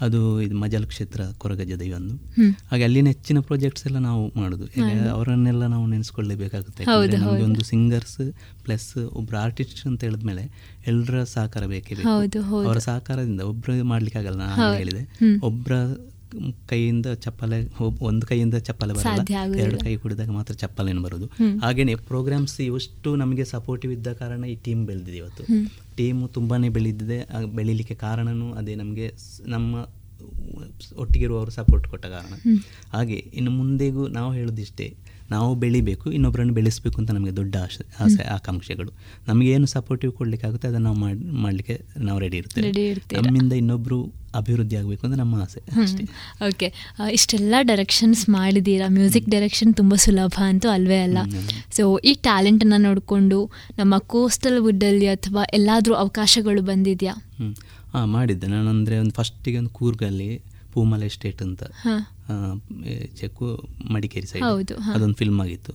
ಅದು 0.00 0.42
ಇದು 0.42 0.54
ಮಜಲ್ 0.56 0.86
ಕ್ಷೇತ್ರ 0.86 1.24
ಕೊರಗಜ್ಜ 1.38 1.72
ದೈವಂದು 1.72 2.14
ಹ್ಮ್. 2.14 2.52
ಹಾಗೆ 2.70 2.84
ಅಲ್ಲಿನ 2.84 3.06
ಹೆಚ್ಚಿನ 3.06 3.40
ಪ್ರಾಜೆಕ್ಟ್ಸ್ 3.40 3.86
ಎಲ್ಲ 3.86 3.98
ನಾವು 3.98 4.32
ಮಾಡೋದು. 4.36 4.64
ಅವರನ್ನೆಲ್ಲ 5.10 5.66
ನಾವು 5.66 5.86
ನೆನೆಸ್ಕೊಳ್ಳೇಬೇಕಾಗುತ್ತೆ. 5.86 6.84
ನಮಗೆ 7.16 7.42
ಒಂದು 7.42 7.64
ಸಿಂಗರ್ಸ್ 7.64 8.32
ಪ್ಲಸ್ 8.64 8.96
ಒಬ್ರು 9.12 9.38
ಆರ್ಟಿಸ್ಟ್ 9.38 9.86
ಅಂತ 9.86 10.04
ಹೇಳಿದ್ಮೇಲೆ 10.04 10.44
ಎಲ್ಲರ 10.86 11.24
ಸಹಕಾರ 11.24 11.66
ಬೇಕೇ. 11.66 11.94
ಅವರ 12.66 12.78
ಸಹಕಾರದಿಂದ 12.78 13.40
ಒಬ್ರು 13.40 13.84
ಮಾಡ್ಲಿಕ್ಕೆ 13.84 14.18
ಆಗಲ್ಲ 14.18 14.38
ನಾನು 14.38 14.74
ಹೇಳಿದೆ. 14.74 15.02
ಒಬ್ಬರ 15.40 15.72
ಕೈಯಿಂದ 16.68 17.06
ಚಪ್ಪಲೆ 17.06 17.58
ಒಂದು 18.00 18.26
ಕೈಯಿಂದ 18.26 18.54
ಚಪ್ಪಲೆ 18.54 18.94
ಬರಲ್ಲ. 18.94 19.56
ಎರಡು 19.56 19.78
ಕೈ 19.80 19.96
ಕುಡಿದಾಗ 19.96 20.30
ಮಾತ್ರ 20.30 20.54
ಚಪ್ಪಲೇನು 20.54 21.02
ಬರೋದು. 21.02 21.26
ಹಾಗೇನೆ 21.62 21.94
ಪ್ರೋಗ್ರಾಮ್ಸ್ 21.94 22.60
ಇವಷ್ಟು 22.60 23.16
ನಮಗೆ 23.16 23.44
ಸಪೋರ್ಟಿವ್ 23.44 23.92
ಇದ್ದ 23.92 24.12
ಕಾರಣ 24.12 24.44
ಈ 24.44 24.54
ಟೀಮ್ 24.54 24.86
ಬೆಳೆದಿದೆ 24.86 25.16
ಇವತ್ತು. 25.16 25.44
ಟೀಮ್ 25.96 26.28
ತುಂಬಾನೇ 26.28 26.68
ಬೆಳೆದಿದೆ. 26.68 27.18
ಬೆಳಿಲಿಕ್ಕೆ 27.54 27.94
ಕಾರಣನೂ 27.94 28.52
ಅದೇ 28.52 28.74
ನಮಗೆ 28.74 29.14
ನಮ್ಮ 29.46 29.88
ಒಟ್ಟಿಗಿರುವವರು 30.96 31.50
ಸಪೋರ್ಟ್ 31.50 31.88
ಕೊಟ್ಟ 31.88 32.06
ಕಾರಣ. 32.06 32.34
ಹಾಗೆ 32.92 33.14
ಇನ್ನು 33.14 33.50
ಮುಂದೆಗೂ 33.50 34.08
ನಾವು 34.08 34.32
ಹೇಳೋದಿಷ್ಟೇ 34.32 34.96
ನಾವು 35.34 35.48
ಬೆಳಿಬೇಕು 35.62 36.06
ಇನ್ನೊಬ್ಬರನ್ನು 36.16 36.54
ಬೆಳೆಸಬೇಕು 36.58 36.96
ಅಂತ 37.00 37.10
ನಮಗೆ 37.16 37.32
ದೊಡ್ಡ 37.38 37.54
ಆಸೆ 37.66 37.84
ಆಸೆ 38.04 38.22
ಆಕಾಂಕ್ಷೆಗಳು. 38.36 38.90
ನಮಗೇನು 39.28 39.68
ಸಪೋರ್ಟಿವ್ 39.74 40.12
ಕೊಡಲಿಕ್ಕೆ 40.18 40.46
ಆಗುತ್ತೆ 40.48 40.66
ಅದನ್ನು 40.70 40.86
ನಾವು 40.88 40.98
ಮಾಡಿ 41.04 41.20
ಮಾಡಲಿಕ್ಕೆ 41.44 41.76
ನಾವು 42.08 42.18
ರೆಡಿ 42.24 42.38
ಇರ್ತೇವೆ. 42.42 42.64
ರೆಡಿ 42.68 42.84
ಇರ್ತೇವೆ 42.92 43.22
ನಮ್ಮಿಂದ 43.26 43.54
ಇನ್ನೊಬ್ಬರು 43.62 43.98
ಅಭಿವೃದ್ಧಿ 44.40 44.76
ಆಗಬೇಕು 44.80 45.02
ಅಂತ 45.06 45.16
ನಮ್ಮ 45.22 45.34
ಆಸೆ 45.44 45.60
ಅಷ್ಟೇ. 45.82 46.04
ಓಕೆ 46.48 46.68
ಇಷ್ಟೆಲ್ಲ 47.18 47.54
ಡೈರೆಕ್ಷನ್ಸ್ 47.70 48.22
ಮಾಡಿದ್ದೀರಾ? 48.36 48.86
ಮ್ಯೂಸಿಕ್ 48.96 49.28
ಡೈರೆಕ್ಷನ್ 49.34 49.70
ತುಂಬ 49.80 49.94
ಸುಲಭ 50.04 50.36
ಅಂತೂ 50.50 50.68
ಅಲ್ವೇ 50.76 50.98
ಅಲ್ಲ. 51.06 51.18
ಸೊ 51.76 51.84
ಈ 52.10 52.12
ಟ್ಯಾಲೆಂಟನ್ನು 52.28 52.80
ನೋಡಿಕೊಂಡು 52.88 53.38
ನಮ್ಮ 53.78 53.94
ಕೋಸ್ಟಲ್ 54.14 54.58
ವುಡ್ಡಲ್ಲಿ 54.66 55.08
ಅಥವಾ 55.16 55.44
ಎಲ್ಲಾದರೂ 55.58 55.94
ಅವಕಾಶಗಳು 56.04 56.62
ಬಂದಿದೆಯಾ? 56.72 57.14
ಹ್ಞೂ 57.38 57.50
ಹಾಂ 57.94 58.06
ಮಾಡಿದ್ದೆ. 58.16 58.46
ನಾನು 58.54 58.68
ಅಂದರೆ 58.74 58.96
ಒಂದು 59.04 59.14
ಫಸ್ಟಿಗೆ 59.20 59.58
ಒಂದು 59.62 59.72
ಕೂರ್ಗಲ್ಲಿ 59.78 60.30
ಪೂಮಲ 60.76 61.02
ಎಸ್ಟೇಟ್ 61.10 61.42
ಅಂತ. 61.46 61.62
ಚೆಕ್ಕು 63.20 63.46
ಮಡಿಕೇರಿ 63.94 64.28
ಸೈಡ್ 64.32 64.72
ಅದೊಂದು 64.94 65.18
ಫಿಲ್ಮ್ 65.20 65.40
ಆಗಿತ್ತು. 65.44 65.74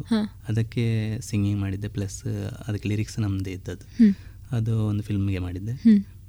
ಅದಕ್ಕೆ 0.49 0.85
ಸಿಂಗಿಂಗ್ 1.29 1.59
ಮಾಡಿದ್ದೆ 1.65 1.89
ಪ್ಲಸ್ 1.97 2.17
ಅದಕ್ಕೆ 2.67 2.87
ಲಿರಿಕ್ಸ್ 2.93 3.17
ನಮ್ಮದೇ 3.25 3.53
ಇದ್ದದ್ದು. 3.57 3.85
ಅದು 4.57 4.73
ಒಂದು 4.89 5.03
ಫಿಲ್ಮ್ಗೆ 5.09 5.41
ಮಾಡಿದ್ದೆ. 5.47 5.75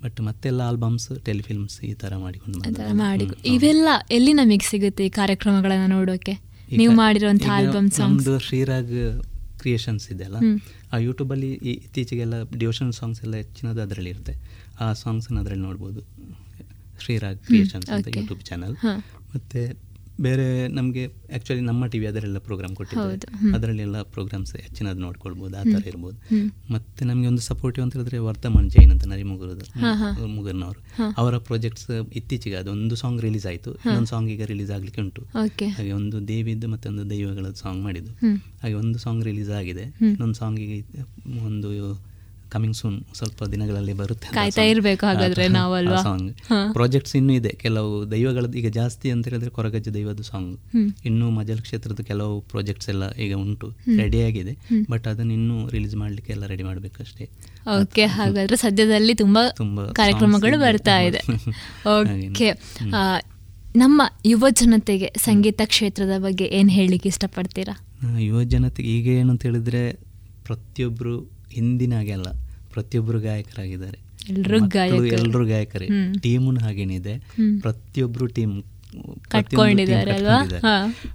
ಬಟ್ 0.04 0.18
ಮತ್ತೆಲ್ಲ 0.28 0.60
ಆಲ್ಬಮ್ಸ್ 0.70 1.08
ಟೆಲಿಫಿಲ್ಮ್ಸ್ 1.26 1.76
ಈ 1.88 1.92
ತರ 2.02 2.12
ಮಾಡಿಕೊಂಡು. 2.22 2.60
ಮಾಡಿ 3.02 3.26
ಇವೆಲ್ಲ 3.54 3.88
ಎಲ್ಲಿ 4.18 4.32
ನಮಗೆ 4.40 4.66
ಸಿಗುತ್ತೆ 4.70 5.02
ಈ 5.08 5.10
ಕಾರ್ಯಕ್ರಮಗಳನ್ನು 5.20 5.88
ನೋಡೋಕೆ? 5.96 6.34
ನೀವು 6.80 6.92
ಮಾಡಿರುವಂತಹ 7.02 7.50
ಆಲ್ಬಮ್ 7.58 7.90
ಸಾಂಗ್ಸ್ 7.98 8.30
ಶ್ರೀರಾಗ್ 8.46 8.94
ಕ್ರಿಯೇಷನ್ಸ್ 9.60 10.06
ಇದೆ 10.12 10.24
ಅಲ್ಲ? 10.28 10.38
ಆ 10.92 10.98
ಯೂಟ್ಯೂಬಲ್ಲಿ 11.06 11.50
ಇತ್ತೀಚೆಗೆಲ್ಲ 11.72 12.36
ಡಿವೋಷನ್ 12.62 12.90
ಸಾಂಗ್ಸ್ 13.00 13.20
ಎಲ್ಲ 13.24 13.34
ಹೆಚ್ಚಿನದು 13.42 13.80
ಅದರಲ್ಲಿ 13.84 14.10
ಇರುತ್ತೆ 14.14 14.34
ಆ 14.84 14.86
ಸಾಂಗ್ಸನ್ನು 15.02 15.40
ಅದರಲ್ಲಿ 15.42 15.64
ನೋಡ್ಬೋದು. 15.68 16.00
ಶ್ರೀರಾಗ್ 17.04 17.40
ಕ್ರಿಯೇಷನ್ಸ್ 17.48 17.88
ಅಂತ. 17.96 18.08
ಯೂಟ್ಯೂಬ್ 18.18 18.44
ಚಾನಲ್ 18.50 18.76
ಮತ್ತೆ 19.34 19.62
ಬೇರೆ 20.24 20.44
ನಮಗೆ 20.78 21.02
ಆ್ಯಕ್ಚುಲಿ 21.06 21.62
ನಮ್ಮ 21.68 21.86
ಟಿ 21.92 21.98
ವಿ 22.00 22.06
ಅದರೆಲ್ಲ 22.10 22.38
ಪ್ರೋಗ್ರಾಮ್ 22.46 22.74
ಕೊಟ್ಟಿದ್ದಾರೆ. 22.78 23.16
ಅದರಲ್ಲೆಲ್ಲ 23.56 23.98
ಪ್ರೋಗ್ರಾಮ್ಸ್ 24.14 24.52
ಹೆಚ್ಚಿನದು 24.64 25.00
ನೋಡ್ಕೊಳ್ಬೋದು 25.04 25.54
ಆ 25.60 25.62
ಥರ. 25.70 25.80
ಇರ್ಬೋದು. 25.90 26.18
ಮತ್ತು 26.74 27.02
ನಮಗೆ 27.10 27.26
ಒಂದು 27.30 27.42
ಸಪೋರ್ಟಿವ್ 27.48 27.82
ಅಂತ 27.84 27.96
ಹೇಳಿದ್ರೆ 27.96 28.18
ವರ್ತಮಾನ್ 28.26 28.68
ಜೈನ್ 28.74 28.90
ಅಂತ 28.94 29.06
ನರಿಮುಗುರದ. 29.12 29.62
ಮುಗುರ್ನವರು 30.34 30.80
ಅವರ 31.22 31.34
ಪ್ರಾಜೆಕ್ಟ್ಸ್ 31.48 31.88
ಇತ್ತೀಚೆಗೆ 32.20 32.56
ಅದೊಂದು 32.62 32.98
ಸಾಂಗ್ 33.02 33.20
ರಿಲೀಸ್ 33.26 33.46
ಆಯಿತು 33.52 33.72
ಇನ್ನೊಂದು 33.86 34.10
ಸಾಂಗ್ 34.12 34.30
ಈಗ 34.34 34.44
ರಿಲೀಸ್ 34.52 34.72
ಆಗಲಿಕ್ಕೆ 34.76 35.02
ಉಂಟು 35.06 35.24
ಹಾಗೆ 35.78 35.92
ಒಂದು 36.00 36.20
ದೇವಿದ್ದು 36.32 36.68
ಮತ್ತೆ 36.74 36.88
ಒಂದು 36.92 37.06
ದೈವಗಳ 37.14 37.50
ಸಾಂಗ್ 37.64 37.82
ಮಾಡಿದ್ದು 37.88 38.14
ಹಾಗೆ 38.62 38.74
ಒಂದು 38.84 39.00
ಸಾಂಗ್ 39.06 39.24
ರಿಲೀಸ್ 39.30 39.52
ಆಗಿದೆ. 39.60 39.86
ಇನ್ನೊಂದು 40.12 40.38
ಸಾಂಗಿಗೆ 40.42 40.78
ಒಂದು 41.48 41.70
ಕಮಿಂಗ್ 42.52 42.76
ಸೂನ್ 42.76 43.04
ಸ್ವಲ್ಪ 43.14 43.44
ದಿನಗಳಲ್ಲಿ 43.44 43.92
ಬರುತ್ತೆ 43.92 44.28
ಕಾಯ್ತಾ 44.34 44.62
ಇರಬೇಕು 44.62 45.06
ಹಾಗಾದ್ರೆ 45.06 45.48
ನಾವಲ್ವಾ? 45.48 46.02
ಸಾಂಗ್ 46.02 46.28
ಪ್ರಾಜೆಕ್ಟ್ಸ್ 46.72 47.16
ಇನ್ನೂ 47.16 47.32
ಇದೆ. 47.32 47.48
ಕೆಲವು 47.48 48.10
ದೈವಗಳದ್ದು 48.10 48.58
ಈಗ 48.58 48.68
ಜಾಸ್ತಿ 48.68 49.10
ಅಂತ 49.10 49.28
ಹೇಳಿದ್ರೆ 49.28 49.50
ಕೊರಗಜ್ಜ 49.50 49.88
ದೈವದ 49.88 50.20
ಸಾಂಗ್. 50.20 50.60
ಇನ್ನೂ 51.04 51.30
ಮಜಲ್ 51.30 51.60
ಕ್ಷೇತ್ರದ 51.60 52.00
ಕೆಲವು 52.00 52.40
ಪ್ರಾಜೆಕ್ಟ್ಸ್ 52.40 52.88
ಎಲ್ಲ 52.88 53.12
ಈಗ 53.12 53.34
ಉಂಟು. 53.34 53.68
ರೆಡಿ 53.96 54.22
ಆಗಿದೆ. 54.22 54.54
ಬಟ್ 54.90 55.06
ಅದನ್ನು 55.06 55.32
ಇನ್ನೂ 55.32 55.68
ರಿಲೀಸ್ 55.68 55.96
ಮಾಡಲಿಕ್ಕೆ 55.96 56.32
ಎಲ್ಲ 56.32 56.46
ರೆಡಿ 56.46 56.62
ಮಾಡಬೇಕಷ್ಟೇ. 56.62 57.26
ಓಕೆ 57.80 58.04
ಹಾಗಾದ್ರೆ 58.06 58.56
ಸದ್ಯದಲ್ಲಿ 58.56 59.14
ತುಂಬಾ 59.14 59.48
ತುಂಬಾ 59.50 59.84
ಕಾರ್ಯಕ್ರಮಗಳು 59.92 60.58
ಬರ್ತಾ 60.60 60.98
ಇದೆ. 61.00 61.22
ಓಕೆ 61.98 62.48
ನಮ್ಮ 63.76 64.02
ಯುವ 64.26 64.46
ಜನತೆಗೆ 64.50 65.12
ಸಂಗೀತ 65.18 65.60
ಕ್ಷೇತ್ರದ 65.64 66.14
ಬಗ್ಗೆ 66.18 66.44
ಏನು 66.44 66.68
ಹೇಳಲಿಕ್ಕೆ 66.68 67.08
ಇಷ್ಟಪಡ್ತೀರಾ? 67.08 67.74
ಯುವ 68.18 68.42
ಜನತೆಗೆ 68.42 68.88
ಈಗ 68.88 69.06
ಏನಂತ 69.06 69.30
ಅಂತ 69.30 69.42
ಹೇಳಿದ್ರೆ 69.42 69.82
ಪ್ರತಿಯೊಬ್ಬರು 70.44 71.14
ಹಿಂದಿನ 71.52 71.92
ಹಾಗೆ 71.94 72.12
ಅಲ್ಲ. 72.12 72.28
ಪ್ರತಿಯೊಬ್ಬರು 72.72 73.20
ಗಾಯಕರಾಗಿದ್ದಾರೆ. 73.20 73.98
ಎಲ್ಲರೂ 75.18 75.44
ಗಾಯಕರೇ. 75.46 75.88
ಟೀಮ್ 76.22 76.58
ಹಾಗೇನಿದೆ 76.58 77.14
ಪ್ರತಿಯೊಬ್ಬರು 77.60 78.26
ಟೀಮ್? 78.38 78.54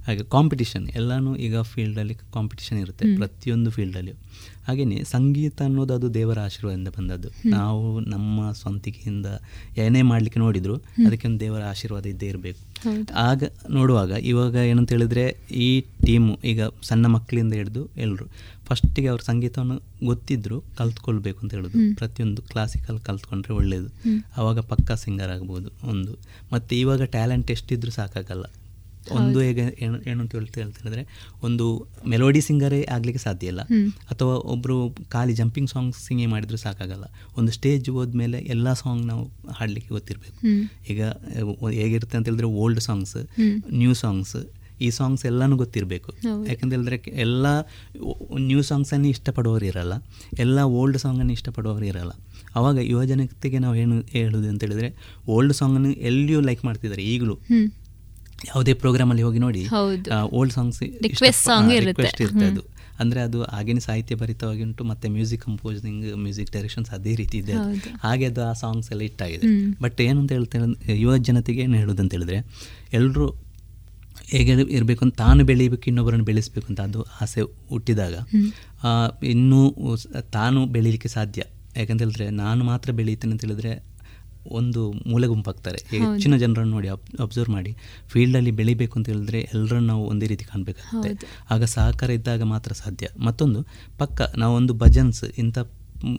ಹಾಗೆ 0.06 0.22
ಕಾಂಪಿಟಿಷನ್ 0.30 0.86
ಎಲ್ಲಾನು 0.94 1.32
ಈಗ 1.46 1.56
ಫೀಲ್ಡ್ 1.72 1.98
ಅಲ್ಲಿ 1.98 2.14
ಕಾಂಪಿಟಿಷನ್ 2.34 2.78
ಇರುತ್ತೆ 2.78 3.04
ಪ್ರತಿಯೊಂದು 3.16 3.70
ಪ್ರತಿಯೊಂದು 3.70 3.96
ಅಲ್ಲಿ 3.96 4.14
ಹಾಗೇನೆ 4.68 4.96
ಸಂಗೀತ 5.04 5.58
ಅನ್ನೋದು 5.62 5.92
ಅದು 5.94 6.08
ದೇವರ 6.14 6.38
ಆಶೀರ್ವಾದದಿಂದ 6.38 6.90
ಬಂದದ್ದು. 6.96 7.28
ನಾವು 7.50 8.00
ನಮ್ಮ 8.00 8.50
ಸ್ವಂತಿಕೆಯಿಂದ 8.52 9.28
ಏನೇ 9.76 10.02
ಮಾಡ್ಲಿಕ್ಕೆ 10.02 10.40
ನೋಡಿದ್ರು 10.40 10.74
ಅದಕ್ಕೆ 11.06 11.28
ಒಂದು 11.28 11.40
ದೇವರ 11.40 11.62
ಆಶೀರ್ವಾದ 11.62 12.06
ಇದ್ದೇ 12.06 12.26
ಇರಬೇಕು. 12.26 12.60
ಆಗ 13.28 13.42
ನೋಡುವಾಗ 13.70 14.10
ಇವಾಗ 14.32 14.54
ಏನಂತ 14.70 14.90
ಹೇಳಿದ್ರೆ 14.92 15.24
ಈ 15.68 15.70
ಟೀಮು 16.06 16.34
ಈಗ 16.44 16.62
ಸಣ್ಣ 16.82 17.06
ಮಕ್ಕಳಿಂದ 17.06 17.52
ಹಿಡಿದು 17.52 17.84
ಎಲ್ಲರೂ 17.96 18.26
ಫಸ್ಟಿಗೆ 18.68 19.08
ಅವ್ರ 19.08 19.20
ಸಂಗೀತವನ್ನು 19.20 20.06
ಗೊತ್ತಿದ್ರು 20.06 20.64
ಕಲ್ತ್ಕೊಳ್ಬೇಕು 20.78 21.40
ಅಂತ 21.42 21.54
ಹೇಳೋದು. 21.54 21.96
ಪ್ರತಿಯೊಂದು 21.96 22.42
ಕ್ಲಾಸಿಕಲ್ 22.42 23.00
ಕಲ್ತ್ಕೊಂಡ್ರೆ 23.00 23.54
ಒಳ್ಳೆಯದು. 23.54 23.90
ಆವಾಗ 24.36 24.58
ಪಕ್ಕಾ 24.58 24.94
ಸಿಂಗರ್ 24.94 25.30
ಆಗ್ಬೋದು 25.30 25.70
ಒಂದು. 25.88 26.14
ಮತ್ತು 26.52 26.74
ಇವಾಗ 26.74 27.02
ಟ್ಯಾಲೆಂಟ್ 27.02 27.50
ಎಷ್ಟಿದ್ರೂ 27.50 27.90
ಸಾಕಾಗಲ್ಲ. 27.90 28.44
ಒಂದು 29.10 29.40
ಹೇಗೆ 29.40 29.78
ಏನು 29.80 30.02
ಏನು 30.02 30.20
ಅಂತ 30.20 30.34
ಹೇಳ್ತಾ 30.34 30.60
ಹೇಳ್ತಾರೆ 30.60 31.02
ಒಂದು 31.42 31.86
ಮೆಲೋಡಿ 32.06 32.40
ಸಿಂಗರೇ 32.40 32.86
ಆಗಲಿಕ್ಕೆ 32.92 33.24
ಸಾಧ್ಯ 33.24 33.46
ಇಲ್ಲ. 33.46 33.60
ಅಥವಾ 34.10 34.34
ಒಬ್ಬರು 34.34 34.96
ಖಾಲಿ 35.08 35.34
ಜಂಪಿಂಗ್ 35.34 35.70
ಸಾಂಗ್ಸ್ 35.70 36.00
ಸಿಂಗಿಂಗ್ 36.04 36.32
ಮಾಡಿದ್ರು 36.32 36.56
ಸಾಕಾಗಲ್ಲ. 36.56 37.04
ಒಂದು 37.38 37.52
ಸ್ಟೇಜ್ 37.52 37.90
ಹೋದ್ಮೇಲೆ 37.90 38.38
ಎಲ್ಲ 38.38 38.72
ಸಾಂಗ್ 38.72 39.06
ನಾವು 39.06 39.24
ಹಾಡಲಿಕ್ಕೆ 39.52 39.94
ಗೊತ್ತಿರಬೇಕು. 39.94 40.40
ಈಗ 40.92 41.02
ಹೇಗಿರುತ್ತೆ 41.70 42.16
ಅಂತ 42.16 42.26
ಹೇಳಿದ್ರೆ 42.26 42.46
ಓಲ್ಡ್ 42.46 42.80
ಸಾಂಗ್ಸ್. 42.80 43.16
ನ್ಯೂ 43.72 43.94
ಸಾಂಗ್ಸ್ 43.94 44.36
ಈ 44.86 44.88
ಸಾಂಗ್ಸ್ 44.98 45.24
ಎಲ್ಲಾನು 45.30 45.56
ಗೊತ್ತಿರಬೇಕು. 45.62 46.10
ಯಾಕಂತ 46.50 46.70
ಹೇಳಿದ್ರೆ 46.76 46.98
ಎಲ್ಲ 47.24 47.46
ನ್ಯೂ 48.48 48.62
ಸಾಂಗ್ಸನ್ನು 48.70 49.08
ಇಷ್ಟಪಡುವವರು 49.14 49.66
ಇರಲ್ಲ. 49.72 49.94
ಎಲ್ಲ 50.44 50.58
ಓಲ್ಡ್ 50.80 50.98
ಸಾಂಗನ್ನು 51.04 51.34
ಇಷ್ಟಪಡುವವರು 51.38 51.86
ಇರಲ್ಲ. 51.92 52.12
ಆವಾಗ 52.56 52.78
ಯುವಜನತೆಗೆ 52.92 53.58
ನಾವು 53.64 53.76
ಏನು 53.82 53.96
ಹೇಳೋದು 54.16 54.48
ಅಂತ 54.52 54.62
ಹೇಳಿದ್ರೆ 54.66 54.90
ಓಲ್ಡ್ 55.34 55.54
ಸಾಂಗನ್ನು 55.60 55.92
ಎಲ್ಲಿಯೂ 56.10 56.40
ಲೈಕ್ 56.48 56.64
ಮಾಡ್ತಿದ್ದಾರೆ 56.68 57.04
ಈಗಲೂ. 57.14 57.36
ಯಾವುದೇ 58.48 58.72
ಪ್ರೋಗ್ರಾಮಲ್ಲಿ 58.82 59.22
ಹೋಗಿ 59.26 59.40
ನೋಡಿ 59.44 59.62
ಓಲ್ಡ್ 60.38 60.54
ಸಾಂಗ್ಸ್ 60.56 60.80
ರಿಕ್ವೆಸ್ಟ್ 61.06 61.48
ಇರುತ್ತೆ. 61.78 62.24
ಇರುತ್ತೆ 62.24 62.46
ಅದು. 62.52 62.62
ಅಂದರೆ 63.02 63.20
ಅದು 63.26 63.38
ಆಗಿನ 63.56 63.80
ಸಾಹಿತ್ಯ 63.86 64.14
ಭರಿತವಾಗಿ 64.20 64.62
ಉಂಟು 64.62 64.82
ಮತ್ತು 64.84 65.06
ಮ್ಯೂಸಿಕ್ 65.16 65.42
ಕಂಪೋಸಿಂಗ್ 65.42 66.04
ಮ್ಯೂಸಿಕ್ 66.22 66.50
ಡೈರೆಕ್ಷನ್ಸ್ 66.52 66.90
ಅದೇ 66.90 67.12
ರೀತಿ 67.20 67.36
ಇದೆ 67.42 67.54
ಹಾಗೆ 68.04 68.24
ಅದು 68.30 68.40
ಆ 68.48 68.52
ಸಾಂಗ್ಸ್ 68.62 68.88
ಎಲ್ಲ 68.92 69.02
ಇಟ್ಟಾಗಿದೆ. 69.02 69.48
ಬಟ್ 69.82 70.00
ಏನು 70.06 70.18
ಅಂತ 70.20 70.32
ಹೇಳ್ತೇನೆ 70.32 70.66
ಯುವ 71.02 71.16
ಜನತೆಗೆ 71.28 71.62
ಏನು 71.66 71.76
ಹೇಳೋದು 71.82 72.02
ಅಂತ 72.04 72.12
ಹೇಳಿದ್ರೆ 72.12 72.38
ಎಲ್ಲರೂ 72.92 73.26
ಹೇಗೆ 74.26 74.52
ಇರಬೇಕು 74.76 75.04
ಅಂತ 75.04 75.14
ತಾನು 75.14 75.44
ಬೆಳೀಬೇಕು 75.44 75.86
ಇನ್ನೊಬ್ಬರನ್ನು 75.86 76.24
ಬೆಳೆಸಬೇಕು 76.24 76.66
ಅಂತ 76.66 76.80
ಅದು 76.80 77.02
ಆಸೆ 77.20 77.42
ಹುಟ್ಟಿದಾಗ 77.68 78.14
ಇನ್ನೂ 79.24 79.60
ತಾನು 80.32 80.66
ಬೆಳೀಲಿಕ್ಕೆ 80.66 81.08
ಸಾಧ್ಯ. 81.08 81.44
ಯಾಕಂತ 81.76 82.00
ಹೇಳಿದ್ರೆ 82.02 82.26
ನಾನು 82.30 82.64
ಮಾತ್ರ 82.64 82.92
ಬೆಳೀತೇನೆ 82.92 83.32
ಅಂತ 83.32 83.44
ಹೇಳಿದ್ರೆ 83.44 83.72
ಒಂದು 84.50 84.82
ಮೂಲೆ 84.92 85.26
ಗುಂಪಾಗ್ತಾರೆ. 85.26 85.78
ಹೆಚ್ಚಿನ 85.90 86.36
ಜನರನ್ನು 86.36 86.72
ನೋಡಿ 86.72 86.88
ಅಬ್ಸರ್ವ್ 87.22 87.48
ಮಾಡಿ 87.48 87.76
ಫೀಲ್ಡಲ್ಲಿ 88.08 88.50
ಬೆಳಿಬೇಕು 88.50 88.94
ಅಂತ 88.98 89.08
ಹೇಳಿದ್ರೆ 89.08 89.40
ಎಲ್ಲರನ್ನು 89.54 89.86
ನಾವು 89.86 90.04
ಒಂದೇ 90.06 90.26
ರೀತಿ 90.26 90.44
ಕಾಣಬೇಕಾಗುತ್ತೆ. 90.44 91.26
ಆಗ 91.50 91.64
ಸಹಕಾರ 91.64 92.10
ಇದ್ದಾಗ 92.10 92.42
ಮಾತ್ರ 92.42 92.72
ಸಾಧ್ಯ. 92.72 93.08
ಮತ್ತೊಂದು 93.18 93.60
ಪಕ್ಕ 93.98 94.20
ನಾವೊಂದು 94.36 94.74
ಭಜನ್ಸ್ 94.74 95.24
ಇಂಥ 95.24 95.58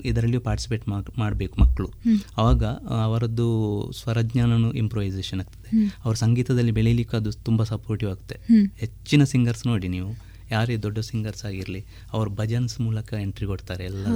ಇದರಲ್ಲಿಯೂ 0.06 0.42
ಪಾರ್ಟಿಸಿಪೇಟ್ 0.42 0.88
ಮಾಡಬೇಕು 1.18 1.62
ಮಕ್ಕಳು. 1.62 1.90
ಆವಾಗ 2.38 2.64
ಅವರದ್ದು 3.04 3.48
ಸ್ವರಜ್ಞಾನನು 3.92 4.74
ಇಂಪ್ರೂವೈಸೇಷನ್ 4.74 5.40
ಆಗ್ತದೆ. 5.40 5.70
ಅವ್ರ 6.06 6.16
ಸಂಗೀತದಲ್ಲಿ 6.16 6.72
ಬೆಳೀಲಿಕ್ಕೆ 6.72 7.18
ಅದು 7.18 7.32
ತುಂಬ 7.32 7.64
ಸಪೋರ್ಟಿವ್ 7.64 8.12
ಆಗುತ್ತೆ 8.12 8.36
ಹೆಚ್ಚಿನ 8.78 9.24
ಸಿಂಗರ್ಸ್ 9.24 9.68
ನೋಡಿ 9.68 9.88
ನೀವು 9.88 10.30
ಯಾರೇ 10.52 10.76
ದೊಡ್ಡ 10.78 11.00
ಸಿಂಗರ್ಸ್ 11.00 11.46
ಆಗಿರಲಿ 11.46 11.86
ಅವರು 12.14 12.30
ಭಜನ್ಸ್ 12.30 12.82
ಮೂಲಕ 12.82 13.14
ಎಂಟ್ರಿ 13.22 13.46
ಕೊಡ್ತಾರೆ 13.46 13.86
ಎಲ್ಲ 13.86 14.08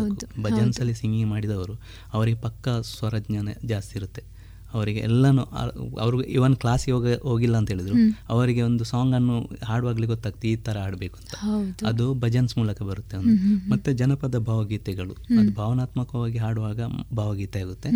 ಭಜನ್ಸಲ್ಲಿ 0.41 0.93
ಸಿಂಗಿಂಗ್ 0.93 1.29
ಮಾಡಿದವರು 1.29 1.73
ಅವರಿಗೆ 2.13 2.39
ಪಕ್ಕ 2.39 2.69
ಸ್ವರಜ್ಞಾನ 2.69 3.49
ಜಾಸ್ತಿ 3.65 3.97
ಇರುತ್ತೆ. 3.97 4.32
ಅವರಿಗೆ 4.73 4.99
ಎಲ್ಲನೂ 4.99 5.43
ಅವರು 5.55 5.71
ಅವ್ರಿಗೆ 5.99 6.31
ಇವನ್ 6.31 6.55
ಕ್ಲಾಸಿಗೆ 6.55 6.91
ಹೋಗ 6.91 7.07
ಹೋಗಿಲ್ಲ 7.23 7.57
ಅಂತ 7.57 7.69
ಹೇಳಿದ್ರು. 7.69 7.95
ಅವರಿಗೆ 8.29 8.61
ಒಂದು 8.61 8.83
ಸಾಂಗ್ 8.83 9.15
ಅನ್ನು 9.15 9.35
ಹಾಡುವಾಗಲೇ 9.63 10.07
ಗೊತ್ತಾಗ್ತಿ 10.07 10.51
ಈ 10.51 10.55
ತರ 10.65 10.77
ಹಾಡಬೇಕು 10.77 11.17
ಅಂತ. 11.17 11.33
ಅದು 11.85 12.13
ಭಜನ್ಸ್ 12.15 12.57
ಮೂಲಕ 12.57 12.81
ಬರುತ್ತೆ 12.83 13.17
ಒಂದು. 13.17 13.35
ಮತ್ತೆ 13.69 13.93
ಜನಪದ 13.93 14.37
ಭಾವಗೀತೆಗಳು. 14.43 15.13
ಅದು 15.39 15.51
ಭಾವನಾತ್ಮಕವಾಗಿ 15.53 16.37
ಹಾಡುವಾಗ 16.37 16.79
ಭಾವಗೀತೆ 17.13 17.61
ಆಗುತ್ತೆ. 17.61 17.89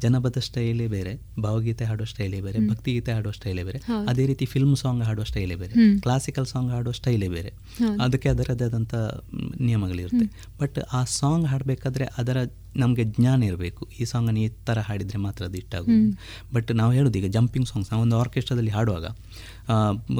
ಜನಪದ 0.00 0.38
ಸ್ಟೈಲೇ 0.40 0.86
ಬೇರೆ 0.88 1.14
ಭಾವಗೀತೆ 1.42 1.84
ಹಾಡೋ 1.84 2.04
ಸ್ಟೈಲೇ 2.04 2.40
ಬೇರೆ. 2.40 2.58
ಭಕ್ತಿಗೀತೆ 2.68 3.12
ಹಾಡೋ 3.12 3.30
ಸ್ಟೈಲೇ 3.32 3.64
ಬೇರೆ. 3.64 3.80
ಅದೇ 4.08 4.26
ರೀತಿ 4.26 4.44
ಫಿಲ್ಮ್ 4.46 4.76
ಸಾಂಗ್ 4.76 5.02
ಹಾಡೋ 5.02 5.24
ಸ್ಟೈಲೇ 5.24 5.54
ಬೇರೆ. 5.54 5.74
ಕ್ಲಾಸಿಕಲ್ 6.00 6.46
ಸಾಂಗ್ 6.46 6.72
ಹಾಡೋ 6.72 6.92
ಸ್ಟೈಲೇ 6.92 7.28
ಬೇರೆ. 7.28 7.52
ಅದಕ್ಕೆ 8.00 8.28
ಅದರದೇ 8.28 8.64
ಆದಂಥ 8.64 8.94
ಮ್, 8.94 9.50
ನಿಯಮಗಳಿರುತ್ತೆ 9.60 10.26
ಬಟ್ 10.60 10.78
ಆ 10.92 11.04
ಸಾಂಗ್ 11.12 11.46
ಹಾಡಬೇಕಾದ್ರೆ 11.46 12.04
ಅದರ 12.18 12.38
ನಮಗೆ 12.76 13.04
ಜ್ಞಾನ 13.04 13.42
ಇರಬೇಕು. 13.42 13.88
ಈ 14.00 14.04
ಸಾಂಗನ್ನು 14.04 14.40
ಈ 14.40 14.48
ಥರ 14.48 14.78
ಹಾಡಿದರೆ 14.80 15.18
ಮಾತ್ರ 15.18 15.44
ಅದು 15.44 15.58
ಇಟ್ಟಾಗೋದು 15.58 16.16
ಬಟ್ 16.54 16.74
ನಾವು 16.74 16.92
ಹೇಳೋದು 16.92 17.18
ಈಗ 17.18 17.26
ಜಂಪಿಂಗ್ 17.26 17.68
ಸಾಂಗ್ಸ್ 17.68 17.92
ನಾವು 17.92 18.02
ಒಂದು 18.02 18.18
ಆರ್ಕೆಸ್ಟ್ರಾದಲ್ಲಿ 18.18 18.70
ಹಾಡುವಾಗ 18.70 19.04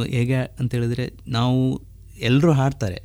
ಹೇಗೆ 0.09 0.35
ಅಂತ 0.35 0.75
ಹೇಳಿದ್ರೆ 0.75 1.13
ನಾವು 1.29 1.83
ಎಲ್ಲರೂ 2.21 2.53
ಹಾಡ್ತಾರೆ 2.53 2.99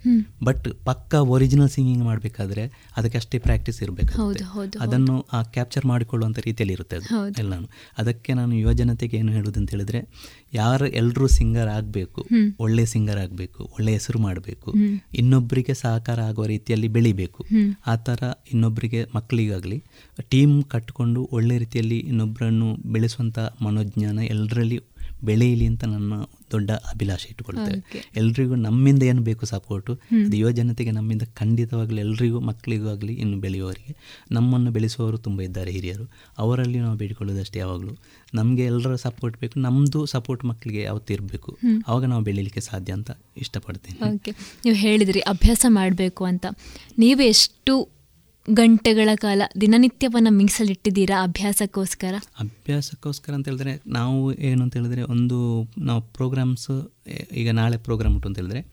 ಬಟ್ 0.43 0.67
ಪಕ್ಕ 0.85 1.13
ಒರಿಜಿನಲ್ 1.29 1.69
ಸಿಂಗಿಂಗ್ 1.69 2.03
ಮಾಡಬೇಕಾದ್ರೆ 2.03 2.63
ಅದಕ್ಕೆ 2.97 3.17
ಅಷ್ಟೇ 3.17 3.39
ಪ್ರಾಕ್ಟೀಸ್ 3.39 3.83
ಇರಬೇಕು 3.83 4.13
ಅದನ್ನು 4.79 5.25
ಆ 5.33 5.43
ಕ್ಯಾಪ್ಚರ್ 5.53 5.85
ಮಾಡಿಕೊಳ್ಳುವಂಥ 5.85 6.39
ರೀತಿಯಲ್ಲಿ 6.39 6.73
ಇರುತ್ತೆ 6.73 6.95
ಅದು. 6.95 7.07
ಎಲ್ಲಾನು 7.39 7.67
ಅದಕ್ಕೆ 7.97 8.33
ನಾನು 8.33 8.55
ಯುವಜನತೆಗೆ 8.55 9.17
ಏನು 9.17 9.31
ಹೇಳೋದು 9.31 9.59
ಅಂತ 9.59 9.71
ಹೇಳಿದ್ರೆ 9.71 10.01
ಯಾರು 10.53 10.87
ಎಲ್ಲರೂ 10.93 11.27
ಸಿಂಗರ್ 11.27 11.67
ಆಗಬೇಕು 11.69 12.21
ಒಳ್ಳೆ 12.59 12.85
ಸಿಂಗರ್ 12.85 13.17
ಆಗಬೇಕು 13.17 13.63
ಒಳ್ಳೆ 13.77 13.91
ಹೆಸರು 13.91 14.19
ಮಾಡಬೇಕು. 14.19 14.69
ಇನ್ನೊಬ್ಬರಿಗೆ 15.13 15.73
ಸಹಕಾರ 15.73 16.19
ಆಗುವ 16.21 16.45
ರೀತಿಯಲ್ಲಿ 16.45 16.87
ಬೆಳಿಬೇಕು. 16.87 17.41
ಆ 17.85 17.95
ಥರ 17.95 18.21
ಇನ್ನೊಬ್ಬರಿಗೆ 18.53 19.03
ಮಕ್ಕಳಿಗಾಗಲಿ 19.15 19.79
ಟೀಮ್ 20.29 20.63
ಕಟ್ಟಿಕೊಂಡು 20.63 21.29
ಒಳ್ಳೆ 21.31 21.57
ರೀತಿಯಲ್ಲಿ 21.57 21.99
ಇನ್ನೊಬ್ಬರನ್ನು 22.11 22.75
ಬೆಳೆಸುವಂಥ 22.91 23.37
ಮನೋಜ್ಞಾನ 23.61 24.19
ಎಲ್ಲರಲ್ಲಿ 24.27 24.77
ಬೆಳೆಯಲಿ 25.23 25.65
ಅಂತ 25.65 25.83
ನನ್ನ 25.83 26.13
ದೊಡ್ಡ 26.51 26.71
ಅಭಿಲಾಷೆ 26.71 27.27
ಇಟ್ಟುಕೊಳ್ತೇವೆ. 27.29 28.11
ಎಲ್ರಿಗೂ 28.15 28.55
ನಮ್ಮಿಂದ 28.55 29.03
ಏನು 29.03 29.21
ಬೇಕು 29.21 29.45
ಸಪೋರ್ಟು. 29.45 29.93
ಅದು 29.93 30.37
ಯುವ 30.37 30.51
ಜನತೆಗೆ 30.51 30.91
ನಮ್ಮಿಂದ 30.91 31.21
ಖಂಡಿತವಾಗಲಿ 31.21 32.01
ಎಲ್ರಿಗೂ 32.01 32.39
ಮಕ್ಕಳಿಗೂ 32.39 32.89
ಆಗಲಿ 32.89 33.13
ಇನ್ನು 33.13 33.37
ಬೆಳೆಯುವವರಿಗೆ 33.37 33.95
ನಮ್ಮನ್ನು 34.31 34.71
ಬೆಳೆಸುವವರು 34.71 35.17
ತುಂಬ 35.17 35.41
ಇದ್ದಾರೆ 35.41 35.71
ಹಿರಿಯರು. 35.71 36.11
ಅವರಲ್ಲಿ 36.37 36.79
ನಾವು 36.79 36.97
ಬೇಡಿಕೊಳ್ಳೋದಷ್ಟೇ 36.97 37.59
ಯಾವಾಗಲೂ. 37.59 37.97
ನಮಗೆ 38.33 38.63
ಎಲ್ಲರ 38.63 38.95
ಸಪೋರ್ಟ್ 38.95 39.39
ಬೇಕು 39.39 39.59
ನಮ್ಮದು 39.59 40.05
ಸಪೋರ್ಟ್ 40.05 40.45
ಮಕ್ಕಳಿಗೆ 40.45 40.81
ಯಾವತ್ತು 40.81 41.13
ಇರಬೇಕು. 41.13 41.57
ಆವಾಗ 41.87 42.03
ನಾವು 42.03 42.23
ಬೆಳೀಲಿಕ್ಕೆ 42.23 42.61
ಸಾಧ್ಯ 42.61 42.93
ಅಂತ 42.93 43.11
ಇಷ್ಟಪಡ್ತೀನಿ. 43.37 44.15
ಓಕೆ. 44.15 44.31
ನೀವು 44.65 44.75
ಹೇಳಿದ್ರಿ 44.75 45.19
ಅಭ್ಯಾಸ 45.19 45.65
ಮಾಡಬೇಕು 45.69 46.25
ಅಂತ. 46.25 46.45
ನೀವು 46.97 47.21
ಎಷ್ಟು 47.21 47.96
ಗಂಟೆಗಳ 48.53 49.09
ಕಾಲ 49.15 49.41
ದಿನನಿತ್ಯವನ್ನು 49.61 50.31
ಮೀಸಲಿಟ್ಟಿದ್ದೀರಾ 50.31 51.23
ಅಭ್ಯಾಸಕ್ಕೋಸ್ಕರ? 51.23 52.13
ಅಭ್ಯಾಸಕ್ಕೋಸ್ಕರ 52.39 53.33
ಅಂತ 53.33 53.47
ಹೇಳಿದ್ರೆ 53.47 53.81
ನಾವು 53.87 54.33
ಏನು 54.33 54.63
ಅಂತ 54.63 54.75
ಹೇಳಿದ್ರೆ 54.75 55.01
ಒಂದು 55.01 55.67
ನಾವು 55.77 56.01
ಪ್ರೋಗ್ರಾಮ್ಸ್ 56.01 56.93
ಈಗ 57.31 57.49
ನಾಳೆ 57.51 57.77
ಪ್ರೋಗ್ರಾಮ್ 57.77 58.15
ಉಂಟು 58.15 58.27
ಅಂತ 58.27 58.37
ಹೇಳಿದ್ರೆ 58.37 58.65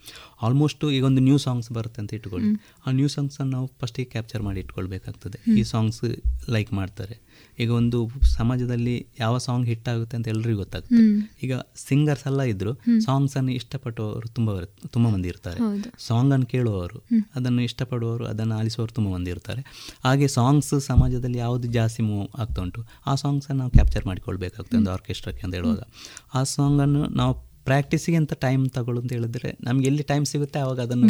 ಆಲ್ಮೋಸ್ಟ್ 0.43 0.85
ಈಗ 0.85 1.05
ಒಂದು 1.05 1.21
ನ್ಯೂ 1.21 1.39
ಸಾಂಗ್ಸ್ 1.39 1.73
ಬರುತ್ತೆ 1.73 2.01
ಅಂತ 2.01 2.15
ಇಟ್ಕೊಳ್ಳಿ. 2.15 2.63
ಆ 2.87 2.91
ನ್ಯೂ 2.91 3.09
ಸಾಂಗ್ಸನ್ನು 3.09 3.53
ನಾವು 3.53 3.71
ಫಸ್ಟಿಗೆ 3.81 4.11
ಕ್ಯಾಪ್ಚರ್ 4.11 4.43
ಮಾಡಿ 4.43 4.61
ಇಟ್ಕೊಳ್ಬೇಕಾಗ್ತದೆ. 4.61 5.53
ಈ 5.59 5.63
ಸಾಂಗ್ಸ್ 5.63 6.05
ಲೈಕ್ 6.51 6.73
ಮಾಡ್ತಾರೆ. 6.73 7.24
ಈಗ 7.59 7.71
ಒಂದು 7.71 8.09
ಸಮಾಜದಲ್ಲಿ 8.23 9.07
ಯಾವ 9.21 9.39
ಸಾಂಗ್ 9.39 9.67
ಹಿಟ್ 9.67 9.89
ಆಗುತ್ತೆ 9.89 10.17
ಅಂತ 10.17 10.29
ಎಲ್ರಿಗೂ 10.29 10.59
ಗೊತ್ತಾಗುತ್ತೆ. 10.59 11.31
ಈಗ 11.43 11.55
ಸಿಂಗರ್ಸ್ 11.77 12.27
ಎಲ್ಲ 12.27 12.43
ಇದ್ರು. 12.43 12.75
ಸಾಂಗ್ಸ್ 13.01 13.37
ಅನ್ನು 13.37 13.53
ಇಷ್ಟಪಟ್ಟವರು 13.53 14.29
ತುಂಬಾ 14.29 14.55
ತುಂಬಾ 14.91 15.11
ಮಂದಿ 15.11 15.29
ಇರ್ತಾರೆ. 15.29 15.61
ಸಾಂಗ್ 15.99 16.33
ಅನ್ನು 16.33 16.47
ಕೇಳುವವರು 16.47 17.05
ಅದನ್ನು 17.35 17.63
ಇಷ್ಟಪಡುವವರು 17.63 18.27
ಅದನ್ನು 18.27 18.55
ಆಲಿಸುವವರು 18.55 18.93
ತುಂಬ 18.93 19.09
ಮಂದಿ 19.09 19.31
ಇರ್ತಾರೆ. 19.31 19.65
ಹಾಗೆ 20.05 20.29
ಸಾಂಗ್ಸ್ 20.29 20.81
ಸಮಾಜದಲ್ಲಿ 20.81 21.39
ಯಾವುದು 21.39 21.69
ಜಾಸ್ತಿ 21.69 22.03
ಮೂವ್ 22.03 22.41
ಆಗ್ತಾ 22.41 22.63
ಉಂಟು 22.63 22.85
ಆ 23.07 23.15
ಸಾಂಗ್ಸನ್ನು 23.15 23.59
ನಾವು 23.59 23.71
ಕ್ಯಾಪ್ಚರ್ 23.71 24.07
ಮಾಡಿಕೊಳ್ಬೇಕಾಗ್ತದೆ 24.07 24.77
ಒಂದು 24.77 24.91
ಆರ್ಕೆಸ್ಟ್ರಾಕ್ಕೆ 24.91 25.43
ಅಂತ 25.43 25.55
ಹೇಳುವಾಗ. 25.55 25.83
ಆ 26.35 26.43
ಸಾಂಗನ್ನು 26.43 27.07
ನಾವು 27.07 27.54
ಪ್ರಾಕ್ಟೀಸಿಗೆ 27.65 28.17
ಅಂತ 28.17 28.33
ಟೈಮ್ 28.33 28.69
ತಗೊಳ್ಳು 28.69 29.03
ಅಂತ 29.03 29.13
ಹೇಳಿದ್ರೆ 29.13 29.57
ನಮ್ಗೆ 29.65 29.87
ಎಲ್ಲಿ 29.87 30.03
ಟೈಮ್ 30.03 30.27
ಸಿಗುತ್ತೆ 30.27 30.59
ಅವಾಗ 30.59 30.81
ಅದನ್ನು? 30.81 31.07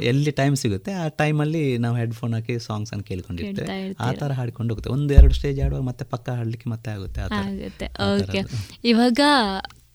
ಎಲ್ಲಿ 0.00 0.30
ಟೈಮ್ 0.30 0.56
ಸಿಗುತ್ತೆ 0.56 0.92
ಆ 0.92 1.08
ಟೈಮಲ್ಲಿ 1.08 1.78
ನಾವು 1.78 1.96
ಹೆಡ್ಫೋನ್ 1.96 2.34
ಹಾಕಿ 2.34 2.58
ಸಾಂಗ್ಸ್ 2.58 2.92
ಅನ್ನು 2.92 3.04
ಕೇಳ್ಕೊಂಡಿರ್ತೇವೆ. 3.04 3.94
ಆ 4.00 4.12
ತರ 4.12 4.18
ಥರ 4.18 4.32
ಹಾಡ್ಕೊಂಡು 4.32 4.74
ಹೋಗುತ್ತೆ. 4.74 4.90
ಒಂದು 4.90 5.14
ಎರಡು 5.14 5.34
ಸ್ಟೇಜ್ 5.34 5.60
ಆಡುವಾಗ 5.60 5.82
ಮತ್ತೆ 5.82 6.04
ಪಕ್ಕ 6.04 6.30
ಹಾಡ್ಲಿಕ್ಕೆ 6.30 6.70
ಮತ್ತೆ 6.70 6.90
ಆಗುತ್ತೆ 6.90 7.86
ಓಕೆ. 7.86 8.38
ಇವಾಗ 8.84 9.20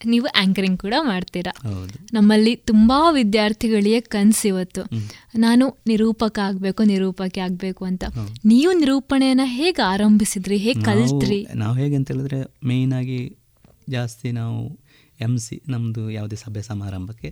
ನೀವು 0.04 0.26
ಆಂಕರಿಂಗ್ 0.26 0.80
ಕೂಡ 0.80 0.94
ಮಾಡ್ತೀರಾ? 1.00 1.70
ನಮ್ಮಲ್ಲಿ 2.12 2.56
ತುಂಬಾ 2.56 3.10
ವಿದ್ಯಾರ್ಥಿಗಳಿಗೆ 3.10 4.00
ಕನ್ಸ್ 4.00 4.46
ಇವತ್ತು. 4.46 4.82
ನಾನು 5.38 5.78
ನಿರೂಪಕ 5.86 6.38
ಆಗಬೇಕು 6.42 6.82
ನಿರೂಪಕಿ 6.82 7.40
ಆಗಬೇಕು 7.40 7.84
ಅಂತ. 7.84 8.04
ನೀವು 8.44 8.72
ನಿರೂಪಣೆಯನ್ನ 8.72 9.40
ಹೇಗೆ 9.44 9.82
ಆರಂಭಿಸಿದ್ರಿ? 9.82 10.56
ಹೇಗೆ 10.56 10.82
ಕಲ್ತ್ರಿ? 10.82 11.46
ನಾವು- 11.54 11.80
ಹೇಗೆ 11.80 11.96
ಅಂತ 11.96 12.12
ಹೇಳಿದ್ರೆ 12.12 12.66
ಮೇಯ್ನ್ 12.66 12.92
ಆಗಿ 12.92 13.36
ಜಾಸ್ತಿ 13.88 14.32
ನಾವು 14.32 14.87
ಎಂ 15.26 15.38
ಸಿ 15.44 15.56
ನಮ್ಮದು 15.68 16.10
ಯಾವುದೇ 16.10 16.36
ಸಭೆ 16.36 16.62
ಸಮಾರಂಭಕ್ಕೆ 16.62 17.30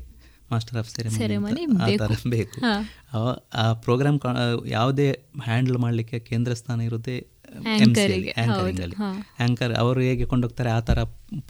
ಮಾಸ್ಟರ್ 0.53 0.79
ಆಫ್ 0.79 0.91
ಸೆರೆಮನಿ 0.91 1.63
ಆ 1.85 1.87
ಥರ 2.03 2.13
ಬೇಕು. 2.35 2.59
ಆ 3.55 3.73
ಪ್ರೋಗ್ರಾಮ್ 3.85 4.19
ಯಾವುದೇ 4.69 5.07
ಹ್ಯಾಂಡಲ್ 5.49 5.79
ಮಾಡಲಿಕ್ಕೆ 5.79 6.19
ಕೇಂದ್ರ 6.19 6.53
ಸ್ಥಾನ 6.55 6.81
ಇರುತ್ತೆ 6.81 7.17
ಎಂ 7.85 7.93
ಸಿ 7.95 8.01
ಆ್ಯಂಕರಿಂಗಲ್ಲಿ. 8.41 8.97
ಆ್ಯಂಕರ್ 9.39 9.75
ಅವರು 9.75 10.01
ಹೇಗೆ 10.01 10.25
ಕೊಂಡೋಗ್ತಾರೆ 10.25 10.71
ಆ 10.71 10.81
ಥರ 10.81 10.99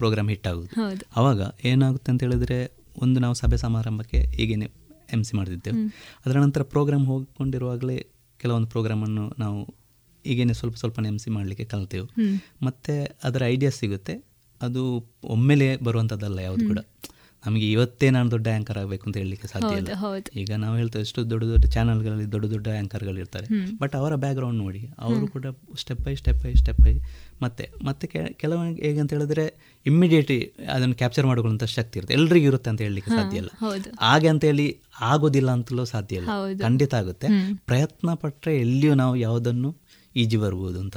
ಪ್ರೋಗ್ರಾಮ್ 0.00 0.28
ಹಿಟ್ 0.28 0.46
ಆಗೋದು. 0.46 0.70
ಆವಾಗ 1.18 1.40
ಅವಾಗ 1.40 1.40
ಏನಾಗುತ್ತೆ 1.64 2.10
ಅಂತ 2.12 2.22
ಹೇಳಿದ್ರೆ 2.22 2.58
ಒಂದು 3.04 3.20
ನಾವು 3.20 3.34
ಸಭೆ 3.34 3.56
ಸಮಾರಂಭಕ್ಕೆ 3.56 4.20
ಈಗೇನೆ 4.42 4.68
ಎಂ 5.14 5.24
ಸಿ 5.24 5.36
ಮಾಡ್ತಿದ್ದೆವು. 5.36 5.80
ಅದರ 6.26 6.36
ನಂತರ 6.44 6.62
ಪ್ರೋಗ್ರಾಮ್ 6.74 7.06
ಹೋಗಿಕೊಂಡಿರುವಾಗಲೇ 7.06 7.98
ಕೆಲವೊಂದು 8.40 8.68
ಪ್ರೋಗ್ರಾಮನ್ನು 8.68 9.34
ನಾವು 9.38 9.58
ಈಗೇನೆ 10.24 10.52
ಸ್ವಲ್ಪ 10.52 10.76
ಸ್ವಲ್ಪ 10.76 11.00
ನೆಮ್ಸಿ 11.00 11.30
ಮಾಡಲಿಕ್ಕೆ 11.30 11.64
ಕಲ್ತೆವು. 11.64 12.06
ಮತ್ತು 12.66 12.94
ಅದರ 13.24 13.42
ಐಡಿಯಾ 13.54 13.70
ಸಿಗುತ್ತೆ. 13.80 14.14
ಅದು 14.62 14.82
ಒಮ್ಮೆಲೆ 15.24 15.76
ಬರುವಂಥದ್ದಲ್ಲ 15.76 16.38
ಯಾವುದು 16.38 16.66
ಕೂಡ. 16.66 16.78
ನಮಗೆ 17.46 17.70
ಇವತ್ತೇ 17.72 18.10
ನಾನು 18.10 18.30
ದೊಡ್ಡ 18.30 18.48
ಆ್ಯಂಕರ್ 18.48 18.78
ಆಗಬೇಕು 18.78 19.04
ಅಂತ 19.06 19.16
ಹೇಳಲಿಕ್ಕೆ 19.16 19.48
ಸಾಧ್ಯ 19.48 19.76
ಇಲ್ಲ. 19.76 19.88
ಈಗ 20.36 20.52
ನಾವು 20.52 20.76
ಹೇಳ್ತೇವೆ 20.76 21.02
ಎಷ್ಟು 21.02 21.30
ದೊಡ್ಡ 21.30 21.44
ದೊಡ್ಡ 21.44 21.64
ಚಾನಲ್ಗಳಲ್ಲಿ 21.66 22.32
ದೊಡ್ಡ 22.32 22.46
ದೊಡ್ಡ 22.46 22.68
ಆ್ಯಂಕರ್ಗಳು 22.68 23.18
ಇರ್ತಾರೆ. 23.18 23.46
ಬಟ್ 23.78 23.94
ಅವರ 23.96 24.14
ಬ್ಯಾಕ್ಗ್ರೌಂಡ್ 24.14 24.58
ನೋಡಿ 24.58 24.90
ಅವರು 24.98 25.28
ಕೂಡ 25.28 25.46
step 25.78 26.00
by 26.00 26.14
step 26.14 26.44
by 26.44 26.54
step 26.54 26.80
by 26.80 26.98
ಮತ್ತೆ 27.42 27.70
ಮತ್ತೆ 27.84 28.06
ಕೆಲವೊಂದು 28.32 28.82
ಹೇಗೆ 28.82 29.00
ಅಂತ 29.00 29.12
ಹೇಳಿದ್ರೆ 29.12 29.76
ಇಮ್ಮಿಡಿಯೇಟ್ಲಿ 29.86 30.52
ಅದನ್ನು 30.72 30.94
ಕ್ಯಾಪ್ಚರ್ 30.94 31.26
ಮಾಡಿಕೊಳ್ಳುವಂಥ 31.26 31.64
ಶಕ್ತಿ 31.64 31.98
ಇರುತ್ತೆ. 31.98 32.14
ಎಲ್ರಿಗೂ 32.14 32.46
ಇರುತ್ತೆ 32.46 32.70
ಅಂತ 32.70 32.80
ಹೇಳಲಿಕ್ಕೆ 32.80 33.10
ಸಾಧ್ಯ 33.10 33.36
ಇಲ್ಲ. 33.36 33.48
ಹಾಗೆ 34.00 34.28
ಅಂತೇಳಿ 34.28 34.78
ಆಗೋದಿಲ್ಲ 35.00 35.50
ಅಂತಲೂ 35.50 35.84
ಸಾಧ್ಯ 35.84 36.16
ಇಲ್ಲ. 36.16 36.28
ಖಂಡಿತ 36.60 36.94
ಆಗುತ್ತೆ. 36.94 37.28
ಪ್ರಯತ್ನ 37.54 38.14
ಪಟ್ಟರೆ 38.14 38.58
ಎಲ್ಲಿಯೂ 38.58 38.94
ನಾವು 38.94 39.16
ಯಾವುದನ್ನು 39.16 39.76
ಈಜಿ 40.16 40.36
ಬರ್ಬೋದು 40.36 40.80
ಅಂತ. 40.80 40.96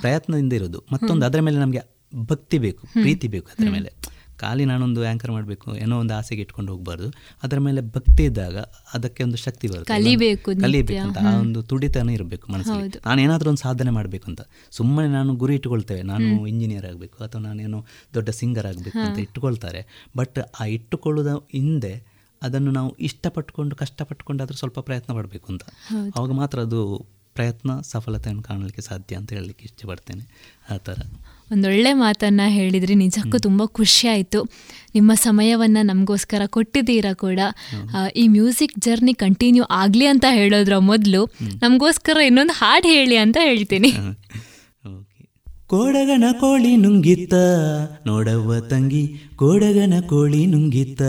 ಪ್ರಯತ್ನದಿಂದ 0.00 0.52
ಇರೋದು. 0.52 0.84
ಮತ್ತೊಂದು 0.92 1.26
ಅದರ 1.26 1.40
ಮೇಲೆ 1.40 1.58
ನಮಗೆ 1.58 1.99
ಭಕ್ತಿ 2.14 2.58
ಬೇಕು 2.58 2.86
ಪ್ರೀತಿ 2.86 3.28
ಬೇಕು 3.28 3.46
ಅದರ. 3.46 3.70
ಮೇಲೆ. 3.70 3.90
ಖಾಲಿ 4.36 4.64
ನಾನೊಂದು 4.64 5.04
ಆ್ಯಂಕರ್ 5.04 5.30
ಮಾಡಬೇಕು 5.30 5.76
ಏನೋ 5.76 5.98
ಒಂದು 5.98 6.14
ಆಸೆಗೆ 6.14 6.42
ಇಟ್ಕೊಂಡು 6.42 6.72
ಹೋಗಬಾರ್ದು 6.72 7.08
ಅದರ 7.42 7.58
ಮೇಲೆ 7.58 7.80
ಭಕ್ತಿ 7.80 8.24
ಇದ್ದಾಗ 8.24 8.56
ಅದಕ್ಕೆ 8.94 9.22
ಒಂದು 9.22 9.36
ಶಕ್ತಿ 9.36 9.68
ಬರುತ್ತೆ. 9.68 9.94
ಕಲಿಬೇಕು 9.94 10.60
ಕಲಿಬೇಕು 10.60 11.02
ಅಂತ 11.02 11.18
ಆ 11.18 11.36
ಒಂದು 11.36 11.62
ತುಡಿತನ 11.62 12.10
ಇರಬೇಕು 12.10 12.52
ಮನಸ್ಸಲ್ಲಿ. 12.52 12.98
ನಾನು 13.06 13.20
ಏನಾದರೂ 13.20 13.48
ಒಂದು 13.48 13.60
ಸಾಧನೆ 13.60 13.90
ಮಾಡಬೇಕು 13.90 14.24
ಅಂತ. 14.24 14.40
ಸುಮ್ಮನೆ 14.70 15.08
ನಾನು 15.08 15.34
ಗುರಿ 15.34 15.54
ಇಟ್ಕೊಳ್ತೇವೆ 15.54 16.02
ನಾನು 16.02 16.46
ಇಂಜಿನಿಯರ್ 16.46 16.86
ಆಗಬೇಕು 16.86 17.24
ಅಥವಾ 17.24 17.42
ನಾನೇನೋ 17.42 17.86
ದೊಡ್ಡ 18.14 18.30
ಸಿಂಗರ್ 18.30 18.66
ಆಗಬೇಕು 18.66 18.98
ಅಂತ 18.98 19.18
ಇಟ್ಟುಕೊಳ್ತಾರೆ 19.18 20.10
ಬಟ್ 20.16 20.38
ಆ 20.60 20.64
ಇಟ್ಟುಕೊಳ್ಳೋದ 20.64 21.26
ಹಿಂದೆ 21.52 22.06
ಅದನ್ನು 22.42 22.70
ನಾವು 22.70 22.96
ಇಷ್ಟಪಟ್ಟುಕೊಂಡು 22.96 23.76
ಕಷ್ಟಪಟ್ಟುಕೊಂಡು 23.76 24.42
ಆದರೂ 24.42 24.56
ಸ್ವಲ್ಪ 24.56 24.78
ಪ್ರಯತ್ನ 24.78 25.12
ಮಾಡಬೇಕು 25.12 25.52
ಅಂತ. 25.52 25.62
ಅವಾಗ 26.16 26.30
ಮಾತ್ರ 26.30 26.60
ಅದು 26.60 27.06
ಪ್ರಯತ್ನ 27.34 27.80
ಸಫಲತೆಯನ್ನು 27.80 28.42
ಕಾಣಲಿಕ್ಕೆ 28.42 28.82
ಸಾಧ್ಯ 28.82 29.16
ಅಂತ 29.16 29.32
ಹೇಳಲಿಕ್ಕೆ 29.32 29.64
ಇಷ್ಟಪಡ್ತೇನೆ. 29.64 30.54
ಆ 30.70 30.76
ಥರ. 30.76 30.98
ಒಂದೊಳ್ಳೆ 31.52 31.92
ಮಾತನ್ನು 32.04 32.46
ಹೇಳಿದ್ರಿ. 32.50 32.94
ನಿಜಕ್ಕೂ 32.94 33.38
ತುಂಬ 33.38 33.62
ಖುಷಿ 33.78 34.04
ಆಯಿತು. 34.08 34.40
ನಿಮ್ಮ 34.94 35.10
ಸಮಯವನ್ನು 35.26 35.82
ನಮಗೋಸ್ಕರ 35.86 36.42
ಕೊಟ್ಟಿದ್ದೀರಾ 36.46 37.12
ಕೂಡ? 37.24 37.40
ಈ 38.16 38.24
ಮ್ಯೂಸಿಕ್ 38.28 38.76
ಜರ್ನಿ 38.78 39.14
ಕಂಟಿನ್ಯೂ 39.14 39.64
ಆಗಲಿ 39.82 40.06
ಅಂತ 40.06 40.26
ಹೇಳೋದ್ರ 40.30 40.76
ಮೊದಲು 40.90 41.22
ನಮಗೋಸ್ಕರ 41.64 42.16
ಇನ್ನೊಂದು 42.28 42.56
ಹಾಡು 42.60 42.88
ಹೇಳಿ 42.88 43.18
ಅಂತ 43.24 43.38
ಹೇಳ್ತೀನಿ. 43.40 43.92
ಕೋಡಗನ 45.70 46.24
ಕೋಳಿ 46.32 46.76
ನುಂಗಿತ್ತ. 46.76 47.34
ನೋಡವ್ವ 48.06 48.60
ತಂಗಿ, 48.60 49.14
ಕೋಡಗನ 49.36 49.94
ಕೋಳಿ 50.00 50.46
ನುಂಗಿತ್ತ. 50.46 51.02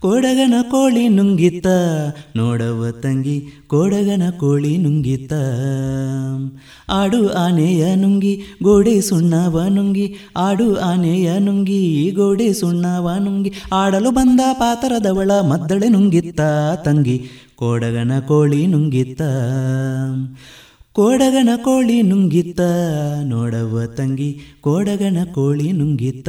ಕೋಡಗನ 0.00 0.54
ಕೋಳಿ 0.62 1.08
ನುಂಗಿತ್ತ. 1.08 1.66
ನೋಡವ್ವ 2.36 2.90
ತಂಗಿ, 2.90 3.44
ಕೋಡಗನ 3.66 4.22
ಕೋಳಿ 4.30 4.78
ನುಂಗಿತ್ತ. 4.78 5.32
ಆಡು 6.88 7.28
ಆನೆಯ 7.28 7.94
ನುಂಗಿ, 7.94 8.42
ಗೋಡೆ 8.62 9.00
ಸುಣ್ಣವ 9.00 9.62
ನುಂಗಿ. 9.68 10.14
ಆಡು 10.36 10.76
ಆನೆಯ 10.76 11.38
ನುಂಗಿ, 11.38 12.10
ಗೋಡೆ 12.10 12.52
ಸುಣ್ಣವ 12.52 13.10
ನುಂಗಿ. 13.18 13.52
ಆಡಲು 13.72 14.10
ಬಂದ 14.10 14.40
ಪಾತರದವಳ 14.52 15.30
ಮದ್ದಳೆ 15.30 15.88
ನುಂಗಿತ್ತ. 15.88 16.40
ತಂಗಿ, 16.84 17.24
ಕೋಡಗನ 17.56 18.18
ಕೋಳಿ 18.18 18.66
ನುಂಗಿತ್ತ. 18.66 19.22
ಕೋಡಗನ 20.94 21.48
ಕೋಳಿ 21.56 22.02
ನುಂಗಿತ್ತ 22.02 22.60
ನೋಡವ 23.22 23.82
ತಂಗಿ, 23.96 24.40
ಕೋಡಗನ 24.60 25.18
ಕೋಳಿ 25.34 25.72
ನುಂಗಿತ್ತ. 25.72 26.28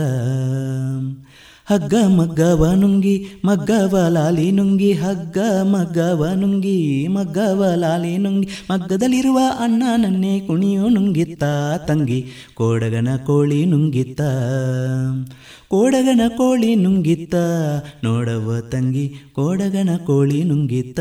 ಹಗ್ಗ 1.65 1.93
ಮಗ್ಗವ 2.07 2.71
ನುಂಗಿ, 2.73 3.25
ಮಗ್ಗವ 3.45 4.07
ಲಾಲಿ 4.07 4.51
ನುಂಗಿ, 4.51 4.93
ಹಗ್ಗ 4.93 5.37
ಮಗ್ಗವ 5.63 6.25
ನುಂಗಿ, 6.33 7.07
ಮಗ್ಗವ 7.07 7.65
ಲಾಲಿ 7.75 8.17
ನುಂಗಿ, 8.17 8.47
ಮಗ್ಗದಲ್ಲಿರುವ 8.69 9.39
ಅಣ್ಣ 9.59 9.83
ನನ್ನೇ 9.97 10.39
ಕುಣಿಯು 10.39 10.89
ನುಂಗಿತ್ತ, 10.89 11.43
ತಂಗಿ, 11.87 12.25
ಕೋಡಗನ 12.53 13.07
ಕೋಳಿ 13.25 13.65
ನುಂಗಿತ್ತ. 13.65 14.21
ಕೋಡಗನ 15.73 16.21
ಕೋಳಿ 16.27 16.75
ನುಂಗಿತ್ತ. 16.75 17.35
ನೋಡವ 18.03 18.67
ತಂಗಿ, 18.71 19.13
ಕೋಡಗನ 19.33 19.89
ಕೋಳಿ 20.05 20.43
ನುಂಗಿತ್ತ. 20.43 20.99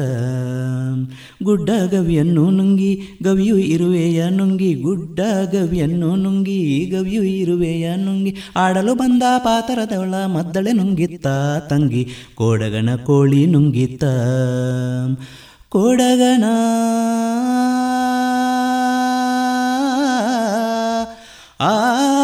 ಗುಡ್ಡ 1.43 1.70
ಗವಿಯನ್ನು 1.90 2.51
ನುಂಗಿ, 2.51 3.01
ಗವಿಯು 3.23 3.59
ಇರುವೆಯ 3.59 4.28
ನುಂಗಿ. 4.28 4.74
ಗುಡ್ಡ 4.74 5.20
ಗವಿಯನ್ನು 5.53 6.16
ನುಂಗಿ, 6.16 6.90
ಗವಿಯು 6.97 7.23
ಇರುವೆಯ 7.23 7.97
ನುಂಗಿ. 7.97 8.36
ಆಡಲು 8.57 8.94
ಬಂದ 8.94 9.23
ಪಾತರದವಳ 9.39 10.15
ಮದ್ದಳೆ 10.24 10.73
ನುಂಗಿತ್ತ. 10.73 11.27
ತಂಗಿ, 11.69 12.09
ಕೋಡಗನ 12.35 12.97
ಕೋಳಿ 12.97 13.47
ನುಂಗಿತ್ತ. 13.47 14.05
ಕೋಡಗನ 15.69 16.44
ಆ 21.61 22.22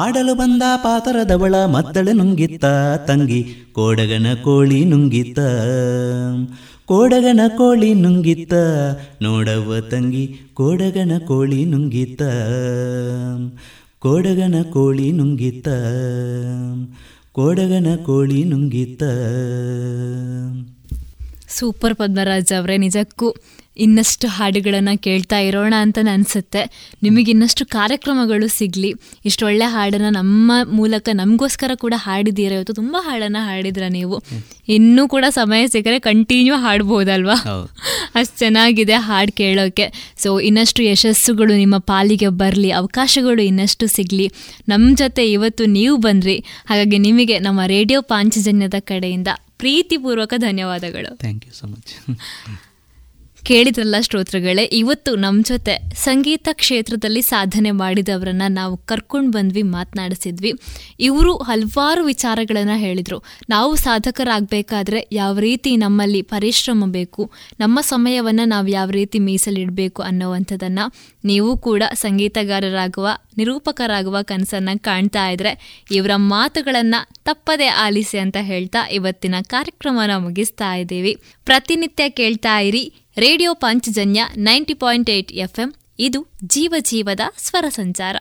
ಆಡಲು 0.00 0.34
ಬಂದ 0.34 0.62
ಪಾತರದವಳ 0.76 1.54
ಮದ್ದಳೆ 1.64 2.12
ನುಂಗಿತ್ತ, 2.12 2.64
ತಂಗಿ 3.06 3.40
ಕೋಡಗನ 3.72 4.26
ಕೋಳಿ 4.44 4.84
ನುಂಗಿತ್ತ, 4.84 5.38
ಕೋಡಗನ 6.84 7.40
ಕೋಳಿ 7.56 7.94
ನುಂಗಿತ್ತ, 7.94 8.54
ನೋಡವ್ವ 9.22 9.80
ತಂಗಿ 9.80 10.24
ಕೋಡಗನ 10.54 11.12
ಕೋಳಿ 11.26 11.64
ನುಂಗಿತ್ತ, 11.64 12.22
ಕೋಡಗನ 13.98 14.54
ಕೋಳಿ 14.72 15.12
ನುಂಗಿತ್ತ, 15.12 15.68
ಕೋಡಗನ 17.32 17.86
ಕೋಳಿ 18.06 18.44
ನುಂಗಿತ್ತ. 18.44 19.02
ಸೂಪರ್ 21.48 21.94
ಪದ್ಮರಾಜ್ 21.94 22.52
ಅವರೇ, 22.58 22.76
ನಿಜಕ್ಕೂ. 22.76 23.28
ಇನ್ನಷ್ಟು 23.80 24.28
ಹಾಡುಗಳನ್ನು 24.28 24.98
ಕೇಳ್ತಾ 24.98 25.38
ಇರೋಣ 25.38 25.74
ಅಂತ 25.78 25.98
ಅನಿಸುತ್ತೆ. 26.12 26.62
ನಿಮಗೆ 27.02 27.30
ಇನ್ನಷ್ಟು 27.30 27.66
ಕಾರ್ಯಕ್ರಮಗಳು 27.66 28.48
ಸಿಗಲಿ 28.48 28.94
ಇಷ್ಟು 29.24 29.46
ಒಳ್ಳೆ 29.46 29.64
ಹಾಡನ್ನು 29.64 30.10
ನಮ್ಮ 30.10 30.52
ಮೂಲಕ 30.72 31.08
ನಮಗೋಸ್ಕರ 31.12 31.70
ಕೂಡ 31.74 31.94
ಹಾಡಿದ್ದೀರ? 31.96 32.52
ಇವತ್ತು 32.52 32.72
ತುಂಬ 32.72 32.96
ಹಾಡನ್ನು 33.00 33.46
ಹಾಡಿದ್ರ 33.46 33.82
ನೀವು? 33.88 34.22
ಇನ್ನೂ 34.68 35.08
ಕೂಡ 35.08 35.24
ಸಮಯ 35.30 35.66
ಸಿಕ್ಕರೆ 35.66 35.98
ಕಂಟಿನ್ಯೂ 35.98 36.56
ಹಾಡ್ಬೋದಲ್ವಾ? 36.56 37.34
ಅಷ್ಟು 38.14 38.38
ಚೆನ್ನಾಗಿದೆ 38.38 38.92
ಹಾಡು 38.92 39.32
ಕೇಳೋಕ್ಕೆ 39.32 40.14
ಸೊ 40.16 40.40
ಇನ್ನಷ್ಟು 40.40 40.82
ಯಶಸ್ಸುಗಳು 40.82 41.54
ನಿಮ್ಮ 41.54 41.78
ಪಾಲಿಗೆ 41.78 42.28
ಬರಲಿ 42.28 42.70
ಅವಕಾಶಗಳು 42.70 43.42
ಇನ್ನಷ್ಟು 43.42 43.86
ಸಿಗಲಿ. 43.86 44.26
ನಮ್ಮ 44.68 44.96
ಜೊತೆ 44.96 45.32
ಇವತ್ತು 45.32 45.64
ನೀವು 45.64 45.96
ಬಂದ್ರಿ. 45.96 46.44
ಹಾಗಾಗಿ 46.66 46.98
ನಿಮಗೆ 46.98 47.38
ನಮ್ಮ 47.38 47.60
ರೇಡಿಯೋ 47.66 48.02
ಪಾಂಚಜನ್ಯದ 48.02 48.74
ಕಡೆಯಿಂದ 48.80 49.28
ಪ್ರೀತಿಪೂರ್ವಕ 49.58 50.34
ಧನ್ಯವಾದಗಳು. 50.36 51.16
ಥ್ಯಾಂಕ್ 51.16 51.46
ಯು 51.46 51.52
ಸೊ 51.52 51.66
ಮಚ್ 51.66 51.92
ಕೇಳಿದ್ರಲ್ಲ 53.44 53.96
ಶ್ರೋತೃಗಳೇ 54.00 54.62
ಇವತ್ತು 54.62 55.16
ನಮ್ಮ 55.16 55.42
ಜೊತೆ 55.42 55.74
ಸಂಗೀತ 55.94 56.48
ಕ್ಷೇತ್ರದಲ್ಲಿ 56.52 57.22
ಸಾಧನೆ 57.22 57.70
ಮಾಡಿದವರನ್ನ 57.70 58.42
ನಾವು 58.48 58.76
ಕರ್ಕೊಂಡು 58.76 59.30
ಬಂದ್ವಿ, 59.30 59.62
ಮಾತನಾಡಿಸಿದ್ವಿ. 59.62 60.52
ಇವರು 61.00 61.36
ಹಲವಾರು 61.36 62.04
ವಿಚಾರಗಳನ್ನು 62.04 62.76
ಹೇಳಿದರು. 62.78 63.18
ನಾವು 63.48 63.74
ಸಾಧಕರಾಗಬೇಕಾದ್ರೆ 63.76 65.08
ಯಾವ 65.12 65.38
ರೀತಿ 65.38 65.76
ನಮ್ಮಲ್ಲಿ 65.76 66.22
ಪರಿಶ್ರಮ 66.22 66.84
ಬೇಕು, 66.86 67.30
ನಮ್ಮ 67.60 67.78
ಸಮಯವನ್ನು 67.80 68.44
ನಾವು 68.44 68.68
ಯಾವ 68.68 68.90
ರೀತಿ 68.90 69.18
ಮೀಸಲಿಡಬೇಕು 69.18 70.02
ಅನ್ನೋವಂಥದ್ದನ್ನು 70.02 70.86
ನೀವು 71.24 71.58
ಕೂಡ 71.58 71.82
ಸಂಗೀತಗಾರರಾಗುವ, 71.94 73.08
ನಿರೂಪಕರಾಗುವ 73.38 74.16
ಕನಸನ್ನು 74.22 74.82
ಕಾಣ್ತಾ 74.82 75.28
ಇದ್ರೆ 75.30 75.84
ಇವರ 75.90 76.10
ಮಾತುಗಳನ್ನು 76.16 77.00
ತಪ್ಪದೆ 77.24 77.66
ಆಲಿಸಿ 77.66 78.18
ಅಂತ 78.18 78.36
ಹೇಳ್ತಾ 78.40 78.78
ಇವತ್ತಿನ 78.92 79.34
ಕಾರ್ಯಕ್ರಮನ 79.42 80.10
ಮುಗಿಸ್ತಾ 80.16 80.74
ಇದ್ದೀವಿ. 80.74 81.14
ಪ್ರತಿನಿತ್ಯ 81.44 82.08
ಕೇಳ್ತಾ 82.10 82.58
ಇರಿ 82.60 82.84
radio 83.20 83.54
Panchajanya 83.54 84.24
ninety 84.36 84.74
point 84.74 85.10
eight 85.10 85.32
F 85.32 85.58
M 85.58 85.74
ಇದು 85.98 86.26
ಜೀವ 86.44 86.74
ಜೀವದ 86.78 87.20
ಸ್ವರ 87.38 87.64
ಸಂಚಾರ. 87.68 88.16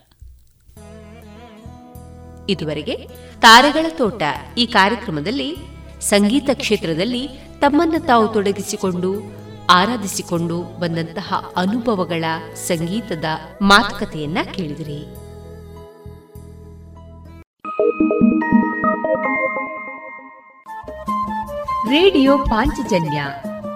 ಇದುವರೆಗೆ 2.49 2.95
ತಾರೆಗಳ 3.39 3.85
ತೋಟ 3.89 4.23
ಈ 4.57 4.65
ಕಾರ್ಯಕ್ರಮದಲ್ಲಿ 4.65 5.55
ಸಂಗೀತ 6.01 6.49
ಕ್ಷೇತ್ರದಲ್ಲಿ 6.53 7.27
ತಮ್ಮನ್ನು 7.59 8.05
ತಾವು 8.05 8.27
ತೊಡಗಿಸಿಕೊಂಡು, 8.27 9.11
ಆರಾಧಿಸಿಕೊಂಡು 9.69 10.63
ಬಂದಂತಹ 10.79 11.53
ಅನುಭವಗಳ 11.55 12.23
ಸಂಗೀತದ 12.55 13.25
ಮಾತುಕತೆಯನ್ನ 13.61 14.37
ಕೇಳಿದಿರಿ. 14.53 15.01
ರೇಡಿಯೋ 21.89 22.37
ಪಾಂಚಜನ್ಯ 22.37 23.23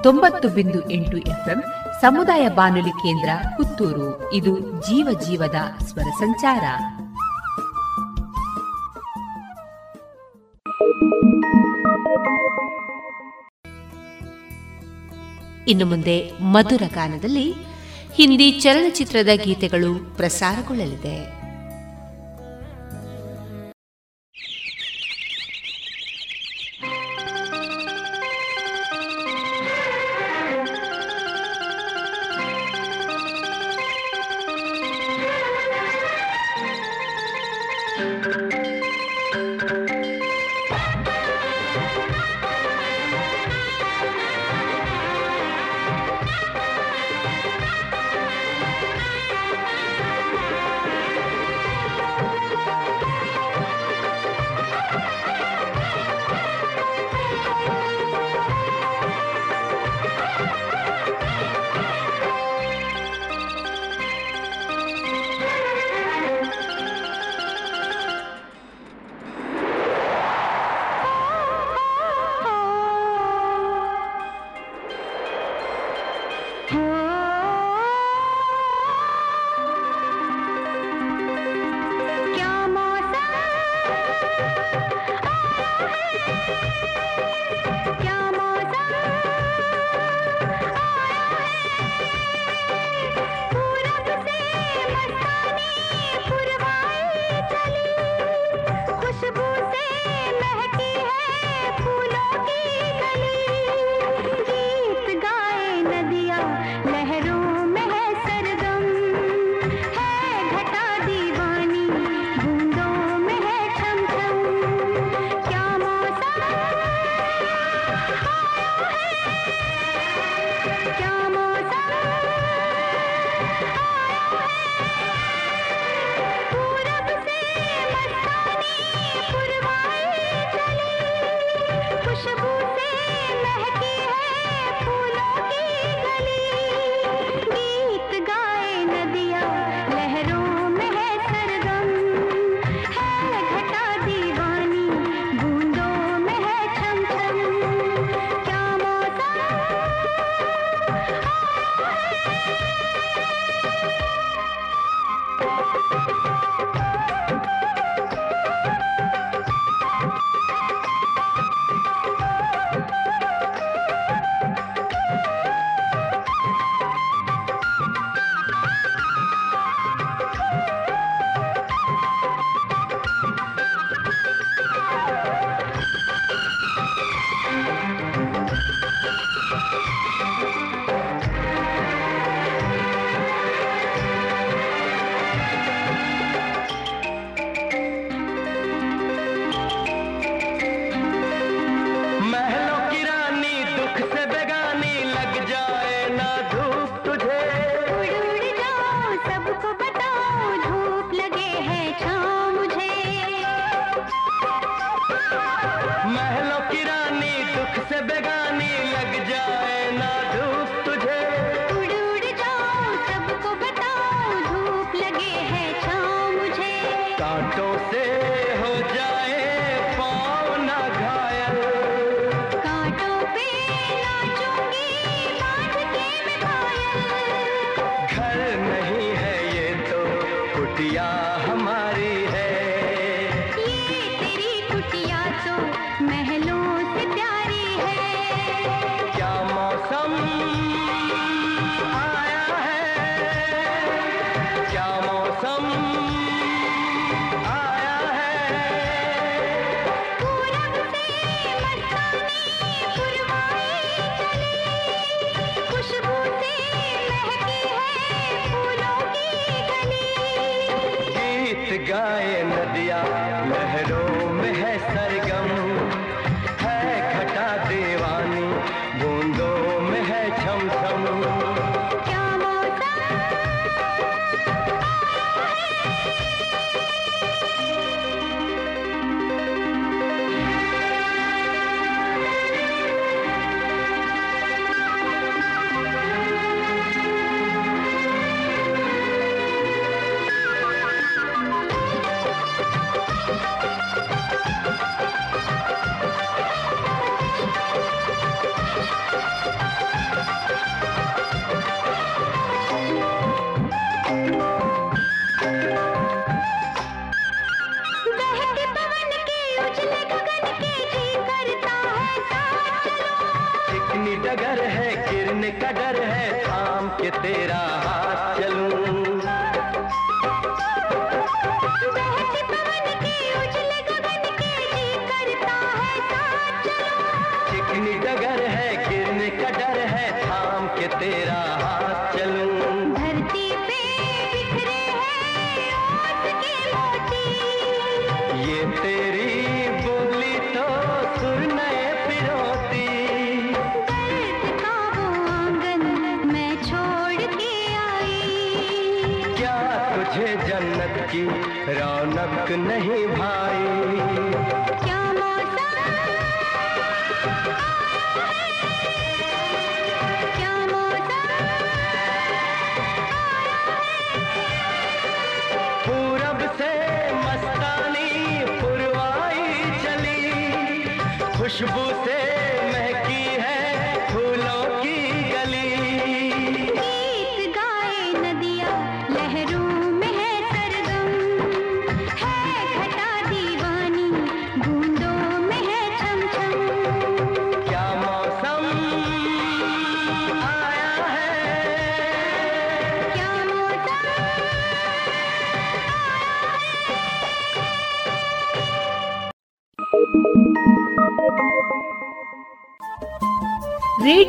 ತೊಂಬತ್ತು 0.04 0.50
ಬಿಂದು 0.50 0.90
ಎಂಟು 0.90 1.18
ಎಫ್ಎಂ 1.18 1.64
ಸಮುದಾಯ 2.02 2.50
ಬಾನುಲಿ 2.50 2.90
ಕೇಂದ್ರ 2.90 3.30
ಪುತ್ತೂರು. 3.58 4.34
ಇದು 4.34 4.60
ಜೀವ 4.60 5.20
ಜೀವದ 5.28 5.56
ಸ್ವರ 5.84 6.04
ಸಂಚಾರ. 6.04 6.64
ಇನ್ನು 15.68 15.86
ಮುಂದೆ 15.86 16.32
ಮಧುರ 16.42 16.82
ಗಾನದಲ್ಲಿ 16.96 17.54
ಹಿಂದಿ 18.14 18.52
ಚಲನಚಿತ್ರದ 18.52 19.30
ಗೀತೆಗಳು 19.44 20.16
ಪ್ರಸಾರಗೊಳ್ಳಲಿದೆ. 20.18 21.43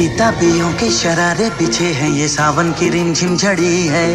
पीता 0.00 0.30
पियों 0.30 0.72
के 0.72 0.90
शरारे 0.90 1.50
पीछे 1.50 1.84
हैं 1.84 2.10
ये 2.10 2.28
सावन 2.28 2.72
की 2.72 2.88
रिमझिम 2.88 3.36
झड़ी 3.36 3.86
है। 3.86 4.06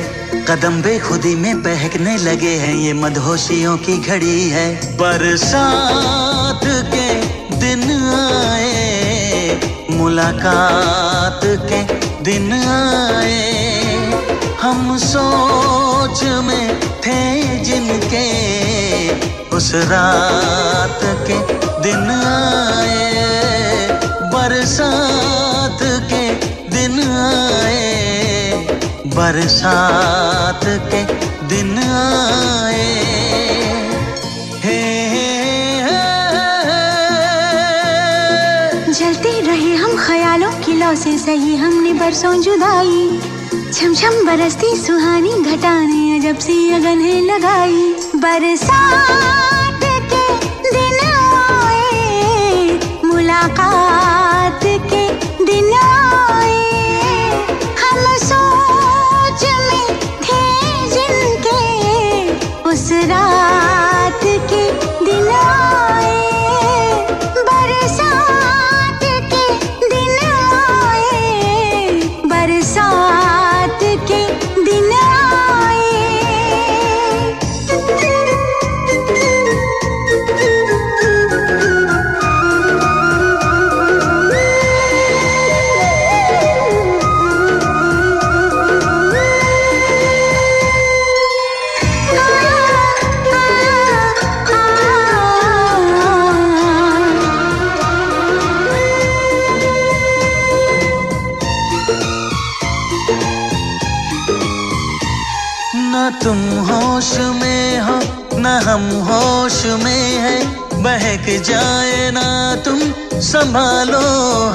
कदम 0.45 0.81
बेखुदी 0.81 1.35
में 1.35 1.63
बहकने 1.63 2.17
लगे 2.17 2.55
हैं 2.55 2.75
ये 2.75 2.93
मदहोशियों 2.93 3.77
की 3.77 3.97
घड़ी 3.97 4.49
है। 4.49 4.97
बरसात 4.97 6.61
के 6.65 7.07
दिन 7.55 7.83
आए, 8.13 9.59
मुलाकात 9.91 11.41
के 11.45 11.83
दिन 12.23 12.53
आए। 12.53 13.43
हम 14.61 14.97
सोच 14.97 16.23
में 16.23 16.79
थे 16.79 17.59
जिनके, 17.59 18.27
उस 19.49 19.71
रात 19.75 20.99
के 21.03 21.37
दिन 21.81 22.11
आए। 22.11 23.05
बरसात 24.33 25.04
बरसात 29.15 30.63
के 30.91 31.01
दिन 31.47 31.77
आए। 31.79 32.87
हे, 34.63 34.81
जलते 38.91 39.31
रहे 39.41 39.75
हम 39.75 39.95
ख्यालों 39.97 40.51
की 40.65 40.73
लौ 40.73 40.93
से 40.95 41.17
सही 41.17 41.55
हमने 41.55 41.93
बरसों 41.93 42.35
जुदाई। 42.41 43.03
छम 43.73 43.93
छम 43.93 44.25
बरसती 44.27 44.75
सुहानी 44.77 45.33
घटाने 45.43 46.01
अजब 46.17 46.39
सी 46.39 46.57
अगन 46.73 46.99
है 47.01 47.19
लगाई। 47.25 47.83
बरसात 48.17 49.83
के 50.11 50.25
दिन 50.71 50.99
आए 51.05 52.79
मुलाकात 53.05 54.14
संभालो 113.35 114.01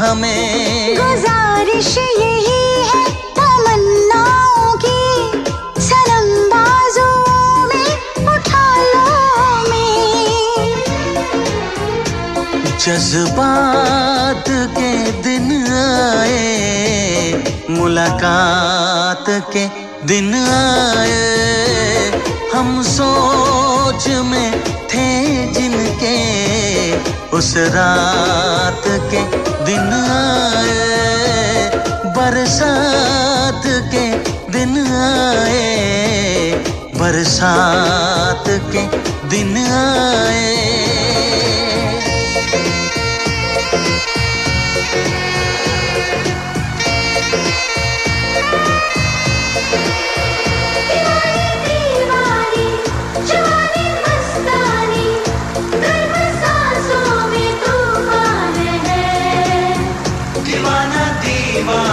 हमें। 0.01 0.97
गुजारिश 0.97 1.89
यही 1.99 2.63
है 2.91 3.03
तमन्नाओं 3.39 4.71
की 4.85 5.03
सनम 5.89 6.29
में 7.73 7.91
उठा 8.35 8.69
लो 8.85 9.03
में 9.69 10.75
जज्बात 12.87 14.49
के 14.79 14.93
दिन 15.29 15.53
आए 15.83 16.49
मुलाकात 17.71 19.27
के 19.53 19.67
दिन 20.07 20.35
आए। 20.35 21.21
हम 22.55 22.83
सोच 22.83 24.09
में 24.33 24.51
थे 24.95 25.09
जिनके 25.53 26.17
उस 27.39 27.53
रात 27.75 28.83
के 29.13 29.23
दिन 29.65 29.93
आए 30.17 31.69
बरसात 32.17 33.63
के 33.93 34.07
दिन 34.53 34.77
आए 35.03 35.65
बरसात 37.01 38.45
के 38.73 38.83
दिन 39.29 39.57
आए। 39.57 41.30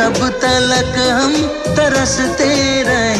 कब 0.00 0.20
तलक 0.42 0.94
हम 1.12 1.32
तरसते 1.76 2.52
रहें? 2.82 3.19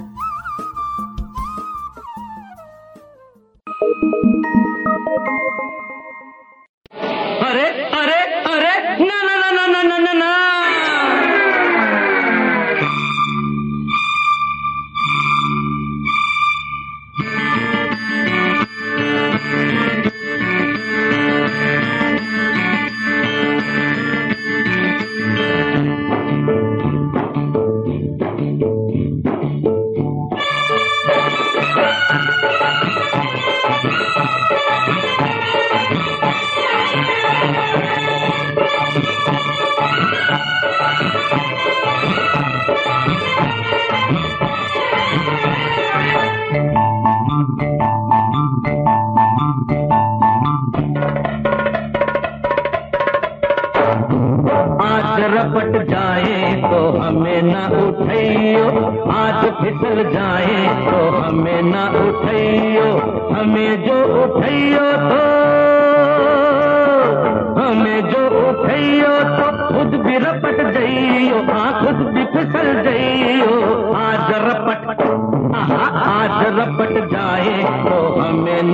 रपट 55.31 55.75
जाए 55.89 56.53
तो 56.61 56.79
हमें 56.99 57.41
न 57.41 57.55
उठैयो। 57.77 58.65
आज 59.11 59.41
फिसल 59.61 60.03
जाए 60.13 60.59
तो 60.85 60.99
हमें 61.17 61.61
न 61.63 61.75
उठैयो। 62.01 62.89
हमें 63.33 63.71
जो 63.87 63.97
उठैयो 64.23 64.80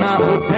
न 0.00 0.04
उठ 0.32 0.50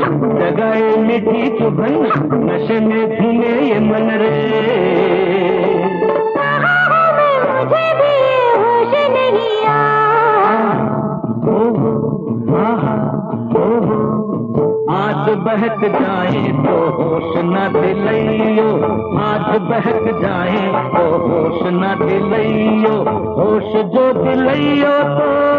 जगाए 0.00 0.96
मिट्टी 0.96 1.48
चुभन 1.58 1.94
नशे 2.44 2.80
में 2.80 3.08
धीमे 3.10 3.52
ये 3.68 3.80
मन 3.80 4.10
रे। 4.22 4.38
बहक 15.44 15.80
जाए 15.92 16.40
तो 16.64 16.74
होश 16.96 17.36
न 17.44 17.60
दिलो 17.74 18.70
हाथ 19.16 19.58
बहक 19.68 20.04
जाए 20.22 20.62
तो 20.94 21.04
होश 21.26 21.62
न 21.76 21.94
दिलो 22.02 22.94
तो 23.04 23.14
होश 23.38 23.72
जो 23.94 24.12
दिलो 24.12 24.92
तो 25.18 25.49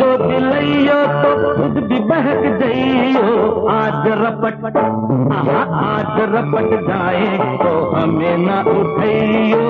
जो 0.00 0.06
दिलो 0.18 0.98
तो 1.22 1.30
खुद 1.54 1.74
भी 1.88 1.98
बहक 2.10 2.62
हो 3.16 3.66
आज 3.70 4.06
रपट 4.20 4.62
आज 5.80 6.16
रपट 6.34 6.70
जाए 6.88 7.26
तो 7.62 7.72
हमें 7.90 8.36
न 8.38 8.62
उठैयो। 8.76 9.66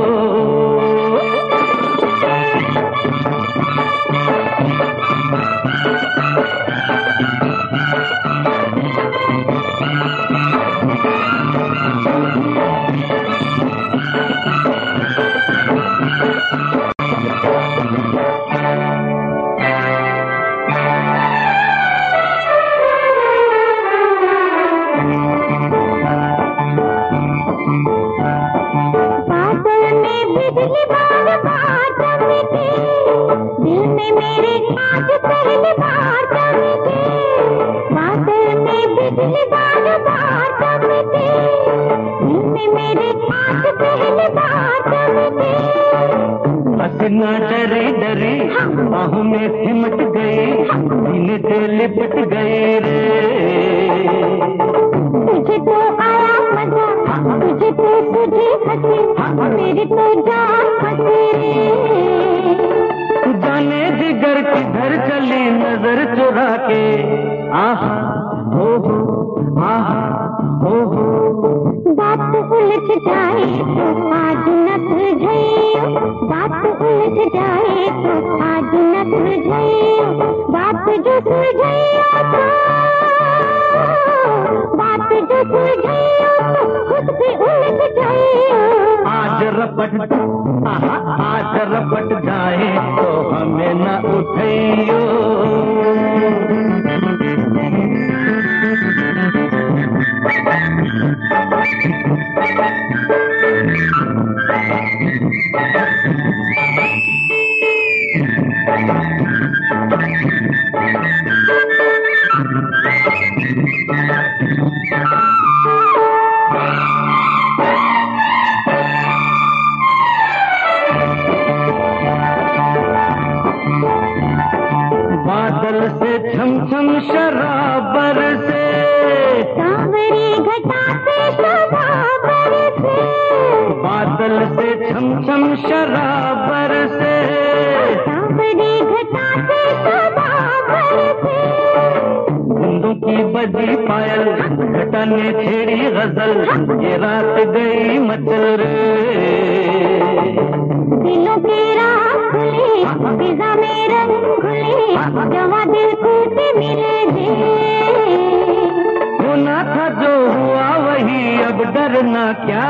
करना 162.01 162.32
क्या 162.47 162.66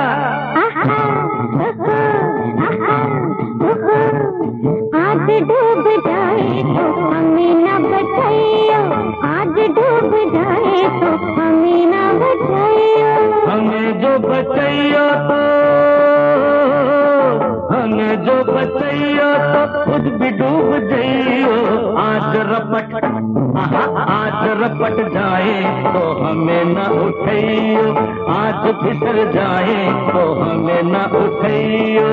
फिसल 28.72 29.18
जाए 29.32 29.78
तो 30.08 30.22
हमें 30.40 30.82
ना 30.92 31.04
उठैयो 31.20 32.08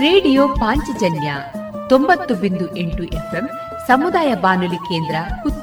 ರೇಡಿಯೋ 0.00 0.48
ಪಾಂಚಜನ್ಯ 0.48 1.28
ತೊಂಬತ್ತು 1.88 2.34
ಬಿಂದು 2.34 2.76
ಎಂಟು 2.76 3.02
ಎಫ್ಎಂ 3.02 3.46
ಸಮುದಾಯ 3.86 4.30
ಬಾನುಲಿ 4.34 4.76
ಕೇಂದ್ರ 4.76 5.16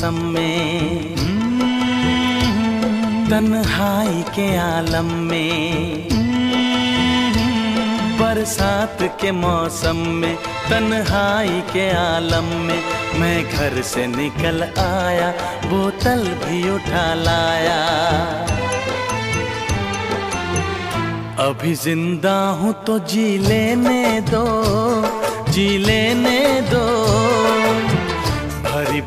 मौसम 0.00 0.20
में। 0.32 1.14
तन्हाई 3.28 4.22
के 4.34 4.46
आलम 4.56 5.10
में। 5.24 6.08
बरसात 8.20 9.02
के 9.20 9.32
मौसम 9.32 9.96
में, 10.20 10.36
तन्हाई 10.70 11.60
के 11.72 11.88
आलम 11.96 12.48
में। 12.60 12.80
मैं 13.20 13.44
घर 13.44 13.80
से 13.82 14.06
निकल 14.06 14.62
आया, 14.78 15.30
बोतल 15.66 16.24
भी 16.44 16.62
उठा 16.70 17.06
लाया। 17.14 17.80
अभी 21.46 21.74
ज़िंदा 21.74 22.38
हूँ 22.50 22.72
तो 22.86 22.98
जी 23.04 23.26
लेने 23.38 24.20
दो, 24.30 24.46
जी 25.50 25.68
लेने 25.78 26.40
दो। 26.72 26.99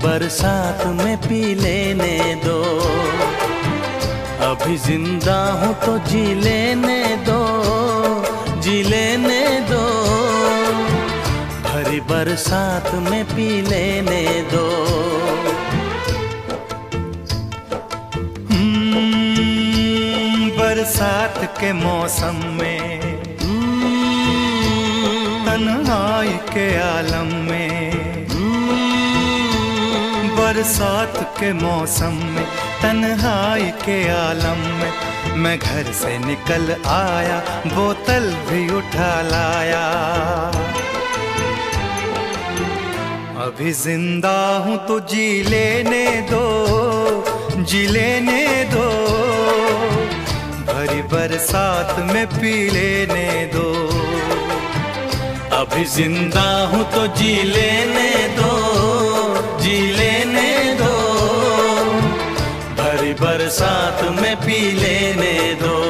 बरसात 0.03 0.85
में 0.95 1.17
पी 1.17 1.41
लेने 1.55 2.17
दो। 2.45 2.61
अभी 4.47 4.75
ज़िंदा 4.77 5.37
हूँ 5.59 5.73
तो 5.85 5.97
जी 6.09 6.23
लेने 6.35 7.01
दो 7.27 7.41
जी 8.61 8.81
लेने 8.83 9.43
दो। 9.69 9.83
भरी 11.63 11.99
बरसात 12.09 12.91
में 13.09 13.23
पी 13.25 13.47
लेने 13.69 14.25
दो। 14.51 14.65
हम्म, 18.51 19.05
बरसात 20.59 21.39
के 21.59 21.73
मौसम 21.73 22.37
में 22.59 23.01
तन्हाई 25.45 26.37
के 26.53 26.67
आलम 26.81 27.29
में 27.49 27.92
बरसात 30.53 31.15
के 31.37 31.51
मौसम 31.53 32.17
में, 32.33 32.45
तन्हाई 32.81 33.69
के 33.83 33.95
आलम 34.09 34.59
में, 34.79 34.91
मैं 35.43 35.57
घर 35.57 35.91
से 35.91 36.17
निकल 36.25 36.65
आया, 36.87 37.37
बोतल 37.65 38.25
भी 38.49 38.61
उठा 38.77 39.13
लाया। 39.29 39.81
अभी 43.45 43.71
ज़िंदा 43.81 44.35
हूँ 44.65 44.77
तो 44.87 44.99
जी 45.09 45.25
लेने 45.43 46.05
दो, 46.29 46.45
जी 47.63 47.85
लेने 47.87 48.45
दो। 48.73 48.87
भरी 50.69 51.01
बरसात 51.13 51.99
में 52.13 52.25
पी 52.37 52.53
लेने 52.69 53.27
दो। 53.55 53.69
अभी 55.57 55.83
ज़िंदा 55.97 56.49
हूँ 56.67 56.83
तो 56.93 57.07
जी 57.17 57.33
लेने 57.55 58.11
दो, 58.37 58.53
जी 59.59 59.77
लेने 59.91 60.12
बरसात 63.43 64.03
में 64.21 64.35
पी 64.35 64.59
लेने 64.71 65.33
दो। 65.61 65.82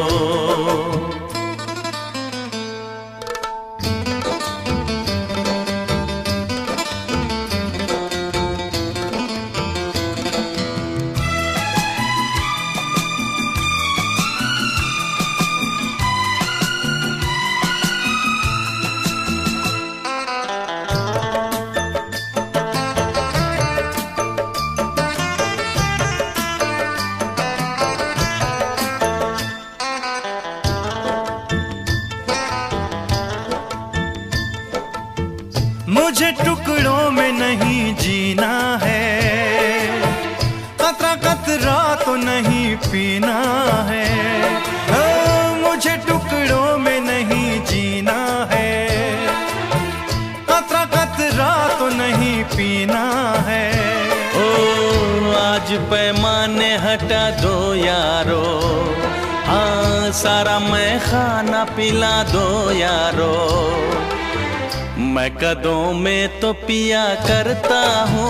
मैं 65.14 65.30
कदों 65.38 65.94
में 65.94 66.40
तो 66.40 66.52
पिया 66.66 67.04
करता 67.16 67.82
हूँ। 68.12 68.30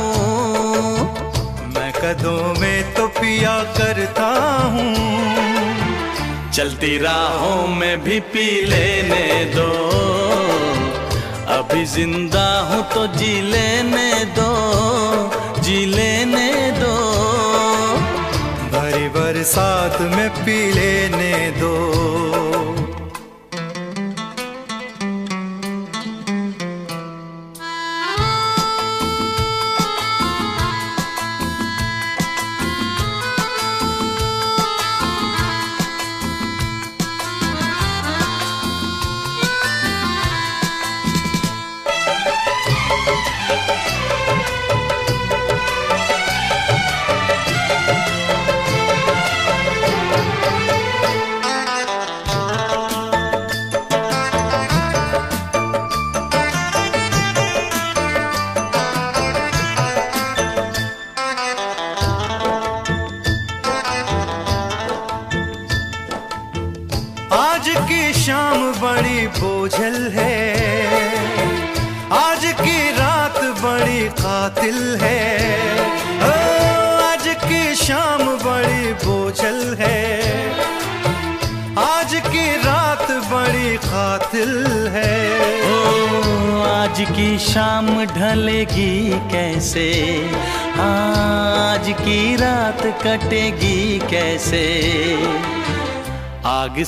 मैं 1.75 1.91
कदों 1.93 2.59
में 2.61 2.93
तो 2.93 3.07
पिया 3.07 3.53
करता 3.77 4.27
हूँ। 4.73 4.91
चलती 6.51 6.97
राहों 6.97 7.67
में 7.67 8.03
भी 8.03 8.19
पी 8.33 8.45
लेने 8.65 9.27
दो। 9.55 9.69
अभी 11.53 11.85
ज़िंदा 11.85 12.47
हूँ 12.69 12.83
तो 12.93 13.07
जी 13.17 13.33
लेने 13.41 14.11
दो। 14.39 14.51
जी 15.61 15.85
लेने 15.85 16.51
दो। 16.79 16.95
भरी 18.75 19.07
बरसात 19.09 20.01
में 20.15 20.29
पी 20.43 20.59
लेने 20.71 21.33
दो। 21.59 21.73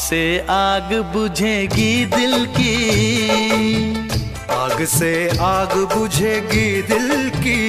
से 0.05 0.23
आग 0.49 0.89
बुझेगी 1.13 1.93
दिल 2.05 2.33
की। 2.55 2.73
आग 4.53 4.83
से 4.85 5.13
आग 5.41 5.73
बुझेगी 5.93 6.67
दिल 6.81 7.29
की। 7.37 7.61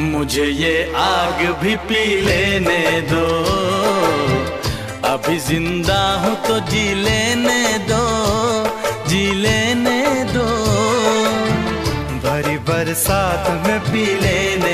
मुझे 0.00 0.44
ये 0.44 0.74
आग 0.96 1.40
भी 1.62 1.76
पी 1.88 2.04
लेने 2.20 3.00
दो। 3.10 3.24
अभी 5.08 5.38
ज़िंदा 5.38 6.02
हूँ 6.22 6.34
तो 6.46 6.58
जी 6.70 6.86
लेने 6.94 7.62
दो। 7.88 8.04
जी 9.08 9.24
लेने 9.42 10.02
दो। 10.34 10.48
भरी 12.24 12.58
बरसात 12.68 13.50
में 13.66 13.78
पी 13.88 14.04
लेने 14.20 14.73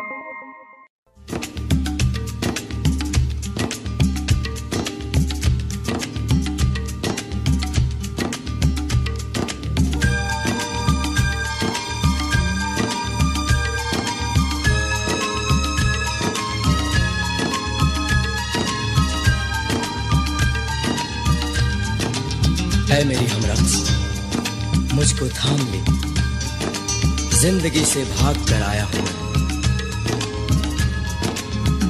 है 23.01 23.07
मेरी 23.07 23.25
हमरक्स 23.25 23.73
मुझको 24.93 25.27
थाम 25.27 25.59
ले। 25.67 25.79
ज़िंदगी 27.37 27.83
से 27.85 28.03
भाग 28.05 28.35
कर 28.49 28.61
आया 28.63 28.83
हूँ। 28.85 29.05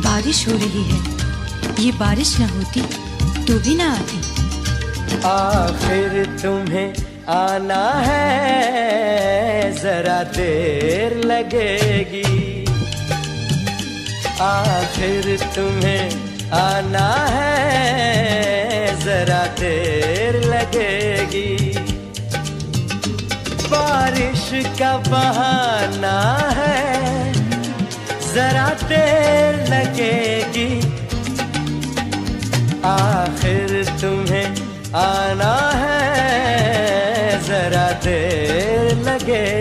बारिश 0.06 0.48
हो 0.48 0.54
रही 0.54 0.84
है। 0.84 1.00
ये 1.80 1.92
बारिश 2.00 2.32
ना 2.40 2.48
होती 2.48 2.82
तो 3.46 3.60
भी 3.60 3.76
ना 3.76 3.90
आती। 3.94 4.20
आखिर 5.28 6.26
तुम्हें 6.42 6.88
आना 7.30 7.84
है 8.06 9.72
जरा 9.82 10.22
देर 10.32 11.18
लगेगी। 11.26 12.26
आखिर 14.42 15.38
तुम्हें 15.56 16.04
आना 16.62 17.10
है 17.30 18.61
जरा 19.04 19.44
देर 19.60 20.36
लगेगी। 20.46 21.80
बारिश 23.66 24.50
का 24.80 24.92
बहाना 25.08 26.18
है, 26.58 27.34
जरा 28.34 28.68
देर 28.84 29.58
लगेगी। 29.70 30.72
आखिर 32.86 33.84
तुम्हें 34.02 34.48
आना 34.96 35.56
है, 35.76 37.42
जरा 37.44 37.92
देर 38.06 38.96
लगेगी। 39.02 39.61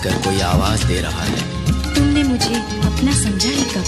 समझकर 0.00 0.22
कोई 0.24 0.40
आवाज़ 0.40 0.84
दे 0.86 1.00
रहा 1.00 1.22
है। 1.22 1.94
तुमने 1.94 2.22
मुझे 2.22 2.54
अपना 2.88 3.12
समझा 3.12 3.48
ही 3.48 3.64
कब? 3.72 3.84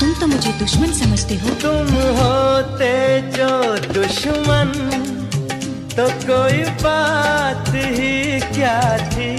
तुम 0.00 0.12
तो 0.20 0.26
मुझे 0.26 0.52
दुश्मन 0.52 0.92
समझते 0.92 1.34
हो। 1.34 1.50
तुम 1.62 1.88
होते 2.18 2.92
जो 3.36 3.50
दुश्मन 3.94 4.72
तो 5.96 6.06
कोई 6.24 6.62
बात 6.80 7.68
ही 7.68 8.40
क्या 8.54 8.80
थी? 9.10 9.30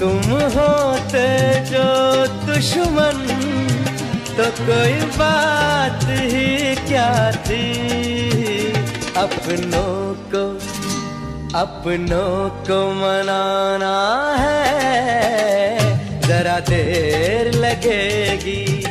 तुम 0.00 0.32
होते 0.56 1.28
जो 1.70 1.86
दुश्मन 2.46 3.20
तो 4.36 4.50
कोई 4.62 4.94
बात 5.18 6.04
ही 6.04 6.74
क्या 6.88 7.32
थी? 7.46 7.64
अपनों 9.16 10.11
अपनों 11.54 12.48
को 12.66 12.76
मनाना 12.94 13.96
है 14.38 15.78
जरा 16.20 16.58
देर 16.60 17.52
लगेगी। 17.54 18.84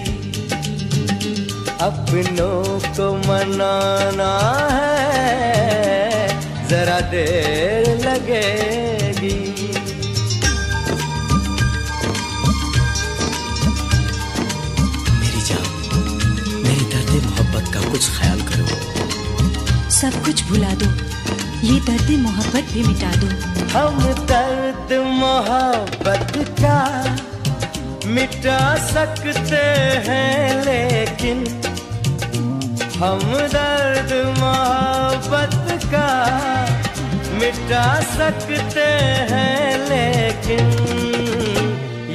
अपनों 1.82 2.80
को 2.98 3.08
मनाना 3.18 4.32
है 4.72 6.28
जरा 6.68 7.00
देर 7.12 7.90
लगेगी। 8.08 9.38
मेरी 15.20 15.42
जान 15.42 15.66
मेरी 16.64 16.86
दर्द 16.86 17.24
मोहब्बत 17.26 17.74
का 17.74 17.90
कुछ 17.92 18.10
ख्याल 18.20 18.42
करो। 18.42 18.68
सब 19.92 20.24
कुछ 20.26 20.44
भुला 20.44 20.74
दो। 20.74 21.11
ये 21.64 21.80
दर्द 21.80 22.10
मोहब्बत 22.20 22.72
भी 22.74 22.84
मिटा 22.84 23.10
दो। 23.22 23.28
हम 23.72 23.98
दर्द 24.30 24.94
मोहब्बत 25.18 26.32
का 26.60 26.78
मिटा 28.08 28.62
सकते 28.86 29.62
हैं, 30.08 30.40
लेकिन 30.66 31.44
हम 32.96 33.22
दर्द 33.54 34.12
मोहब्बत 34.40 35.86
का 35.94 36.10
मिटा 37.40 37.86
सकते 38.10 38.88
हैं, 39.32 39.78
लेकिन 39.90 40.64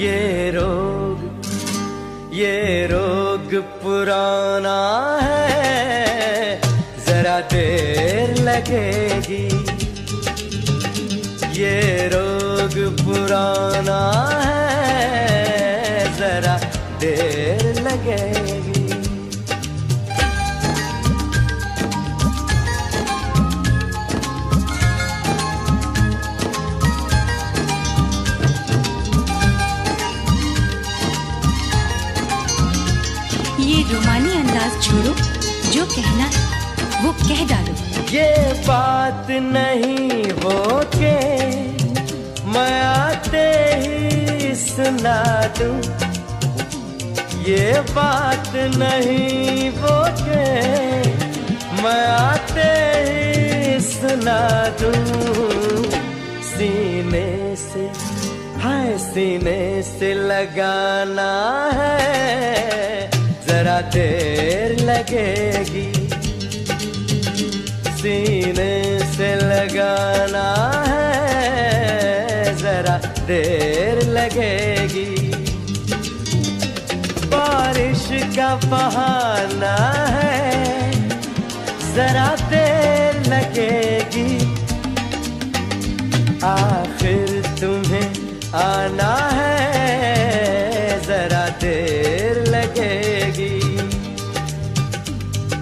ये 0.00 0.50
रोग 0.50 2.34
ये 2.34 2.56
रोग 2.86 3.54
पुराना 3.82 4.78
है। 5.22 5.65
जरा 7.36 7.48
देर 7.52 8.30
लगेगी। 8.42 9.46
ये 11.60 12.08
रोग 12.08 12.74
पुराना 13.00 13.98
है, 14.44 16.16
जरा 16.16 16.56
देर 17.00 17.82
लगेगी। 17.82 18.84
ये 33.66 33.82
रोमानी 33.92 34.32
अंदाज 34.32 34.82
छोड़ो, 34.82 35.14
जो 35.72 35.86
कहना 35.86 36.24
है 36.24 36.45
वो 37.06 37.12
कह 37.12 37.40
डालो। 37.46 37.72
ये 38.10 38.30
बात 38.66 39.26
नहीं 39.30 40.30
हो 40.38 40.54
के 40.94 41.14
मैं 42.52 42.80
आते 42.82 43.42
ही 43.82 44.54
सुना 44.54 45.20
दूँ। 45.58 45.76
ये 47.46 47.80
बात 47.90 48.50
नहीं 48.76 49.70
वो 49.70 49.98
के 50.20 50.46
मैं 51.82 52.06
आते 52.06 52.68
ही 53.08 53.80
सुना 53.80 54.40
दूँ। 54.80 55.84
सीने 56.42 57.28
से, 57.56 57.84
हाय 58.62 58.96
सीने 58.98 59.60
से 59.82 60.12
लगाना 60.26 61.30
है, 61.74 63.10
जरा 63.46 63.80
देर 63.94 64.78
लगेगी। 64.80 66.05
सीने 68.06 68.98
से 69.12 69.28
लगाना 69.36 70.48
है, 70.86 72.56
जरा 72.56 72.96
देर 73.26 74.02
लगेगी। 74.08 75.06
बारिश 77.26 78.04
का 78.36 78.54
बहाना 78.64 79.74
है, 80.08 80.92
जरा 81.94 82.28
देर 82.52 83.18
लगेगी। 83.26 84.30
आखिर 86.44 87.42
तुम्हें 87.60 88.08
आना 88.54 89.14
है, 89.32 91.00
जरा 91.06 91.48
देर 91.48 92.40
लगेगी। 92.46 93.54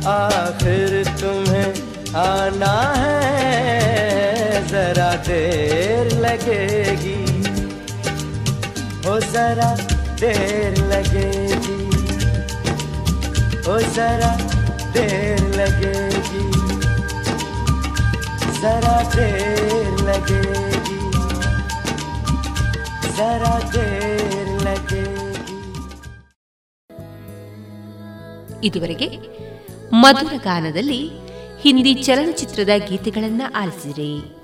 आखिर 0.07 1.05
तुम्हें 1.21 1.74
आना 2.24 2.74
है 3.02 4.68
जरा 4.72 5.10
देर 5.28 6.08
लगेगी 6.26 7.18
हो 9.06 9.14
जरा 9.34 9.70
देर 10.22 10.78
लगेगी 10.92 11.78
हो 13.68 13.76
जरा 13.98 14.32
देर 14.96 15.42
लगेगी 15.60 16.44
जरा 18.62 18.96
देर 19.16 19.90
लगेगी 20.10 21.00
जरा 23.20 23.56
देर 23.76 24.48
लगेगी 24.68 25.18
ಇದುವರೆಗೆ 28.68 29.08
ಮಧುರ 30.02 30.34
ಗಾನದಲ್ಲಿ 30.48 31.02
ಹಿಂದಿ 31.65 31.95
ಚಲನಚಿತ್ರದ 31.95 32.73
ಗೀತೆಗಳನ್ನು 32.89 33.53
ಆಲಿಸಿದ್ರಿ. 33.53 34.44